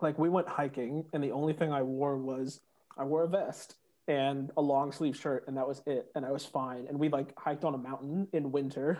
like 0.01 0.17
we 0.17 0.27
went 0.29 0.47
hiking, 0.47 1.05
and 1.13 1.23
the 1.23 1.31
only 1.31 1.53
thing 1.53 1.71
I 1.71 1.83
wore 1.83 2.17
was 2.17 2.61
I 2.97 3.03
wore 3.03 3.23
a 3.23 3.27
vest 3.27 3.75
and 4.09 4.51
a 4.57 4.61
long 4.61 4.91
sleeve 4.91 5.15
shirt, 5.15 5.45
and 5.47 5.55
that 5.55 5.65
was 5.67 5.81
it, 5.85 6.07
and 6.15 6.25
I 6.25 6.31
was 6.31 6.45
fine. 6.45 6.87
And 6.89 6.99
we 6.99 7.07
like 7.07 7.33
hiked 7.39 7.63
on 7.63 7.75
a 7.75 7.77
mountain 7.77 8.27
in 8.33 8.51
winter. 8.51 8.99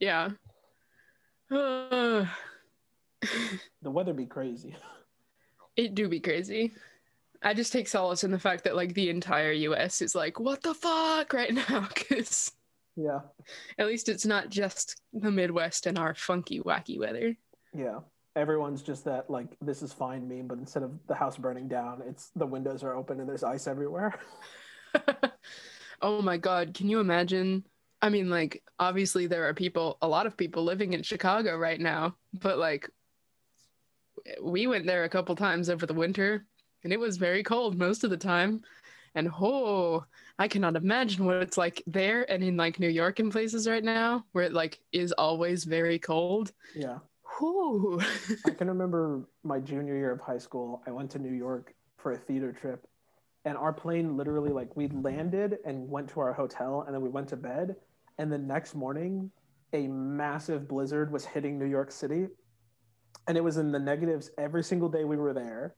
Yeah. 0.00 0.30
Uh, 1.50 2.26
The 3.82 3.90
weather 3.90 4.12
be 4.12 4.26
crazy. 4.26 4.74
it 5.76 5.94
do 5.94 6.08
be 6.08 6.20
crazy. 6.20 6.72
I 7.42 7.54
just 7.54 7.72
take 7.72 7.86
solace 7.88 8.24
in 8.24 8.30
the 8.30 8.38
fact 8.38 8.64
that 8.64 8.74
like 8.76 8.94
the 8.94 9.10
entire 9.10 9.52
US 9.52 10.02
is 10.02 10.14
like, 10.14 10.40
what 10.40 10.62
the 10.62 10.74
fuck 10.74 11.32
right 11.40 11.52
now? 11.54 11.86
Because 11.94 12.50
Yeah, 12.96 13.20
at 13.78 13.86
least 13.86 14.08
it's 14.08 14.26
not 14.26 14.48
just 14.48 15.00
the 15.12 15.30
Midwest 15.30 15.86
and 15.86 15.98
our 15.98 16.14
funky, 16.14 16.60
wacky 16.60 16.98
weather. 16.98 17.36
yeah. 17.74 18.00
Everyone's 18.36 18.82
just 18.82 19.04
that 19.06 19.28
like 19.30 19.48
this 19.60 19.82
is 19.82 19.92
fine 19.92 20.28
meme, 20.28 20.46
but 20.46 20.58
instead 20.58 20.82
of 20.82 20.92
the 21.08 21.14
house 21.14 21.36
burning 21.36 21.68
down, 21.68 22.02
it's 22.06 22.30
the 22.36 22.46
windows 22.46 22.84
are 22.84 22.94
open 22.94 23.18
and 23.18 23.28
there's 23.28 23.42
ice 23.42 23.66
everywhere. 23.66 24.14
oh 26.02 26.22
my 26.22 26.36
God. 26.36 26.74
Can 26.74 26.88
you 26.88 27.00
imagine? 27.00 27.64
I 28.02 28.08
mean, 28.10 28.28
like, 28.28 28.62
obviously, 28.78 29.26
there 29.26 29.48
are 29.48 29.54
people, 29.54 29.98
a 30.02 30.08
lot 30.08 30.26
of 30.26 30.36
people 30.36 30.64
living 30.64 30.92
in 30.92 31.02
Chicago 31.02 31.56
right 31.56 31.80
now, 31.80 32.14
but 32.34 32.58
like, 32.58 32.88
we 34.42 34.66
went 34.66 34.86
there 34.86 35.04
a 35.04 35.08
couple 35.08 35.34
times 35.36 35.70
over 35.70 35.86
the 35.86 35.94
winter 35.94 36.44
and 36.84 36.92
it 36.92 37.00
was 37.00 37.16
very 37.16 37.42
cold 37.42 37.78
most 37.78 38.04
of 38.04 38.10
the 38.10 38.16
time. 38.16 38.62
And 39.14 39.30
oh, 39.40 40.04
I 40.38 40.46
cannot 40.46 40.76
imagine 40.76 41.24
what 41.24 41.36
it's 41.36 41.56
like 41.56 41.82
there 41.86 42.30
and 42.30 42.44
in 42.44 42.56
like 42.56 42.78
New 42.78 42.88
York 42.88 43.18
and 43.18 43.32
places 43.32 43.66
right 43.66 43.82
now 43.82 44.26
where 44.32 44.44
it 44.44 44.52
like 44.52 44.78
is 44.92 45.12
always 45.12 45.64
very 45.64 45.98
cold. 45.98 46.52
yeah. 46.74 46.98
Whew. 47.38 48.00
I 48.46 48.50
can 48.58 48.68
remember 48.68 49.28
my 49.42 49.60
junior 49.60 49.96
year 49.96 50.12
of 50.12 50.20
high 50.20 50.38
school. 50.38 50.82
I 50.86 50.90
went 50.90 51.10
to 51.12 51.18
New 51.18 51.32
York 51.32 51.74
for 51.98 52.12
a 52.12 52.16
theater 52.16 52.52
trip, 52.52 52.86
and 53.44 53.56
our 53.56 53.72
plane 53.72 54.16
literally 54.16 54.50
like 54.50 54.76
we 54.76 54.88
landed 54.88 55.58
and 55.64 55.88
went 55.88 56.08
to 56.10 56.20
our 56.20 56.32
hotel, 56.32 56.84
and 56.86 56.94
then 56.94 57.02
we 57.02 57.08
went 57.08 57.28
to 57.28 57.36
bed. 57.36 57.76
And 58.18 58.32
the 58.32 58.38
next 58.38 58.74
morning, 58.74 59.30
a 59.72 59.86
massive 59.88 60.68
blizzard 60.68 61.12
was 61.12 61.24
hitting 61.24 61.58
New 61.58 61.66
York 61.66 61.90
City, 61.90 62.28
and 63.28 63.36
it 63.36 63.44
was 63.44 63.58
in 63.58 63.72
the 63.72 63.78
negatives 63.78 64.30
every 64.38 64.64
single 64.64 64.88
day 64.88 65.04
we 65.04 65.16
were 65.16 65.34
there. 65.34 65.74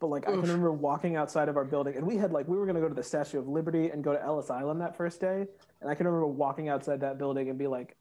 But 0.00 0.08
like 0.08 0.28
I 0.28 0.30
can 0.30 0.42
remember 0.42 0.72
walking 0.72 1.16
outside 1.16 1.48
of 1.48 1.56
our 1.56 1.64
building, 1.64 1.96
and 1.96 2.06
we 2.06 2.16
had 2.16 2.32
like 2.32 2.48
we 2.48 2.56
were 2.56 2.66
gonna 2.66 2.80
go 2.80 2.88
to 2.88 2.94
the 2.94 3.02
Statue 3.02 3.38
of 3.38 3.48
Liberty 3.48 3.90
and 3.90 4.02
go 4.02 4.12
to 4.12 4.22
Ellis 4.22 4.50
Island 4.50 4.80
that 4.80 4.96
first 4.96 5.20
day, 5.20 5.44
and 5.80 5.90
I 5.90 5.94
can 5.94 6.06
remember 6.06 6.26
walking 6.26 6.68
outside 6.68 7.00
that 7.00 7.18
building 7.18 7.50
and 7.50 7.58
be 7.58 7.66
like, 7.66 7.96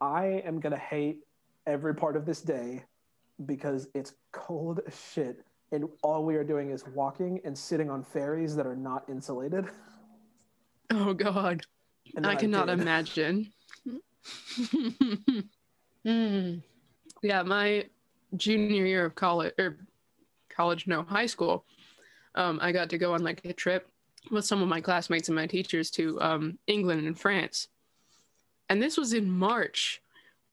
I 0.00 0.42
am 0.44 0.60
gonna 0.60 0.78
hate 0.78 1.20
every 1.68 1.94
part 1.94 2.16
of 2.16 2.26
this 2.26 2.40
day 2.40 2.82
because 3.46 3.86
it's 3.94 4.14
cold 4.32 4.80
as 4.86 5.00
shit 5.12 5.44
and 5.70 5.88
all 6.02 6.24
we 6.24 6.34
are 6.34 6.42
doing 6.42 6.70
is 6.70 6.84
walking 6.88 7.40
and 7.44 7.56
sitting 7.56 7.88
on 7.90 8.02
ferries 8.02 8.56
that 8.56 8.66
are 8.66 8.74
not 8.74 9.04
insulated 9.08 9.66
oh, 10.90 11.12
God. 11.12 11.62
I 12.24 12.34
cannot 12.34 12.66
did. 12.66 12.80
imagine. 12.80 13.52
Hmm. 16.04 16.58
Yeah, 17.22 17.42
my 17.42 17.86
junior 18.36 18.86
year 18.86 19.04
of 19.04 19.14
college 19.14 19.52
or 19.58 19.78
college, 20.48 20.86
no, 20.86 21.02
high 21.02 21.26
school, 21.26 21.64
um, 22.34 22.58
I 22.62 22.72
got 22.72 22.88
to 22.90 22.98
go 22.98 23.14
on 23.14 23.22
like 23.22 23.44
a 23.44 23.52
trip 23.52 23.90
with 24.30 24.46
some 24.46 24.62
of 24.62 24.68
my 24.68 24.80
classmates 24.80 25.28
and 25.28 25.34
my 25.34 25.46
teachers 25.46 25.90
to 25.92 26.18
um, 26.22 26.58
England 26.66 27.06
and 27.06 27.18
France. 27.18 27.68
And 28.70 28.80
this 28.80 28.96
was 28.96 29.12
in 29.12 29.28
March. 29.30 30.00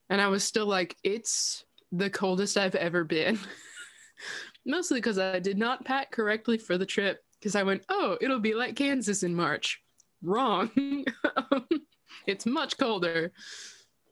And 0.09 0.21
I 0.21 0.27
was 0.27 0.43
still 0.43 0.67
like, 0.67 0.95
it's 1.03 1.65
the 1.91 2.09
coldest 2.09 2.57
I've 2.57 2.75
ever 2.75 3.03
been. 3.03 3.39
Mostly 4.65 4.99
because 4.99 5.19
I 5.19 5.39
did 5.39 5.57
not 5.57 5.85
pack 5.85 6.11
correctly 6.11 6.57
for 6.57 6.77
the 6.77 6.85
trip. 6.85 7.23
Because 7.39 7.55
I 7.55 7.63
went, 7.63 7.83
oh, 7.89 8.17
it'll 8.21 8.39
be 8.39 8.53
like 8.53 8.75
Kansas 8.75 9.23
in 9.23 9.35
March. 9.35 9.81
Wrong. 10.23 10.71
it's 12.27 12.45
much 12.45 12.77
colder. 12.77 13.31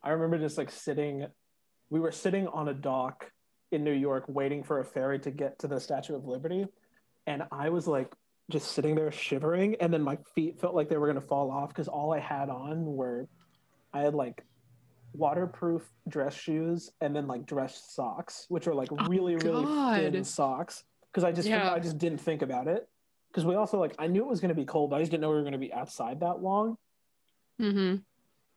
i 0.03 0.09
remember 0.09 0.37
just 0.37 0.57
like 0.57 0.71
sitting 0.71 1.25
we 1.89 1.99
were 1.99 2.11
sitting 2.11 2.47
on 2.47 2.69
a 2.69 2.73
dock 2.73 3.31
in 3.71 3.83
new 3.83 3.93
york 3.93 4.25
waiting 4.27 4.63
for 4.63 4.79
a 4.79 4.85
ferry 4.85 5.19
to 5.19 5.31
get 5.31 5.57
to 5.59 5.67
the 5.67 5.79
statue 5.79 6.15
of 6.15 6.25
liberty 6.25 6.65
and 7.27 7.43
i 7.51 7.69
was 7.69 7.87
like 7.87 8.13
just 8.49 8.71
sitting 8.71 8.95
there 8.95 9.11
shivering 9.11 9.75
and 9.79 9.93
then 9.93 10.01
my 10.01 10.17
feet 10.35 10.59
felt 10.59 10.75
like 10.75 10.89
they 10.89 10.97
were 10.97 11.07
going 11.07 11.19
to 11.19 11.27
fall 11.27 11.49
off 11.49 11.69
because 11.69 11.87
all 11.87 12.13
i 12.13 12.19
had 12.19 12.49
on 12.49 12.85
were 12.85 13.27
i 13.93 14.01
had 14.01 14.13
like 14.13 14.43
waterproof 15.13 15.83
dress 16.07 16.33
shoes 16.35 16.91
and 17.01 17.15
then 17.15 17.27
like 17.27 17.45
dress 17.45 17.83
socks 17.89 18.45
which 18.49 18.67
are 18.67 18.73
like 18.73 18.89
Oh, 18.91 19.05
really 19.07 19.35
really 19.35 19.65
thin 20.11 20.23
socks 20.23 20.83
because 21.11 21.23
i 21.23 21.31
just 21.31 21.47
Yeah. 21.47 21.71
i 21.71 21.79
just 21.79 21.97
didn't 21.97 22.19
think 22.19 22.41
about 22.41 22.67
it. 22.67 22.87
Because 23.29 23.45
we 23.45 23.55
also 23.55 23.79
like 23.79 23.95
i 23.99 24.07
knew 24.07 24.21
it 24.23 24.27
was 24.29 24.39
going 24.41 24.49
to 24.49 24.55
be 24.55 24.65
cold 24.65 24.89
but 24.89 24.97
i 24.97 24.99
just 24.99 25.11
didn't 25.11 25.21
know 25.21 25.29
we 25.29 25.35
were 25.35 25.41
going 25.41 25.53
to 25.53 25.57
be 25.59 25.73
outside 25.73 26.19
that 26.21 26.41
long. 26.41 26.77
Mm-hmm. 27.61 27.97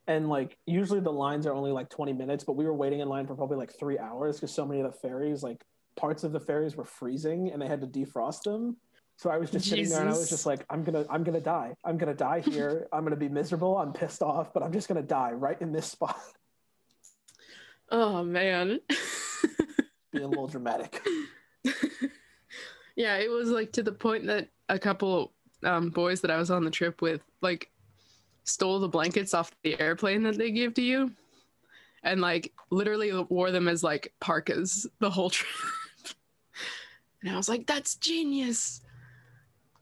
and 0.07 0.29
like 0.29 0.57
usually 0.67 1.01
the 1.01 1.13
lines 1.13 1.47
are 1.47 1.53
only 1.53 1.71
like 1.73 1.91
20 1.91 2.13
minutes 2.15 2.45
but 2.45 2.55
we 2.57 2.65
were 2.65 2.75
waiting 2.75 3.01
in 3.01 3.09
line 3.09 3.27
for 3.27 3.35
probably 3.35 3.59
like 3.59 3.73
three 3.79 3.99
hours 3.99 4.37
because 4.37 4.53
so 4.53 4.65
many 4.65 4.81
of 4.81 4.91
the 4.91 4.99
ferries 4.99 5.43
like 5.43 5.63
parts 5.97 6.25
of 6.25 6.33
the 6.33 6.41
ferries 6.41 6.77
were 6.77 6.85
freezing 6.85 7.51
and 7.53 7.61
they 7.61 7.67
had 7.67 7.81
to 7.81 7.87
defrost 7.87 8.43
them. 8.43 8.77
So 9.19 9.31
i 9.31 9.37
was 9.39 9.51
just 9.51 9.67
sitting 9.69 9.89
there 9.89 10.01
and 10.01 10.09
i 10.09 10.13
was 10.13 10.29
just 10.31 10.45
like 10.47 10.65
i'm 10.71 10.83
gonna 10.85 11.05
i'm 11.11 11.25
gonna 11.25 11.41
die. 11.41 11.75
I'm 11.85 11.97
gonna 11.99 12.15
die 12.15 12.41
here. 12.45 12.87
I'm 12.93 13.03
gonna 13.05 13.17
be 13.17 13.29
miserable. 13.29 13.77
I'm 13.79 13.93
pissed 13.93 14.23
off 14.23 14.53
but 14.55 14.63
i'm 14.63 14.73
just 14.73 14.89
gonna 14.89 15.03
die 15.03 15.33
right 15.33 15.61
in 15.61 15.73
this 15.73 15.87
spot 15.87 16.19
Oh 17.91 18.25
man. 18.25 18.81
being 20.13 20.25
a 20.25 20.29
little 20.29 20.47
dramatic 20.47 21.05
yeah, 22.97 23.17
it 23.17 23.31
was 23.31 23.51
like 23.51 23.73
to 23.73 23.83
the 23.83 23.93
point 23.93 24.27
that 24.27 24.49
a 24.69 24.79
couple 24.79 25.33
um, 25.63 25.91
boys 25.91 26.21
that 26.23 26.31
I 26.31 26.37
was 26.37 26.51
on 26.51 26.65
the 26.65 26.71
trip 26.71 27.03
with 27.03 27.21
like 27.41 27.71
stole 28.45 28.81
the 28.81 28.89
blankets 28.89 29.35
off 29.35 29.51
the 29.63 29.79
airplane 29.81 30.23
that 30.23 30.39
they 30.39 30.51
give 30.51 30.75
to 30.75 30.83
you 30.83 31.13
and 32.03 32.21
like 32.21 32.53
literally 32.71 33.13
wore 33.29 33.51
them 33.51 33.69
as 33.69 33.83
like 33.83 34.13
parkas 34.21 34.87
the 35.01 35.11
whole 35.11 35.31
trip. 35.31 35.51
and 37.23 37.33
I 37.33 37.37
was 37.37 37.49
like, 37.49 37.67
that's 37.67 37.97
genius. 37.97 38.81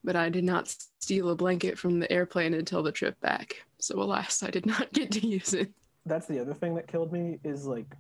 But 0.03 0.17
I 0.17 0.29
did 0.29 0.45
not 0.45 0.75
steal 1.01 1.31
a 1.31 1.35
blanket 1.35 1.79
from 1.79 1.99
the 1.99 2.11
airplane 2.13 2.53
until 2.53 2.83
the 2.83 2.93
trip 2.93 3.19
back. 3.21 3.65
So 3.79 4.03
alas, 4.03 4.43
I 4.43 4.51
did 4.51 4.67
not 4.67 4.93
get 4.93 5.13
to 5.13 5.27
use 5.27 5.55
it. 5.55 5.71
That's 6.07 6.27
the 6.27 6.41
other 6.41 6.55
thing 6.55 6.75
that 6.75 6.87
killed 6.87 7.13
me 7.13 7.39
is 7.45 7.67
like 7.67 7.95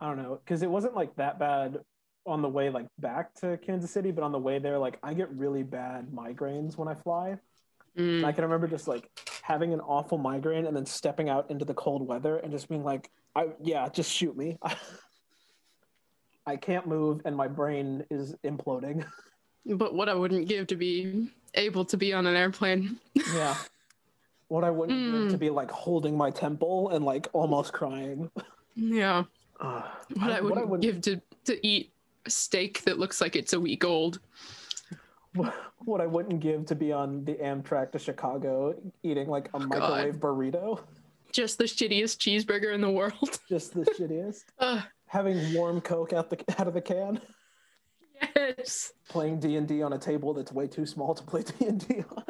i 0.00 0.06
don't 0.06 0.16
know 0.16 0.40
because 0.44 0.62
it 0.62 0.70
wasn't 0.70 0.94
like 0.94 1.14
that 1.16 1.38
bad 1.38 1.78
on 2.26 2.42
the 2.42 2.48
way 2.48 2.70
like 2.70 2.86
back 2.98 3.34
to 3.34 3.58
kansas 3.58 3.90
city 3.90 4.10
but 4.10 4.22
on 4.22 4.32
the 4.32 4.38
way 4.38 4.58
there 4.58 4.78
like 4.78 4.98
i 5.02 5.12
get 5.12 5.30
really 5.32 5.62
bad 5.62 6.08
migraines 6.12 6.76
when 6.76 6.88
i 6.88 6.94
fly 6.94 7.36
Mm. 7.98 8.24
I 8.24 8.32
can 8.32 8.44
remember 8.44 8.66
just 8.66 8.88
like 8.88 9.08
having 9.42 9.72
an 9.72 9.80
awful 9.80 10.18
migraine 10.18 10.66
and 10.66 10.76
then 10.76 10.86
stepping 10.86 11.28
out 11.28 11.50
into 11.50 11.64
the 11.64 11.74
cold 11.74 12.06
weather 12.06 12.38
and 12.38 12.50
just 12.50 12.68
being 12.68 12.84
like, 12.84 13.10
I 13.34 13.48
yeah, 13.62 13.88
just 13.88 14.10
shoot 14.10 14.36
me. 14.36 14.58
I 16.46 16.56
can't 16.56 16.86
move 16.86 17.22
and 17.24 17.36
my 17.36 17.48
brain 17.48 18.04
is 18.10 18.34
imploding. 18.44 19.04
But 19.64 19.94
what 19.94 20.08
I 20.08 20.14
wouldn't 20.14 20.48
give 20.48 20.66
to 20.66 20.74
be 20.74 21.28
able 21.54 21.84
to 21.84 21.96
be 21.96 22.12
on 22.12 22.26
an 22.26 22.34
airplane. 22.34 22.98
Yeah. 23.32 23.56
What 24.52 24.64
I 24.64 24.70
wouldn't 24.70 24.98
Mm. 24.98 25.22
give 25.22 25.30
to 25.32 25.38
be 25.38 25.48
like 25.48 25.70
holding 25.70 26.14
my 26.14 26.30
temple 26.30 26.90
and 26.90 27.06
like 27.06 27.26
almost 27.32 27.72
crying. 27.72 28.30
Yeah. 28.74 29.24
Ugh. 29.60 29.84
What 30.16 30.30
I 30.30 30.40
what 30.42 30.58
I 30.58 30.64
wouldn't 30.64 30.68
would- 30.70 30.80
give 30.82 31.00
to 31.02 31.22
to 31.46 31.66
eat 31.66 31.94
a 32.26 32.30
steak 32.30 32.82
that 32.82 32.98
looks 32.98 33.22
like 33.22 33.34
it's 33.34 33.54
a 33.54 33.58
week 33.60 33.82
old. 33.82 34.20
what 35.86 36.02
I 36.02 36.06
wouldn't 36.06 36.40
give 36.40 36.66
to 36.66 36.74
be 36.74 36.92
on 36.92 37.24
the 37.24 37.34
Amtrak 37.36 37.92
to 37.92 37.98
Chicago 37.98 38.74
eating 39.02 39.26
like 39.30 39.48
a 39.54 39.58
microwave 39.58 40.16
burrito. 40.16 40.80
Just 41.32 41.56
the 41.56 41.64
shittiest 41.64 42.18
cheeseburger 42.18 42.74
in 42.74 42.82
the 42.82 42.90
world. 42.90 43.40
Just 43.48 43.72
the 43.72 43.86
shittiest. 43.98 44.42
Ugh, 44.58 44.82
Having 45.06 45.54
warm 45.54 45.80
Coke 45.80 46.12
out 46.12 46.28
the 46.28 46.38
out 46.58 46.68
of 46.68 46.74
the 46.74 46.82
can. 46.82 47.22
yes. 48.36 48.92
Playing 49.08 49.40
D 49.40 49.56
and 49.56 49.66
D 49.66 49.82
on 49.82 49.94
a 49.94 49.98
table 49.98 50.34
that's 50.34 50.52
way 50.52 50.66
too 50.66 50.84
small 50.84 51.14
to 51.14 51.22
play 51.22 51.42
D 51.42 51.66
and 51.66 51.88
D 51.88 52.04
on. 52.14 52.24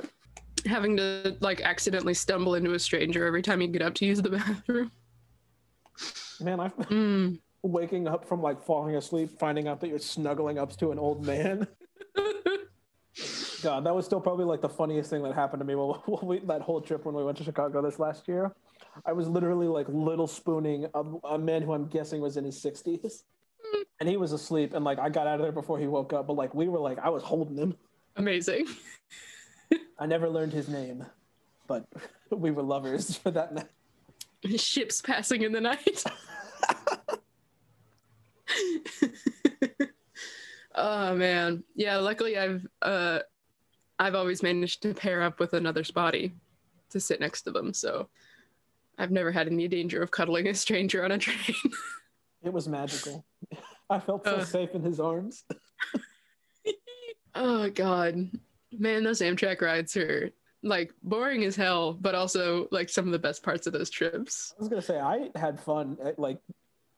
Having 0.67 0.97
to 0.99 1.37
like 1.41 1.61
accidentally 1.61 2.15
stumble 2.15 2.55
into 2.55 2.73
a 2.75 2.79
stranger 2.79 3.27
every 3.27 3.43
time 3.43 3.61
you 3.61 3.69
get 3.69 3.83
up 3.83 3.95
to 3.95 4.07
use 4.07 4.23
the 4.23 4.31
bathroom. 4.31 4.91
Man, 6.41 6.61
I'm 6.61 6.71
Mm. 6.71 7.41
waking 7.63 8.09
up 8.09 8.27
from 8.27 8.41
like 8.43 8.63
falling 8.63 8.97
asleep, 8.97 9.39
finding 9.39 9.69
out 9.69 9.81
that 9.81 9.89
you're 9.89 9.99
snuggling 9.99 10.59
up 10.59 10.77
to 10.79 10.91
an 10.93 10.99
old 10.99 11.25
man. 11.27 11.67
God, 13.63 13.85
that 13.85 13.95
was 13.95 14.07
still 14.07 14.21
probably 14.21 14.45
like 14.45 14.61
the 14.61 14.69
funniest 14.69 15.11
thing 15.11 15.23
that 15.23 15.35
happened 15.35 15.61
to 15.61 15.65
me 15.67 15.75
while, 15.75 16.03
while 16.07 16.23
we, 16.25 16.39
that 16.41 16.63
whole 16.63 16.81
trip 16.81 17.05
when 17.05 17.15
we 17.15 17.23
went 17.25 17.39
to 17.39 17.45
Chicago 17.45 17.81
this 17.83 17.99
last 17.99 18.27
year. 18.27 18.55
I 19.07 19.13
was 19.13 19.29
literally 19.29 19.69
like 19.69 19.87
little 19.89 20.27
spooning 20.27 20.87
a, 20.95 21.01
a 21.25 21.39
man 21.39 21.63
who 21.63 21.73
I'm 21.73 21.87
guessing 21.87 22.21
was 22.21 22.37
in 22.37 22.45
his 22.45 22.63
60s. 22.63 23.23
And 24.01 24.09
he 24.09 24.17
was 24.17 24.33
asleep, 24.33 24.75
and 24.75 24.85
like 24.85 24.99
I 24.99 25.09
got 25.09 25.27
out 25.29 25.37
of 25.37 25.43
there 25.43 25.53
before 25.53 25.79
he 25.79 25.87
woke 25.87 26.13
up, 26.13 26.27
but 26.27 26.33
like 26.35 26.53
we 26.55 26.69
were 26.69 26.81
like, 26.81 26.99
I 26.99 27.09
was 27.09 27.23
holding 27.23 27.57
him. 27.57 27.77
Amazing. 28.17 28.67
I 29.99 30.07
never 30.07 30.29
learned 30.29 30.53
his 30.53 30.69
name, 30.69 31.05
but 31.67 31.87
we 32.31 32.51
were 32.51 32.63
lovers 32.63 33.17
for 33.17 33.31
that 33.31 33.55
night. 33.55 33.69
Ships 34.61 35.01
passing 35.01 35.43
in 35.43 35.53
the 35.53 35.61
night. 35.61 36.03
oh 40.75 41.15
man. 41.15 41.63
Yeah, 41.75 41.97
luckily 41.99 42.39
I've 42.39 42.67
uh 42.81 43.21
I've 43.99 44.15
always 44.15 44.43
managed 44.43 44.83
to 44.83 44.95
pair 44.95 45.23
up 45.23 45.39
with 45.39 45.53
another 45.53 45.85
spotty 45.85 46.33
to 46.91 46.99
sit 47.01 47.21
next 47.21 47.43
to 47.43 47.51
them, 47.53 47.73
so 47.73 48.09
I've 48.99 49.11
never 49.11 49.31
had 49.31 49.47
any 49.47 49.69
danger 49.69 50.03
of 50.03 50.11
cuddling 50.11 50.49
a 50.49 50.55
stranger 50.55 51.05
on 51.05 51.13
a 51.13 51.19
train. 51.19 51.57
It 52.43 52.53
was 52.53 52.67
magical. 52.69 53.25
I 53.89 54.01
felt 54.01 54.25
so 54.25 54.37
Uh. 54.37 54.45
safe 54.45 54.75
in 54.75 54.83
his 54.83 54.99
arms. 54.99 55.45
oh 57.37 57.71
god. 57.71 58.29
Man, 58.79 59.03
those 59.05 59.21
Amtrak 59.21 59.61
rides 59.61 59.97
are 59.97 60.31
like 60.63 60.93
boring 61.03 61.45
as 61.45 61.57
hell, 61.57 61.93
but 61.93 62.15
also 62.15 62.69
like 62.71 62.89
some 62.89 63.07
of 63.07 63.13
the 63.13 63.19
best 63.19 63.43
parts 63.43 63.67
of 63.67 63.73
those 63.73 63.91
trips. 63.91 64.55
I 64.57 64.61
was 64.61 64.69
gonna 64.69 64.83
say 64.83 64.99
I 64.99 65.31
had 65.35 65.61
fun. 65.61 65.97
eh, 66.05 66.13
Like 66.19 66.39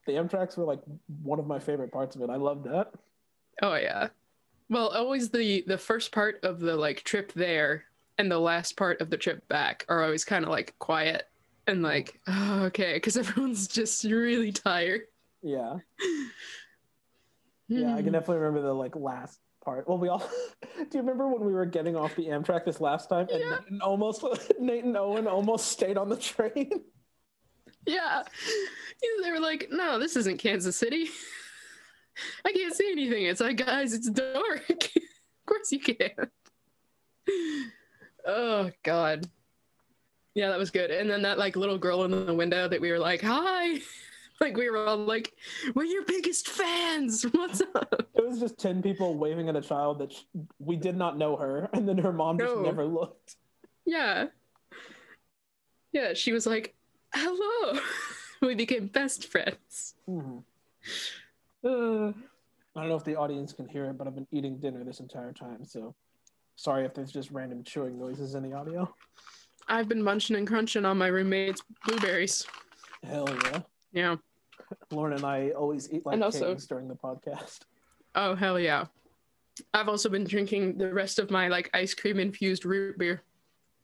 the 0.07 0.13
Amtrak's 0.13 0.57
were 0.57 0.65
like 0.65 0.81
one 1.23 1.39
of 1.39 1.47
my 1.47 1.59
favorite 1.59 1.91
parts 1.93 2.15
of 2.17 2.23
it. 2.23 2.31
I 2.31 2.37
loved 2.37 2.65
that. 2.65 2.93
Oh 3.63 3.75
yeah. 3.75 4.09
Well, 4.69 4.89
always 4.89 5.31
the 5.31 5.65
the 5.67 5.79
first 5.79 6.13
part 6.13 6.41
of 6.45 6.61
the 6.61 6.77
like 6.77 7.03
trip 7.05 7.33
there 7.33 7.85
and 8.19 8.31
the 8.31 8.39
last 8.39 8.77
part 8.77 9.01
of 9.01 9.11
the 9.11 9.17
trip 9.17 9.47
back 9.49 9.85
are 9.89 10.03
always 10.05 10.25
kind 10.25 10.45
of 10.45 10.51
like 10.51 10.75
quiet 10.79 11.29
and 11.67 11.83
like 11.83 12.21
oh, 12.27 12.65
okay 12.65 12.95
because 12.95 13.17
everyone's 13.23 13.67
just 13.67 14.05
really 14.05 14.53
tired. 14.53 15.03
Yeah, 15.43 15.77
yeah. 17.69 17.95
I 17.95 18.03
can 18.03 18.13
definitely 18.13 18.39
remember 18.39 18.63
the 18.63 18.75
like 18.75 18.97
last 18.97 19.39
part. 19.65 19.89
Well, 19.89 19.99
we 19.99 20.09
all. 20.09 20.19
do 20.77 20.87
you 20.93 21.01
remember 21.01 21.29
when 21.29 21.45
we 21.45 21.53
were 21.53 21.67
getting 21.67 21.97
off 21.97 22.15
the 22.17 22.27
Amtrak 22.27 22.65
this 22.65 22.81
last 22.81 23.09
time 23.09 23.27
and 23.31 23.41
Yeah. 23.41 23.59
Nate 23.71 23.83
almost 23.83 24.25
Nate 24.61 24.85
and 24.85 24.97
Owen 24.97 25.27
almost 25.27 25.69
stayed 25.69 25.97
on 25.97 26.09
the 26.09 26.17
train? 26.17 26.71
Yeah. 27.87 28.23
They 29.23 29.31
were 29.31 29.41
like, 29.41 29.69
no, 29.71 29.99
this 29.99 30.17
isn't 30.17 30.39
Kansas 30.39 30.77
City. 30.77 31.09
I 32.45 32.53
can't 32.53 32.75
see 32.75 32.91
anything. 32.91 33.25
It's 33.25 33.41
like, 33.41 33.57
guys, 33.57 33.93
it's 33.93 34.09
dark. 34.09 34.71
of 34.71 34.79
course 35.47 35.73
you 35.73 35.81
can't. 35.81 36.31
Oh, 38.27 38.71
God. 38.83 39.29
Yeah, 40.35 40.49
that 40.49 40.59
was 40.59 40.71
good. 40.71 40.91
And 40.91 41.11
then 41.11 41.23
that 41.23 41.39
like 41.39 41.57
little 41.57 41.79
girl 41.79 42.05
in 42.05 42.27
the 42.27 42.35
window 42.35 42.69
that 42.69 42.81
we 42.81 42.91
were 42.91 42.99
like, 42.99 43.21
hi. 43.21 43.81
Like 44.41 44.57
we 44.57 44.69
were 44.69 44.79
all 44.87 44.97
like, 44.97 45.33
we're 45.75 45.85
your 45.85 46.05
biggest 46.05 46.49
fans. 46.49 47.23
What's 47.33 47.61
up? 47.61 48.09
It 48.15 48.27
was 48.27 48.41
just 48.41 48.59
ten 48.59 48.83
people 48.83 49.17
waving 49.17 49.49
at 49.49 49.55
a 49.57 49.61
child 49.61 50.01
that 50.01 50.13
sh- 50.13 50.23
we 50.59 50.75
did 50.77 50.97
not 50.97 51.17
know 51.17 51.37
her, 51.37 51.69
and 51.73 51.89
then 51.89 51.99
her 51.99 52.13
mom 52.13 52.39
just 52.39 52.55
No. 52.55 52.63
never 52.63 52.85
looked. 52.85 53.37
Yeah. 53.87 54.27
Yeah, 55.93 56.15
she 56.15 56.33
was 56.33 56.47
like, 56.47 56.75
hello. 57.15 57.79
we 58.43 58.55
became 58.57 58.89
best 58.89 59.29
friends. 59.29 59.95
Mhm. 60.09 60.43
Uh, 61.65 61.69
I 62.77 62.81
don't 62.81 62.89
know 62.89 62.97
if 62.97 63.05
the 63.05 63.15
audience 63.15 63.53
can 63.53 63.69
hear 63.69 63.85
it, 63.87 63.97
but 63.97 64.09
I've 64.09 64.17
been 64.17 64.27
eating 64.33 64.59
dinner 64.59 64.83
this 64.83 64.99
entire 64.99 65.33
time, 65.33 65.65
so 65.65 65.95
sorry 66.57 66.85
if 66.85 66.93
there's 66.93 67.13
just 67.13 67.31
random 67.31 67.63
chewing 67.63 67.99
noises 68.01 68.35
in 68.35 68.43
the 68.43 68.53
audio. 68.53 68.93
I've 69.69 69.89
been 69.89 70.03
munching 70.03 70.35
and 70.35 70.47
crunching 70.47 70.85
on 70.85 70.99
my 70.99 71.07
roommate's 71.07 71.63
blueberries. 71.87 72.45
Hell 73.05 73.29
yeah. 73.45 73.61
Yeah. 73.95 74.17
Lauren 74.91 75.15
and 75.15 75.25
I 75.25 75.51
always 75.51 75.91
eat 75.93 76.05
like 76.05 76.15
And 76.15 76.25
also- 76.25 76.49
kings 76.49 76.67
during 76.67 76.89
the 76.89 76.95
podcast. 76.97 77.61
Oh 78.15 78.35
hell 78.35 78.59
yeah. 78.61 78.87
I've 79.73 79.89
also 79.89 80.09
been 80.09 80.25
drinking 80.25 80.79
the 80.79 80.93
rest 80.93 81.19
of 81.19 81.31
my 81.31 81.49
like 81.49 81.71
ice 81.75 81.95
cream 81.95 82.19
infused 82.19 82.65
root 82.65 82.99
beer 82.99 83.23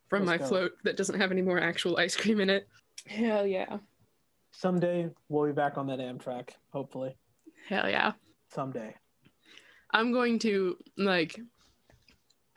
from 0.09 0.25
Let's 0.27 0.41
my 0.41 0.45
go. 0.45 0.49
float 0.49 0.73
that 0.85 0.97
doesn't 0.97 1.19
have 1.21 1.31
any 1.31 1.43
more 1.43 1.61
actual 1.61 1.97
ice 1.97 2.17
cream 2.17 2.41
in 2.41 2.51
it. 2.51 2.69
Hell 3.07 3.47
yeah. 3.47 3.79
Someday 4.53 5.09
we'll 5.29 5.47
be 5.47 5.53
back 5.53 5.79
on 5.79 5.87
that 5.87 6.01
Amtrak, 6.01 6.51
hopefully. 6.73 7.17
Hell 7.69 7.89
yeah. 7.89 8.13
Someday. 8.53 8.95
I'm 9.93 10.13
going 10.13 10.39
to 10.41 10.77
like 10.97 11.39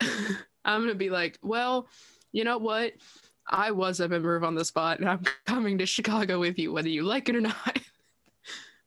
I'm 0.00 0.80
gonna 0.80 0.94
be 0.94 1.10
like, 1.10 1.38
well, 1.42 1.88
you 2.32 2.42
know 2.44 2.58
what? 2.58 2.92
I 3.48 3.70
was 3.70 4.00
a 4.00 4.08
member 4.08 4.36
of 4.36 4.44
on 4.44 4.54
the 4.54 4.64
spot 4.64 5.00
and 5.00 5.08
I'm 5.08 5.22
coming 5.46 5.78
to 5.78 5.86
Chicago 5.86 6.40
with 6.40 6.58
you, 6.58 6.72
whether 6.72 6.88
you 6.88 7.02
like 7.02 7.28
it 7.28 7.36
or 7.36 7.40
not. 7.40 7.78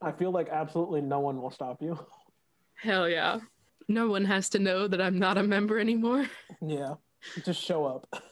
I 0.01 0.11
feel 0.11 0.31
like 0.31 0.49
absolutely 0.49 1.01
no 1.01 1.19
one 1.19 1.41
will 1.41 1.51
stop 1.51 1.81
you. 1.81 1.97
Hell 2.75 3.09
yeah. 3.09 3.39
No 3.87 4.09
one 4.09 4.25
has 4.25 4.49
to 4.49 4.59
know 4.59 4.87
that 4.87 5.01
I'm 5.01 5.17
not 5.17 5.37
a 5.37 5.43
member 5.43 5.79
anymore. 5.79 6.27
Yeah. 6.65 6.95
Just 7.43 7.61
show 7.61 7.85
up. 7.85 8.23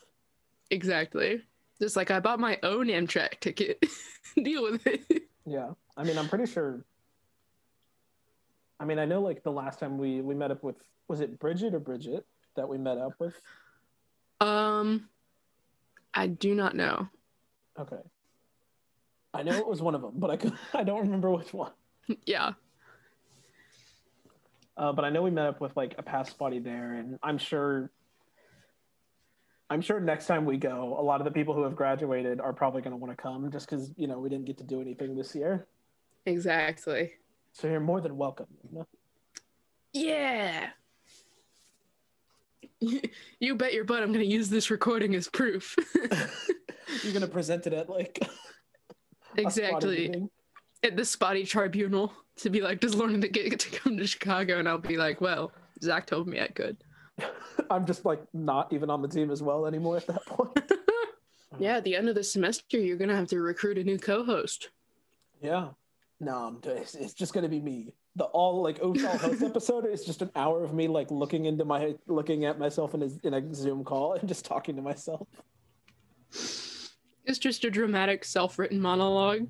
Exactly. 0.72 1.42
Just 1.80 1.96
like 1.96 2.10
I 2.10 2.20
bought 2.20 2.40
my 2.40 2.58
own 2.64 2.88
Amtrak 2.88 3.40
ticket. 3.40 3.84
Deal 4.44 4.64
with 4.64 4.86
it. 4.88 5.24
Yeah. 5.46 5.72
I 5.96 6.04
mean, 6.04 6.18
I'm 6.18 6.28
pretty 6.28 6.52
sure. 6.52 6.84
I 8.80 8.86
mean, 8.86 8.98
I 8.98 9.06
know 9.06 9.22
like 9.22 9.44
the 9.44 9.52
last 9.52 9.80
time 9.80 9.98
we 9.98 10.22
we 10.22 10.34
met 10.34 10.52
up 10.52 10.64
with 10.64 10.76
was 11.08 11.22
it 11.22 11.40
Bridget 11.40 11.74
or 11.76 11.80
Bridget 11.80 12.26
that 12.56 12.68
we 12.68 12.78
met 12.78 12.98
up 12.98 13.14
with? 13.20 13.36
Um 14.42 15.08
I 16.16 16.28
do 16.28 16.56
not 16.56 16.76
know. 16.76 17.10
Okay. 17.78 17.98
I 19.34 19.44
know 19.44 19.54
it 19.54 19.68
was 19.68 19.82
one 19.82 19.96
of 19.96 20.02
them, 20.02 20.14
but 20.16 20.30
I 20.32 20.38
could, 20.38 20.54
I 20.74 20.84
don't 20.84 21.02
remember 21.02 21.30
which 21.32 21.54
one. 21.54 21.72
Yeah. 22.26 22.54
Uh, 24.78 24.92
but 24.92 25.06
I 25.06 25.10
know 25.10 25.24
we 25.24 25.32
met 25.32 25.48
up 25.48 25.62
with 25.62 25.76
like 25.76 25.96
a 25.98 26.04
past 26.04 26.32
spotty 26.32 26.60
there, 26.60 26.94
and 26.94 27.18
I'm 27.24 27.38
sure. 27.38 27.90
I'm 29.70 29.82
sure 29.82 30.00
next 30.00 30.28
time 30.28 30.46
we 30.46 30.58
go, 30.58 30.96
a 31.00 31.02
lot 31.02 31.20
of 31.22 31.26
the 31.26 31.32
people 31.32 31.56
who 31.56 31.64
have 31.64 31.76
graduated 31.76 32.40
are 32.40 32.54
probably 32.54 32.82
going 32.82 32.92
to 32.92 32.98
want 32.98 33.18
to 33.18 33.20
come, 33.20 33.50
just 33.52 33.68
because 33.68 33.92
you 33.98 34.06
know 34.06 34.20
we 34.20 34.30
didn't 34.30 34.46
get 34.46 34.58
to 34.60 34.64
do 34.64 34.82
anything 34.82 35.16
this 35.16 35.34
year. 35.34 35.66
Exactly. 36.26 37.14
So 37.54 37.68
you're 37.68 37.80
more 37.80 38.02
than 38.02 38.18
welcome. 38.18 38.48
you 38.70 38.80
know? 38.80 38.88
Yeah. 39.94 40.68
You 43.40 43.56
bet 43.56 43.74
your 43.74 43.84
butt 43.84 44.04
I'm 44.04 44.12
going 44.12 44.26
to 44.26 44.32
use 44.32 44.50
this 44.50 44.70
recording 44.70 45.16
as 45.16 45.28
proof. 45.28 45.76
You're 45.96 47.14
going 47.14 47.22
to 47.22 47.28
present 47.28 47.68
it 47.68 47.74
at 47.74 47.90
like 47.90 48.20
exactly. 49.38 50.30
At 50.84 50.96
the 50.96 51.06
spotty 51.06 51.46
tribunal 51.46 52.14
to 52.38 52.50
be 52.50 52.62
like, 52.62 52.80
does 52.80 52.94
Lauren 52.94 53.20
get 53.22 53.60
to 53.60 53.70
come 53.80 53.98
to 53.98 54.06
Chicago? 54.06 54.60
And 54.60 54.68
I'll 54.68 54.78
be 54.78 54.98
like, 54.98 55.20
well, 55.20 55.52
Zach 55.82 56.06
told 56.06 56.28
me 56.28 56.40
I 56.40 56.48
could. 56.48 56.78
I'm 57.70 57.86
just 57.86 58.06
like 58.06 58.22
not 58.34 58.72
even 58.72 58.90
on 58.90 59.02
the 59.02 59.08
team 59.08 59.32
as 59.32 59.42
well 59.42 59.66
anymore 59.66 59.98
at 59.98 60.08
that 60.08 60.26
point. 60.26 60.72
Yeah, 61.58 61.78
at 61.78 61.86
the 61.86 61.96
end 61.96 62.10
of 62.10 62.16
the 62.16 62.24
semester, 62.24 62.78
you're 62.78 62.98
going 62.98 63.10
to 63.10 63.16
have 63.16 63.28
to 63.30 63.40
recruit 63.40 63.78
a 63.78 63.84
new 63.84 63.98
co 63.98 64.26
host. 64.26 64.70
Yeah. 65.42 65.70
No, 66.20 66.36
I'm 66.36 66.60
it's, 66.64 66.96
it's 66.96 67.14
just 67.14 67.34
gonna 67.34 67.50
be 67.50 67.60
me. 67.60 67.94
The 68.16 68.26
all 68.26 68.62
like 68.62 68.80
overall 68.80 69.18
host 69.18 69.44
episode 69.44 69.86
is 69.86 70.06
just 70.06 70.22
an 70.22 70.32
hour 70.36 70.64
of 70.64 70.74
me 70.74 70.88
like 70.88 71.12
looking 71.12 71.46
into 71.46 71.66
my 71.66 71.96
looking 72.08 72.46
at 72.46 72.58
myself 72.58 72.94
in 72.94 73.04
a 73.04 73.10
in 73.24 73.34
a 73.34 73.54
Zoom 73.54 73.84
call 73.84 74.14
and 74.14 74.28
just 74.28 74.46
talking 74.46 74.76
to 74.76 74.82
myself. 74.82 75.28
It's 77.26 77.40
just 77.40 77.66
a 77.66 77.72
dramatic 77.72 78.24
self 78.24 78.58
written 78.60 78.80
monologue. 78.80 79.48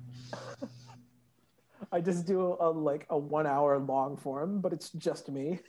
I 1.92 2.00
just 2.00 2.26
do 2.26 2.56
a 2.60 2.70
like 2.70 3.06
a 3.10 3.18
one 3.18 3.46
hour 3.46 3.78
long 3.78 4.16
form, 4.16 4.60
but 4.60 4.72
it's 4.72 4.90
just 4.90 5.30
me. 5.30 5.60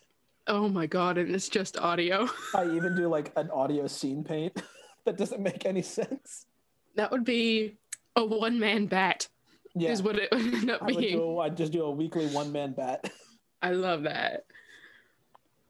Oh 0.47 0.69
my 0.69 0.87
God. 0.87 1.17
And 1.17 1.33
it's 1.35 1.49
just 1.49 1.77
audio. 1.77 2.27
I 2.55 2.65
even 2.65 2.95
do 2.95 3.07
like 3.07 3.31
an 3.35 3.51
audio 3.51 3.87
scene 3.87 4.23
paint 4.23 4.61
that 5.05 5.17
doesn't 5.17 5.41
make 5.41 5.65
any 5.65 5.81
sense. 5.81 6.45
That 6.95 7.11
would 7.11 7.25
be 7.25 7.77
a 8.15 8.25
one 8.25 8.59
man 8.59 8.87
bat, 8.87 9.27
Yeah, 9.79 9.91
is 9.91 10.01
what 10.03 10.17
it 10.17 10.29
would 10.33 10.41
end 10.53 10.69
up 10.71 10.81
I 10.81 10.85
would 10.87 10.97
being. 10.97 11.17
do. 11.17 11.39
I 11.39 11.49
just 11.49 11.71
do 11.71 11.83
a 11.83 11.91
weekly 11.91 12.27
one 12.27 12.51
man 12.51 12.73
bat. 12.73 13.09
I 13.61 13.71
love 13.71 14.03
that. 14.03 14.45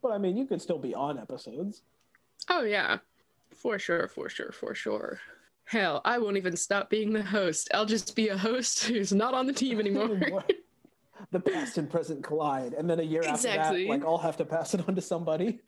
But 0.02 0.12
I 0.12 0.18
mean, 0.18 0.36
you 0.36 0.46
could 0.46 0.62
still 0.62 0.78
be 0.78 0.94
on 0.94 1.18
episodes. 1.18 1.82
Oh, 2.48 2.62
yeah. 2.62 2.98
For 3.56 3.78
sure, 3.78 4.06
for 4.08 4.28
sure, 4.28 4.52
for 4.52 4.74
sure. 4.74 5.20
Hell, 5.64 6.00
I 6.04 6.18
won't 6.18 6.36
even 6.36 6.56
stop 6.56 6.88
being 6.88 7.12
the 7.12 7.22
host. 7.22 7.68
I'll 7.74 7.84
just 7.86 8.14
be 8.14 8.28
a 8.28 8.38
host 8.38 8.84
who's 8.84 9.12
not 9.12 9.34
on 9.34 9.46
the 9.46 9.52
team 9.52 9.80
anymore. 9.80 10.44
the 11.32 11.40
past 11.40 11.76
and 11.78 11.90
present 11.90 12.22
collide, 12.22 12.72
and 12.74 12.88
then 12.88 13.00
a 13.00 13.02
year 13.02 13.22
Exactly. 13.22 13.50
after 13.58 13.78
that, 13.78 13.88
like 13.88 14.04
I'll 14.04 14.18
have 14.18 14.36
to 14.38 14.44
pass 14.44 14.72
it 14.74 14.88
on 14.88 14.94
to 14.94 15.00
somebody. 15.02 15.58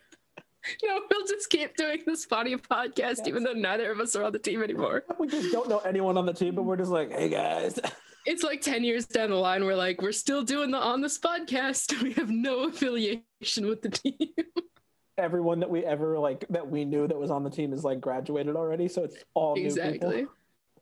no, 0.84 1.00
we'll 1.10 1.26
just 1.26 1.50
keep 1.50 1.76
doing 1.76 2.02
the 2.06 2.16
Spotty 2.16 2.54
podcast, 2.56 3.26
even 3.26 3.42
though 3.42 3.52
neither 3.52 3.90
of 3.90 3.98
us 3.98 4.14
are 4.14 4.22
on 4.24 4.32
the 4.32 4.38
team 4.38 4.62
anymore. 4.62 5.04
We 5.18 5.26
just 5.26 5.50
don't 5.52 5.68
know 5.68 5.78
anyone 5.80 6.16
on 6.16 6.26
the 6.26 6.32
team, 6.34 6.54
but 6.54 6.62
we're 6.62 6.76
just 6.76 6.90
like, 6.90 7.10
hey 7.10 7.28
guys. 7.28 7.78
It's 8.26 8.42
like 8.42 8.60
10 8.60 8.84
years 8.84 9.06
down 9.06 9.30
the 9.30 9.36
line, 9.36 9.64
we're 9.64 9.74
like, 9.74 10.02
we're 10.02 10.12
still 10.12 10.42
doing 10.42 10.70
the 10.70 10.78
On 10.78 11.00
This 11.00 11.18
podcast. 11.18 12.02
We 12.02 12.12
have 12.14 12.30
no 12.30 12.64
affiliation 12.64 13.22
with 13.66 13.82
the 13.82 13.90
team. 13.90 14.14
everyone 15.20 15.60
that 15.60 15.70
we 15.70 15.84
ever 15.84 16.18
like 16.18 16.46
that 16.48 16.68
we 16.68 16.84
knew 16.84 17.06
that 17.06 17.18
was 17.18 17.30
on 17.30 17.44
the 17.44 17.50
team 17.50 17.72
is 17.72 17.84
like 17.84 18.00
graduated 18.00 18.56
already, 18.56 18.88
so 18.88 19.04
it's 19.04 19.16
all 19.34 19.54
new 19.54 19.66
exactly. 19.66 20.16
people. 20.20 20.34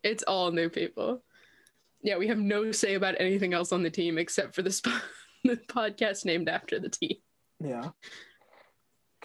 It's 0.02 0.22
all 0.22 0.52
new 0.52 0.68
people. 0.68 1.22
Yeah, 2.02 2.16
we 2.16 2.28
have 2.28 2.38
no 2.38 2.70
say 2.70 2.94
about 2.94 3.16
anything 3.18 3.52
else 3.52 3.72
on 3.72 3.82
the 3.82 3.90
team 3.90 4.16
except 4.16 4.54
for 4.54 4.62
this 4.62 4.80
the 5.44 5.56
podcast 5.68 6.24
named 6.24 6.48
after 6.48 6.78
the 6.78 6.88
team. 6.88 7.16
Yeah. 7.60 7.88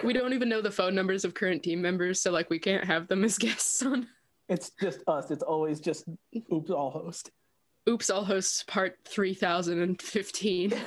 We 0.03 0.13
don't 0.13 0.33
even 0.33 0.49
know 0.49 0.61
the 0.61 0.71
phone 0.71 0.95
numbers 0.95 1.23
of 1.23 1.35
current 1.35 1.61
team 1.61 1.81
members, 1.81 2.19
so 2.19 2.31
like 2.31 2.49
we 2.49 2.59
can't 2.59 2.83
have 2.83 3.07
them 3.07 3.23
as 3.23 3.37
guests 3.37 3.83
on 3.83 4.07
It's 4.49 4.71
just 4.81 5.01
us. 5.07 5.29
It's 5.29 5.43
always 5.43 5.79
just 5.79 6.05
oops 6.51 6.71
all 6.71 6.89
host. 6.89 7.29
Oops 7.89 8.09
All 8.09 8.23
Hosts 8.23 8.63
Part 8.63 8.97
3015. 9.05 10.73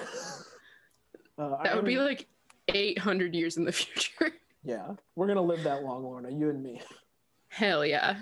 Uh, 1.39 1.63
That 1.63 1.77
would 1.77 1.85
be 1.85 1.99
like 1.99 2.27
800 2.69 3.35
years 3.35 3.59
in 3.59 3.65
the 3.65 3.73
future. 3.73 4.33
yeah. 4.65 4.93
We're 5.17 5.27
gonna 5.27 5.43
live 5.43 5.63
that 5.65 5.83
long, 5.83 6.03
Lorna. 6.03 6.31
You 6.31 6.49
and 6.49 6.63
me. 6.63 6.81
Hell 7.49 7.85
yeah. 7.85 8.17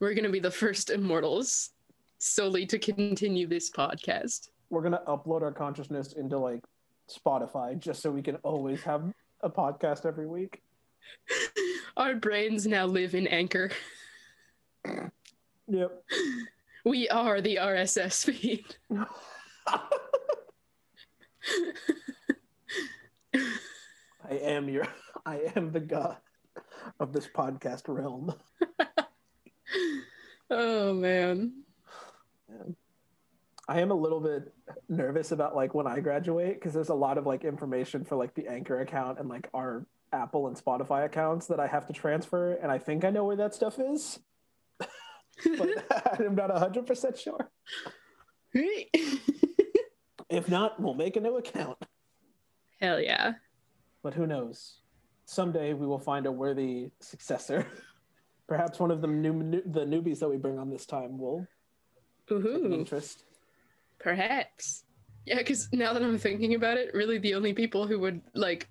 We're 0.00 0.14
going 0.14 0.24
to 0.24 0.30
be 0.30 0.40
the 0.40 0.50
first 0.50 0.88
immortals 0.88 1.72
solely 2.18 2.64
to 2.64 2.78
continue 2.78 3.46
this 3.46 3.70
podcast. 3.70 4.48
We're 4.70 4.80
gonna 4.80 5.02
upload 5.06 5.42
our 5.42 5.52
consciousness 5.52 6.14
into 6.14 6.38
like 6.38 6.64
Spotify 7.10 7.78
just 7.78 8.00
so 8.00 8.10
we 8.10 8.22
can 8.22 8.36
always 8.36 8.82
have 8.82 9.02
a 9.42 9.50
podcast 9.50 10.06
every 10.06 10.26
week. 10.26 10.62
Our 11.96 12.14
brains 12.14 12.66
now 12.66 12.86
live 12.86 13.14
in 13.14 13.26
Anchor. 13.26 13.70
Yep. 14.86 16.04
We 16.84 17.08
are 17.08 17.40
the 17.40 17.56
RSS 17.56 18.24
feed. 18.24 18.76
I 24.28 24.34
am 24.34 24.68
your. 24.68 24.86
I 25.26 25.52
am 25.56 25.72
the 25.72 25.80
god 25.80 26.18
of 26.98 27.12
this 27.12 27.28
podcast 27.28 27.82
realm. 27.88 28.34
Oh 30.50 30.92
man. 30.92 31.52
I 33.68 33.80
am 33.80 33.92
a 33.92 33.94
little 33.94 34.20
bit 34.20 34.52
nervous 34.88 35.30
about 35.30 35.54
like 35.54 35.74
when 35.74 35.86
I 35.86 36.00
graduate 36.00 36.54
because 36.54 36.74
there's 36.74 36.88
a 36.88 36.94
lot 36.94 37.18
of 37.18 37.26
like 37.26 37.44
information 37.44 38.04
for 38.04 38.16
like 38.16 38.34
the 38.34 38.48
Anchor 38.48 38.80
account 38.80 39.20
and 39.20 39.28
like 39.28 39.48
our 39.54 39.86
Apple 40.12 40.48
and 40.48 40.56
Spotify 40.56 41.04
accounts 41.04 41.46
that 41.46 41.60
I 41.60 41.68
have 41.68 41.86
to 41.86 41.92
transfer, 41.92 42.54
and 42.54 42.72
I 42.72 42.78
think 42.78 43.04
I 43.04 43.10
know 43.10 43.24
where 43.24 43.36
that 43.36 43.54
stuff 43.54 43.78
is, 43.78 44.18
but 45.58 45.68
I'm 46.20 46.34
not 46.34 46.50
hundred 46.56 46.86
percent 46.86 47.18
sure. 47.18 47.50
If 50.30 50.48
not, 50.48 50.80
we'll 50.80 50.94
make 50.94 51.16
a 51.16 51.20
new 51.20 51.38
account. 51.38 51.76
Hell 52.80 53.00
yeah. 53.00 53.32
But 54.02 54.14
who 54.14 54.28
knows? 54.28 54.78
Someday 55.24 55.74
we 55.74 55.88
will 55.88 55.98
find 55.98 56.24
a 56.26 56.30
worthy 56.32 56.90
successor. 57.00 57.66
Perhaps 58.46 58.78
one 58.78 58.92
of 58.92 59.00
the 59.00 59.08
new 59.08 59.60
the 59.66 59.84
newbies 59.84 60.20
that 60.20 60.28
we 60.28 60.36
bring 60.36 60.56
on 60.58 60.70
this 60.70 60.86
time 60.86 61.18
will 61.18 61.46
Ooh, 62.30 62.72
interest. 62.72 63.24
perhaps. 63.98 64.84
Yeah, 65.26 65.38
because 65.38 65.68
now 65.72 65.92
that 65.92 66.02
I'm 66.02 66.16
thinking 66.18 66.54
about 66.54 66.78
it, 66.78 66.94
really 66.94 67.18
the 67.18 67.34
only 67.34 67.52
people 67.52 67.86
who 67.86 67.98
would 67.98 68.22
like 68.34 68.68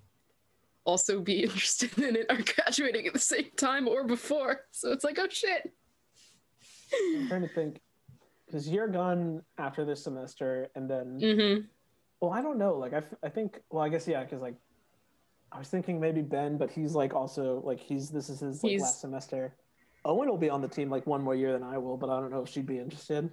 also 0.84 1.20
be 1.20 1.42
interested 1.44 1.96
in 1.98 2.16
it 2.16 2.26
are 2.30 2.40
graduating 2.56 3.06
at 3.06 3.12
the 3.12 3.18
same 3.18 3.50
time 3.56 3.86
or 3.86 4.04
before. 4.04 4.62
So 4.70 4.92
it's 4.92 5.04
like, 5.04 5.18
oh 5.18 5.28
shit. 5.28 5.70
I'm 6.92 7.28
trying 7.28 7.42
to 7.42 7.48
think 7.48 7.80
because 8.46 8.68
you're 8.68 8.88
gone 8.88 9.42
after 9.58 9.84
this 9.84 10.02
semester, 10.04 10.68
and 10.74 10.88
then 10.90 11.18
Mm-hmm. 11.20 11.66
well, 12.20 12.32
I 12.32 12.42
don't 12.42 12.58
know. 12.58 12.74
Like 12.76 12.92
I, 12.92 12.98
f- 12.98 13.14
I 13.22 13.28
think 13.28 13.60
well, 13.70 13.84
I 13.84 13.88
guess 13.88 14.06
yeah, 14.08 14.22
because 14.24 14.40
like 14.40 14.54
I 15.52 15.58
was 15.58 15.68
thinking 15.68 16.00
maybe 16.00 16.22
Ben, 16.22 16.56
but 16.58 16.70
he's 16.70 16.94
like 16.94 17.14
also 17.14 17.60
like 17.64 17.80
he's 17.80 18.10
this 18.10 18.28
is 18.28 18.40
his 18.40 18.62
like 18.62 18.70
He's- 18.70 18.82
last 18.82 19.00
semester. 19.00 19.54
Owen 20.04 20.28
will 20.30 20.38
be 20.38 20.48
on 20.48 20.62
the 20.62 20.68
team 20.68 20.88
like 20.88 21.06
one 21.06 21.22
more 21.22 21.34
year 21.34 21.52
than 21.52 21.62
I 21.62 21.76
will, 21.76 21.96
but 21.98 22.08
I 22.08 22.18
don't 22.20 22.30
know 22.30 22.40
if 22.42 22.48
she'd 22.48 22.66
be 22.66 22.78
interested. 22.78 23.28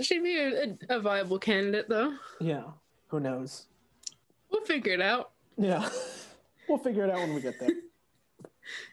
She'd 0.00 0.22
be 0.22 0.38
a, 0.38 0.76
a, 0.90 0.96
a 0.96 1.00
viable 1.00 1.38
candidate 1.38 1.88
though. 1.88 2.14
Yeah, 2.40 2.62
who 3.08 3.18
knows? 3.20 3.66
We'll 4.50 4.64
figure 4.64 4.92
it 4.92 5.00
out. 5.02 5.32
Yeah, 5.58 5.88
we'll 6.68 6.78
figure 6.78 7.04
it 7.04 7.10
out 7.10 7.18
when 7.18 7.34
we 7.34 7.40
get 7.40 7.58
there. 7.60 7.70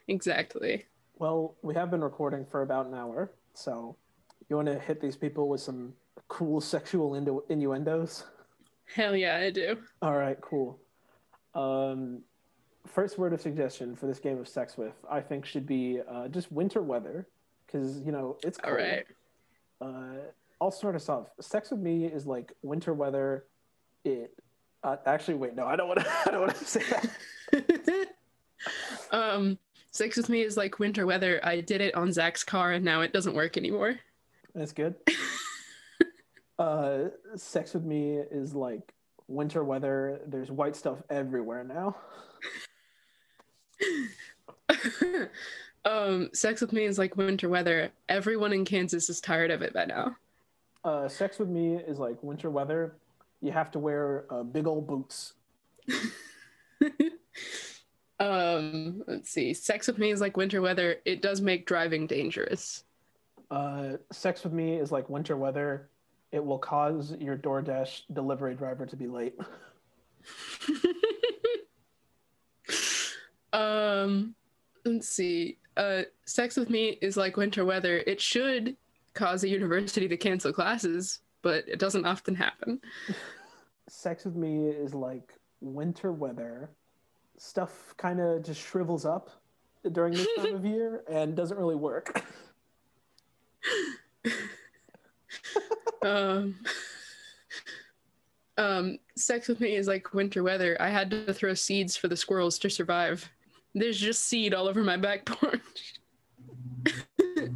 Exactly. 0.08 0.86
Well, 1.20 1.56
we 1.62 1.76
have 1.76 1.92
been 1.92 2.04
recording 2.04 2.46
for 2.46 2.62
about 2.64 2.88
an 2.88 2.94
hour, 2.96 3.32
so 3.54 3.96
you 4.50 4.56
want 4.56 4.68
to 4.68 4.80
hit 4.80 5.00
these 5.00 5.16
people 5.16 5.48
with 5.48 5.62
some 5.62 5.94
cool 6.28 6.60
sexual 6.60 7.12
innu- 7.12 7.44
innuendos? 7.50 8.26
Hell 8.94 9.16
yeah, 9.16 9.38
I 9.38 9.52
do. 9.52 9.78
All 10.02 10.18
right, 10.18 10.40
cool. 10.42 10.80
Um, 11.54 12.22
first 12.88 13.18
word 13.18 13.34
of 13.34 13.42
suggestion 13.42 13.96
for 13.96 14.08
this 14.08 14.20
game 14.20 14.40
of 14.40 14.48
sex 14.48 14.78
with, 14.78 14.94
I 15.10 15.22
think, 15.22 15.46
should 15.46 15.68
be 15.68 16.02
uh, 16.10 16.28
just 16.28 16.52
winter 16.52 16.82
weather, 16.82 17.28
because 17.66 18.00
you 18.02 18.12
know 18.12 18.38
it's 18.44 18.60
All 18.64 18.72
cold. 18.72 18.82
right. 18.82 19.06
Uh, 19.82 20.20
I'll 20.60 20.72
start 20.72 20.96
us 20.96 21.08
off. 21.08 21.28
Sex 21.40 21.72
with 21.72 21.80
me 21.80 22.06
is 22.06 22.26
like 22.26 22.52
winter 22.64 22.94
weather. 22.94 23.46
It 24.04 24.34
uh, 24.84 24.98
actually 25.06 25.36
wait, 25.36 25.56
no, 25.56 25.66
I 25.66 25.76
don't 25.76 25.88
want 25.88 26.00
to. 26.02 26.10
I 26.26 26.32
don't 26.32 26.42
want 26.42 26.56
to 26.56 26.66
say 26.66 26.84
that. 27.52 28.08
um, 29.12 29.58
sex 29.92 30.18
with 30.18 30.30
me 30.30 30.42
is 30.42 30.58
like 30.58 30.80
winter 30.80 31.06
weather. 31.06 31.40
I 31.44 31.62
did 31.62 31.82
it 31.82 31.96
on 31.96 32.12
Zach's 32.12 32.44
car 32.44 32.72
and 32.74 32.84
now 32.84 33.02
it 33.02 33.14
doesn't 33.14 33.36
work 33.36 33.58
anymore. 33.58 34.00
That's 34.60 34.74
good. 34.74 34.96
uh, 36.60 37.06
sex 37.38 37.74
with 37.74 37.86
me 37.86 38.18
is 38.18 38.54
like 38.54 38.94
winter 39.30 39.64
weather. 39.64 40.20
There's 40.28 40.52
white 40.52 40.76
stuff 40.76 41.02
everywhere 41.10 41.64
now. 41.64 41.96
um, 45.86 46.30
sex 46.34 46.60
with 46.60 46.74
me 46.74 46.84
is 46.84 47.00
like 47.00 47.16
winter 47.16 47.48
weather. 47.48 47.90
Everyone 48.10 48.52
in 48.52 48.66
Kansas 48.66 49.10
is 49.10 49.22
tired 49.22 49.50
of 49.50 49.62
it 49.62 49.74
by 49.74 49.86
now. 49.86 50.18
Uh, 50.84 51.08
sex 51.08 51.40
with 51.40 51.48
me 51.48 51.76
is 51.76 51.98
like 51.98 52.22
winter 52.22 52.50
weather. 52.50 52.98
You 53.42 53.54
have 53.54 53.72
to 53.72 53.80
wear 53.80 54.26
uh, 54.30 54.44
big 54.44 54.68
old 54.68 54.88
boots. 54.88 55.36
um, 58.20 59.04
let's 59.08 59.30
see. 59.30 59.54
Sex 59.54 59.88
with 59.88 59.98
me 59.98 60.12
is 60.12 60.20
like 60.20 60.36
winter 60.36 60.62
weather. 60.62 60.98
It 61.06 61.22
does 61.22 61.40
make 61.40 61.66
driving 61.66 62.08
dangerous. 62.08 62.84
Uh, 63.52 63.98
sex 64.12 64.44
with 64.44 64.54
me 64.54 64.76
is 64.76 64.92
like 64.92 65.10
winter 65.10 65.38
weather. 65.38 65.90
It 66.32 66.44
will 66.44 66.60
cause 66.60 67.16
your 67.20 67.36
DoorDash 67.36 68.04
delivery 68.14 68.54
driver 68.54 68.86
to 68.86 68.96
be 68.96 69.08
late. 69.08 69.36
um, 73.54 74.36
let's 74.86 75.10
see. 75.10 75.58
Uh, 75.76 76.04
sex 76.26 76.58
with 76.58 76.70
me 76.70 77.00
is 77.02 77.18
like 77.18 77.38
winter 77.38 77.66
weather. 77.66 78.04
It 78.06 78.22
should 78.22 78.76
cause 79.14 79.44
a 79.44 79.50
university 79.50 80.08
to 80.08 80.18
cancel 80.18 80.54
classes, 80.54 81.20
but 81.42 81.68
it 81.68 81.80
doesn't 81.80 82.06
often 82.06 82.36
happen. 82.36 82.80
Sex 83.90 84.24
with 84.24 84.36
me 84.36 84.68
is 84.68 84.94
like 84.94 85.34
winter 85.62 86.12
weather. 86.12 86.70
Stuff 87.38 87.96
kind 87.98 88.20
of 88.20 88.44
just 88.44 88.62
shrivels 88.62 89.06
up 89.06 89.30
during 89.92 90.14
this 90.14 90.28
time 90.38 90.56
of 90.56 90.66
year 90.66 91.04
and 91.10 91.36
doesn't 91.36 91.58
really 91.58 91.76
work. 91.76 92.24
um, 96.02 96.56
um, 98.58 98.98
sex 99.16 99.48
with 99.48 99.60
me 99.60 99.76
is 99.76 99.88
like 99.88 100.14
winter 100.14 100.44
weather. 100.44 100.78
I 100.80 100.90
had 100.90 101.10
to 101.12 101.34
throw 101.34 101.54
seeds 101.54 101.96
for 101.96 102.08
the 102.08 102.18
squirrels 102.18 102.60
to 102.60 102.70
survive. 102.70 103.30
There's 103.74 104.00
just 104.00 104.26
seed 104.26 104.54
all 104.54 104.68
over 104.68 104.84
my 104.84 104.98
back 104.98 105.26
porch. 105.26 106.00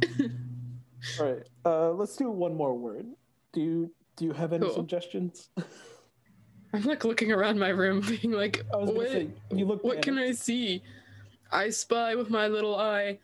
All 1.20 1.26
right. 1.26 1.42
Uh, 1.64 1.90
let's 1.90 2.16
do 2.16 2.30
one 2.30 2.54
more 2.56 2.74
word. 2.74 3.06
Do 3.52 3.60
you 3.60 3.90
do 4.16 4.24
you 4.24 4.32
have 4.32 4.52
any 4.52 4.64
Cool. 4.64 4.74
suggestions? 4.74 5.50
I'm 6.72 6.82
like 6.84 7.04
looking 7.04 7.30
around 7.30 7.58
my 7.58 7.68
room, 7.68 8.00
being 8.22 8.32
like, 8.32 8.64
what? 8.70 9.08
say 9.08 9.28
you 9.50 9.66
look. 9.66 9.84
What 9.84 10.02
can 10.02 10.18
I 10.18 10.32
see? 10.32 10.82
I 11.52 11.70
spy 11.70 12.14
with 12.14 12.30
my 12.30 12.48
little 12.48 12.76
eye. 12.76 13.18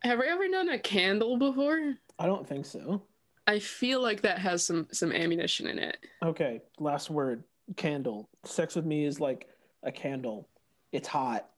Have 0.00 0.20
I 0.20 0.26
ever 0.26 0.48
done 0.48 0.68
a 0.68 0.78
candle 0.78 1.36
before? 1.36 1.94
I 2.22 2.26
don't 2.26 2.46
think 2.46 2.66
so. 2.66 3.02
I 3.48 3.58
feel 3.58 4.00
like 4.00 4.22
that 4.22 4.38
has 4.38 4.64
some 4.64 4.86
some 4.92 5.10
ammunition 5.10 5.66
in 5.66 5.78
it. 5.80 5.96
Okay. 6.22 6.62
Last 6.78 7.10
word. 7.10 7.42
Candle. 7.74 8.28
Sex 8.44 8.76
with 8.76 8.86
me 8.86 9.04
is 9.04 9.18
like 9.18 9.48
a 9.82 9.90
candle. 9.90 10.48
It's 10.92 11.08
hot. 11.08 11.48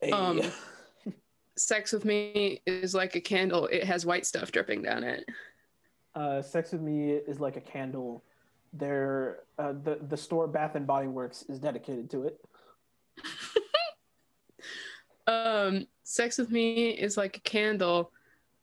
Hey. 0.00 0.10
Um, 0.10 0.40
Sex 1.56 1.92
with 1.92 2.04
me 2.04 2.60
is 2.66 2.92
like 2.92 3.14
a 3.14 3.20
candle. 3.20 3.66
It 3.68 3.84
has 3.84 4.04
white 4.04 4.26
stuff 4.26 4.50
dripping 4.50 4.82
down 4.82 5.04
it. 5.04 5.24
uh, 6.16 6.42
sex 6.42 6.72
with 6.72 6.82
me 6.82 7.12
is 7.12 7.38
like 7.38 7.56
a 7.56 7.60
candle. 7.60 8.24
There, 8.72 9.44
uh, 9.58 9.72
the 9.72 10.00
the 10.08 10.16
store 10.16 10.48
Bath 10.48 10.74
and 10.74 10.88
Body 10.88 11.06
Works 11.06 11.44
is 11.48 11.60
dedicated 11.60 12.10
to 12.10 12.24
it. 12.24 12.40
Um, 15.28 15.86
sex 16.04 16.38
with 16.38 16.50
me 16.50 16.90
is 16.90 17.16
like 17.16 17.36
a 17.36 17.40
candle. 17.40 18.12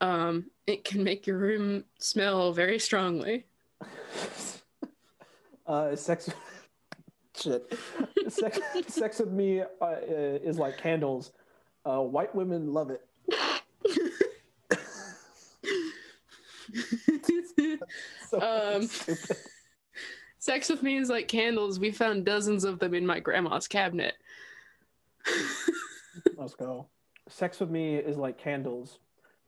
Um, 0.04 0.52
it 0.68 0.84
can 0.84 1.02
make 1.02 1.26
your 1.26 1.38
room 1.38 1.86
smell 1.98 2.52
very 2.52 2.78
strongly. 2.78 3.46
uh, 5.68 5.96
sex. 5.96 6.30
Shit. 7.40 7.74
sex, 8.28 8.60
sex 8.88 9.20
with 9.20 9.32
me 9.32 9.62
uh, 9.62 9.96
is 10.02 10.60
like 10.60 10.78
candles. 10.78 11.32
Uh, 11.86 12.02
white 12.02 12.36
women 12.36 12.74
love 12.74 12.92
it. 12.92 13.02
So 18.28 18.42
Um, 18.42 18.88
stupid. 18.88 19.38
Sex 20.40 20.70
with 20.70 20.84
me 20.84 20.98
is 20.98 21.10
like 21.10 21.30
candles. 21.30 21.80
We 21.80 21.92
found 21.92 22.26
dozens 22.26 22.66
of 22.66 22.80
them 22.80 22.94
in 22.94 23.06
my 23.06 23.22
grandma's 23.22 23.70
cabinet. 23.70 24.16
Let's 26.36 26.56
go. 26.56 26.88
Sex 27.30 27.62
with 27.62 27.70
me 27.70 27.96
is 27.96 28.18
like 28.18 28.38
candles. 28.38 29.00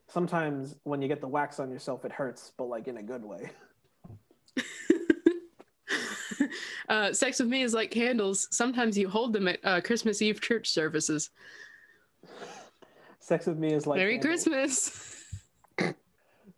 Sometimes 0.08 0.76
when 0.84 1.02
you 1.02 1.08
get 1.08 1.22
the 1.22 1.28
wax 1.28 1.60
on 1.60 1.72
yourself, 1.72 2.06
it 2.06 2.12
hurts, 2.12 2.52
but 2.58 2.66
like 2.66 2.88
in 2.88 2.98
a 2.98 3.04
good 3.04 3.24
way. 3.24 3.50
uh, 6.90 7.14
sex 7.14 7.40
with 7.40 7.50
me 7.50 7.62
is 7.62 7.74
like 7.74 7.92
candles. 7.92 8.48
Sometimes 8.52 8.98
you 8.98 9.10
hold 9.10 9.34
them 9.34 9.48
at 9.48 9.60
uh, 9.64 9.82
Christmas 9.82 10.22
Eve 10.22 10.42
church 10.42 10.70
services. 10.70 11.30
Sex 13.20 13.48
with 13.48 13.58
me 13.58 13.74
is 13.74 13.88
like 13.88 13.98
Merry 13.98 14.20
candles. 14.20 14.44
Christmas. 14.44 15.16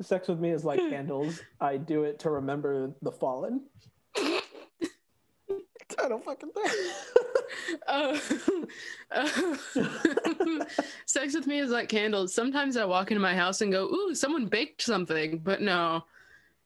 Sex 0.02 0.28
with 0.28 0.40
me 0.40 0.52
is 0.52 0.66
like 0.66 0.80
candles. 0.90 1.42
I 1.62 1.78
do 1.78 2.04
it 2.04 2.20
to 2.20 2.30
remember 2.30 2.94
the 3.02 3.12
fallen. 3.12 3.62
I 6.04 6.08
don't 6.08 6.24
fucking 6.24 6.50
think. 6.52 6.72
Uh, 7.88 8.18
uh, 9.12 10.66
sex 11.06 11.34
with 11.36 11.48
me 11.48 11.60
is 11.60 11.70
like 11.72 11.90
candles. 11.90 12.34
Sometimes 12.34 12.78
I 12.78 12.86
walk 12.86 13.12
into 13.12 13.22
my 13.22 13.36
house 13.36 13.62
and 13.62 13.72
go, 13.72 13.86
"Ooh, 13.88 14.14
someone 14.16 14.46
baked 14.48 14.82
something," 14.82 15.40
but 15.40 15.62
no, 15.62 16.04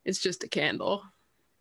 it's 0.06 0.20
just 0.20 0.44
a 0.44 0.48
candle. 0.48 1.04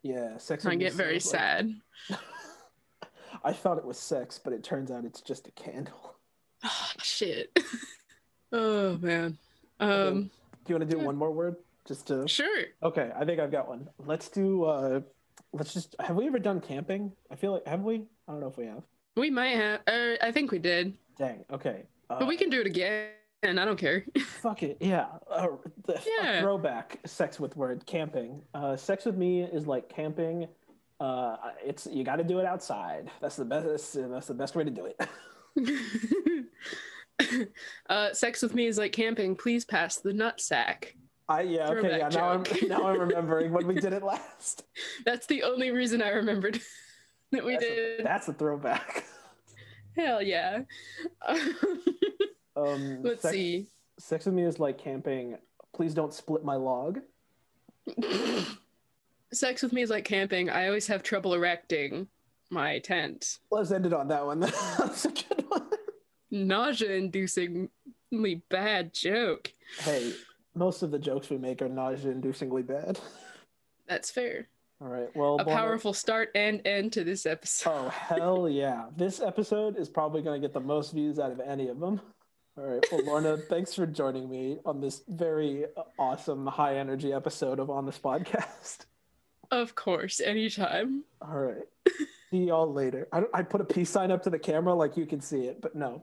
yeah, 0.02 0.36
sex. 0.38 0.64
With 0.64 0.72
I 0.72 0.76
get 0.76 0.92
very 0.94 1.20
sounds 1.20 1.32
like- 1.34 1.40
sad. 1.42 2.18
I 3.44 3.52
thought 3.52 3.78
it 3.78 3.84
was 3.84 3.98
sex, 3.98 4.38
but 4.42 4.52
it 4.52 4.62
turns 4.62 4.90
out 4.90 5.04
it's 5.04 5.20
just 5.22 5.48
a 5.48 5.50
candle. 5.52 6.14
Oh, 6.62 6.90
shit. 7.02 7.58
oh 8.52 8.98
man. 8.98 9.38
Um. 9.78 10.30
Do 10.66 10.74
you 10.74 10.78
want 10.78 10.90
to 10.90 10.94
do 10.94 11.00
Yeah. 11.00 11.06
one 11.06 11.16
more 11.16 11.30
word? 11.30 11.56
Just 11.86 12.08
to 12.08 12.28
Sure. 12.28 12.64
Okay, 12.82 13.10
I 13.16 13.24
think 13.24 13.40
I've 13.40 13.50
got 13.50 13.66
one. 13.66 13.88
Let's 13.98 14.28
do 14.28 14.64
uh 14.64 15.00
let's 15.52 15.72
just 15.74 15.94
have 16.00 16.16
we 16.16 16.26
ever 16.26 16.38
done 16.38 16.60
camping? 16.60 17.12
I 17.30 17.36
feel 17.36 17.52
like 17.52 17.66
have 17.66 17.82
we? 17.82 18.04
I 18.28 18.32
don't 18.32 18.40
know 18.40 18.48
if 18.48 18.56
we 18.56 18.66
have. 18.66 18.82
We 19.16 19.30
might 19.30 19.56
have. 19.56 19.80
Uh, 19.86 20.14
I 20.22 20.30
think 20.32 20.50
we 20.52 20.58
did, 20.58 20.96
Dang, 21.18 21.44
okay. 21.52 21.84
Uh, 22.08 22.18
but 22.20 22.28
we 22.28 22.36
can 22.36 22.48
do 22.50 22.60
it 22.60 22.66
again. 22.66 23.08
And 23.42 23.58
I 23.58 23.64
don't 23.64 23.78
care. 23.78 24.04
fuck 24.18 24.62
it. 24.62 24.76
Yeah. 24.80 25.06
Uh, 25.30 25.48
the 25.86 26.00
Yeah. 26.20 26.42
throwback 26.42 26.98
sex 27.06 27.40
with 27.40 27.56
word 27.56 27.86
camping. 27.86 28.42
Uh 28.52 28.76
sex 28.76 29.04
with 29.06 29.16
me 29.16 29.42
is 29.42 29.66
like 29.66 29.88
camping. 29.88 30.46
Uh 31.00 31.36
it's 31.64 31.86
you 31.90 32.04
got 32.04 32.16
to 32.16 32.24
do 32.24 32.38
it 32.38 32.44
outside. 32.44 33.10
That's 33.22 33.36
the 33.36 33.46
best 33.46 33.94
that's 33.94 34.26
the 34.26 34.34
best 34.34 34.54
way 34.56 34.64
to 34.64 34.70
do 34.70 34.86
it. 34.86 35.00
uh, 37.88 38.12
sex 38.12 38.42
with 38.42 38.54
me 38.54 38.66
is 38.66 38.76
like 38.78 38.92
camping. 38.92 39.36
Please 39.36 39.64
pass 39.64 39.96
the 39.96 40.12
nut 40.12 40.40
sack. 40.40 40.96
I 41.30 41.42
yeah, 41.42 41.68
okay, 41.68 41.80
Throwback 41.80 42.12
yeah. 42.12 42.20
Now 42.20 42.28
I'm 42.30 42.44
now 42.68 42.86
I'm 42.88 42.98
remembering 42.98 43.52
when 43.52 43.66
we 43.68 43.74
did 43.76 43.92
it 43.92 44.02
last. 44.02 44.64
That's 45.04 45.26
the 45.26 45.44
only 45.44 45.70
reason 45.70 46.02
I 46.02 46.08
remembered 46.08 46.60
that 47.30 47.44
we 47.44 47.52
that's, 47.52 47.64
did. 47.64 48.00
A, 48.00 48.02
that's 48.02 48.28
a 48.28 48.32
throwback. 48.32 49.04
Hell 49.96 50.20
yeah. 50.20 50.62
Um 52.56 53.02
Let's 53.02 53.22
sex, 53.22 53.32
see. 53.32 53.68
Sex 53.98 54.26
with 54.26 54.34
me 54.34 54.42
is 54.42 54.58
like 54.58 54.76
camping. 54.76 55.36
Please 55.72 55.94
don't 55.94 56.12
split 56.12 56.44
my 56.44 56.56
log. 56.56 56.98
Sex 59.32 59.62
with 59.62 59.72
me 59.72 59.82
is 59.82 59.90
like 59.90 60.04
camping. 60.04 60.50
I 60.50 60.66
always 60.66 60.88
have 60.88 61.04
trouble 61.04 61.34
erecting 61.34 62.08
my 62.50 62.80
tent. 62.80 63.38
Let's 63.52 63.70
end 63.70 63.86
it 63.86 63.92
on 63.92 64.08
that 64.08 64.26
one. 64.26 64.40
That's 64.40 65.04
a 65.04 65.10
good 65.10 65.44
one. 65.48 65.68
Nausea 66.32 67.00
inducingly 67.00 68.42
bad 68.48 68.92
joke. 68.92 69.52
Hey, 69.78 70.12
most 70.54 70.82
of 70.82 70.90
the 70.90 70.98
jokes 70.98 71.30
we 71.30 71.38
make 71.38 71.62
are 71.62 71.68
nausea-inducingly 71.68 72.66
bad. 72.66 72.98
That's 73.88 74.10
fair. 74.10 74.48
All 74.80 74.88
right. 74.88 75.14
Well, 75.14 75.36
A 75.38 75.44
powerful 75.44 75.92
start 75.92 76.30
and 76.34 76.66
end 76.66 76.92
to 76.94 77.04
this 77.04 77.26
episode. 77.26 77.70
Oh 77.70 77.88
hell 77.90 78.48
yeah! 78.48 78.86
This 78.96 79.20
episode 79.20 79.76
is 79.76 79.90
probably 79.90 80.22
going 80.22 80.40
to 80.40 80.46
get 80.46 80.54
the 80.54 80.60
most 80.60 80.92
views 80.92 81.18
out 81.18 81.30
of 81.32 81.40
any 81.40 81.68
of 81.68 81.80
them. 81.80 82.00
All 82.56 82.64
right. 82.64 82.84
Well, 82.90 83.04
Lorna, 83.04 83.36
thanks 83.48 83.74
for 83.74 83.86
joining 83.86 84.28
me 84.30 84.58
on 84.64 84.80
this 84.80 85.02
very 85.08 85.66
awesome, 85.98 86.46
high-energy 86.46 87.12
episode 87.12 87.58
of 87.58 87.68
On 87.68 87.84
This 87.84 87.98
Podcast. 87.98 88.86
Of 89.50 89.74
course, 89.74 90.20
anytime. 90.20 91.04
All 91.20 91.36
right. 91.36 91.62
See 92.30 92.44
y'all 92.44 92.72
later. 92.72 93.08
I, 93.12 93.24
I 93.34 93.42
put 93.42 93.60
a 93.60 93.64
peace 93.64 93.90
sign 93.90 94.12
up 94.12 94.22
to 94.22 94.30
the 94.30 94.38
camera 94.38 94.72
like 94.74 94.96
you 94.96 95.06
can 95.06 95.20
see 95.20 95.42
it, 95.46 95.60
but 95.60 95.74
no. 95.74 96.02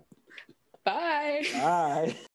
Bye. 0.83 1.45
Bye. 1.53 2.15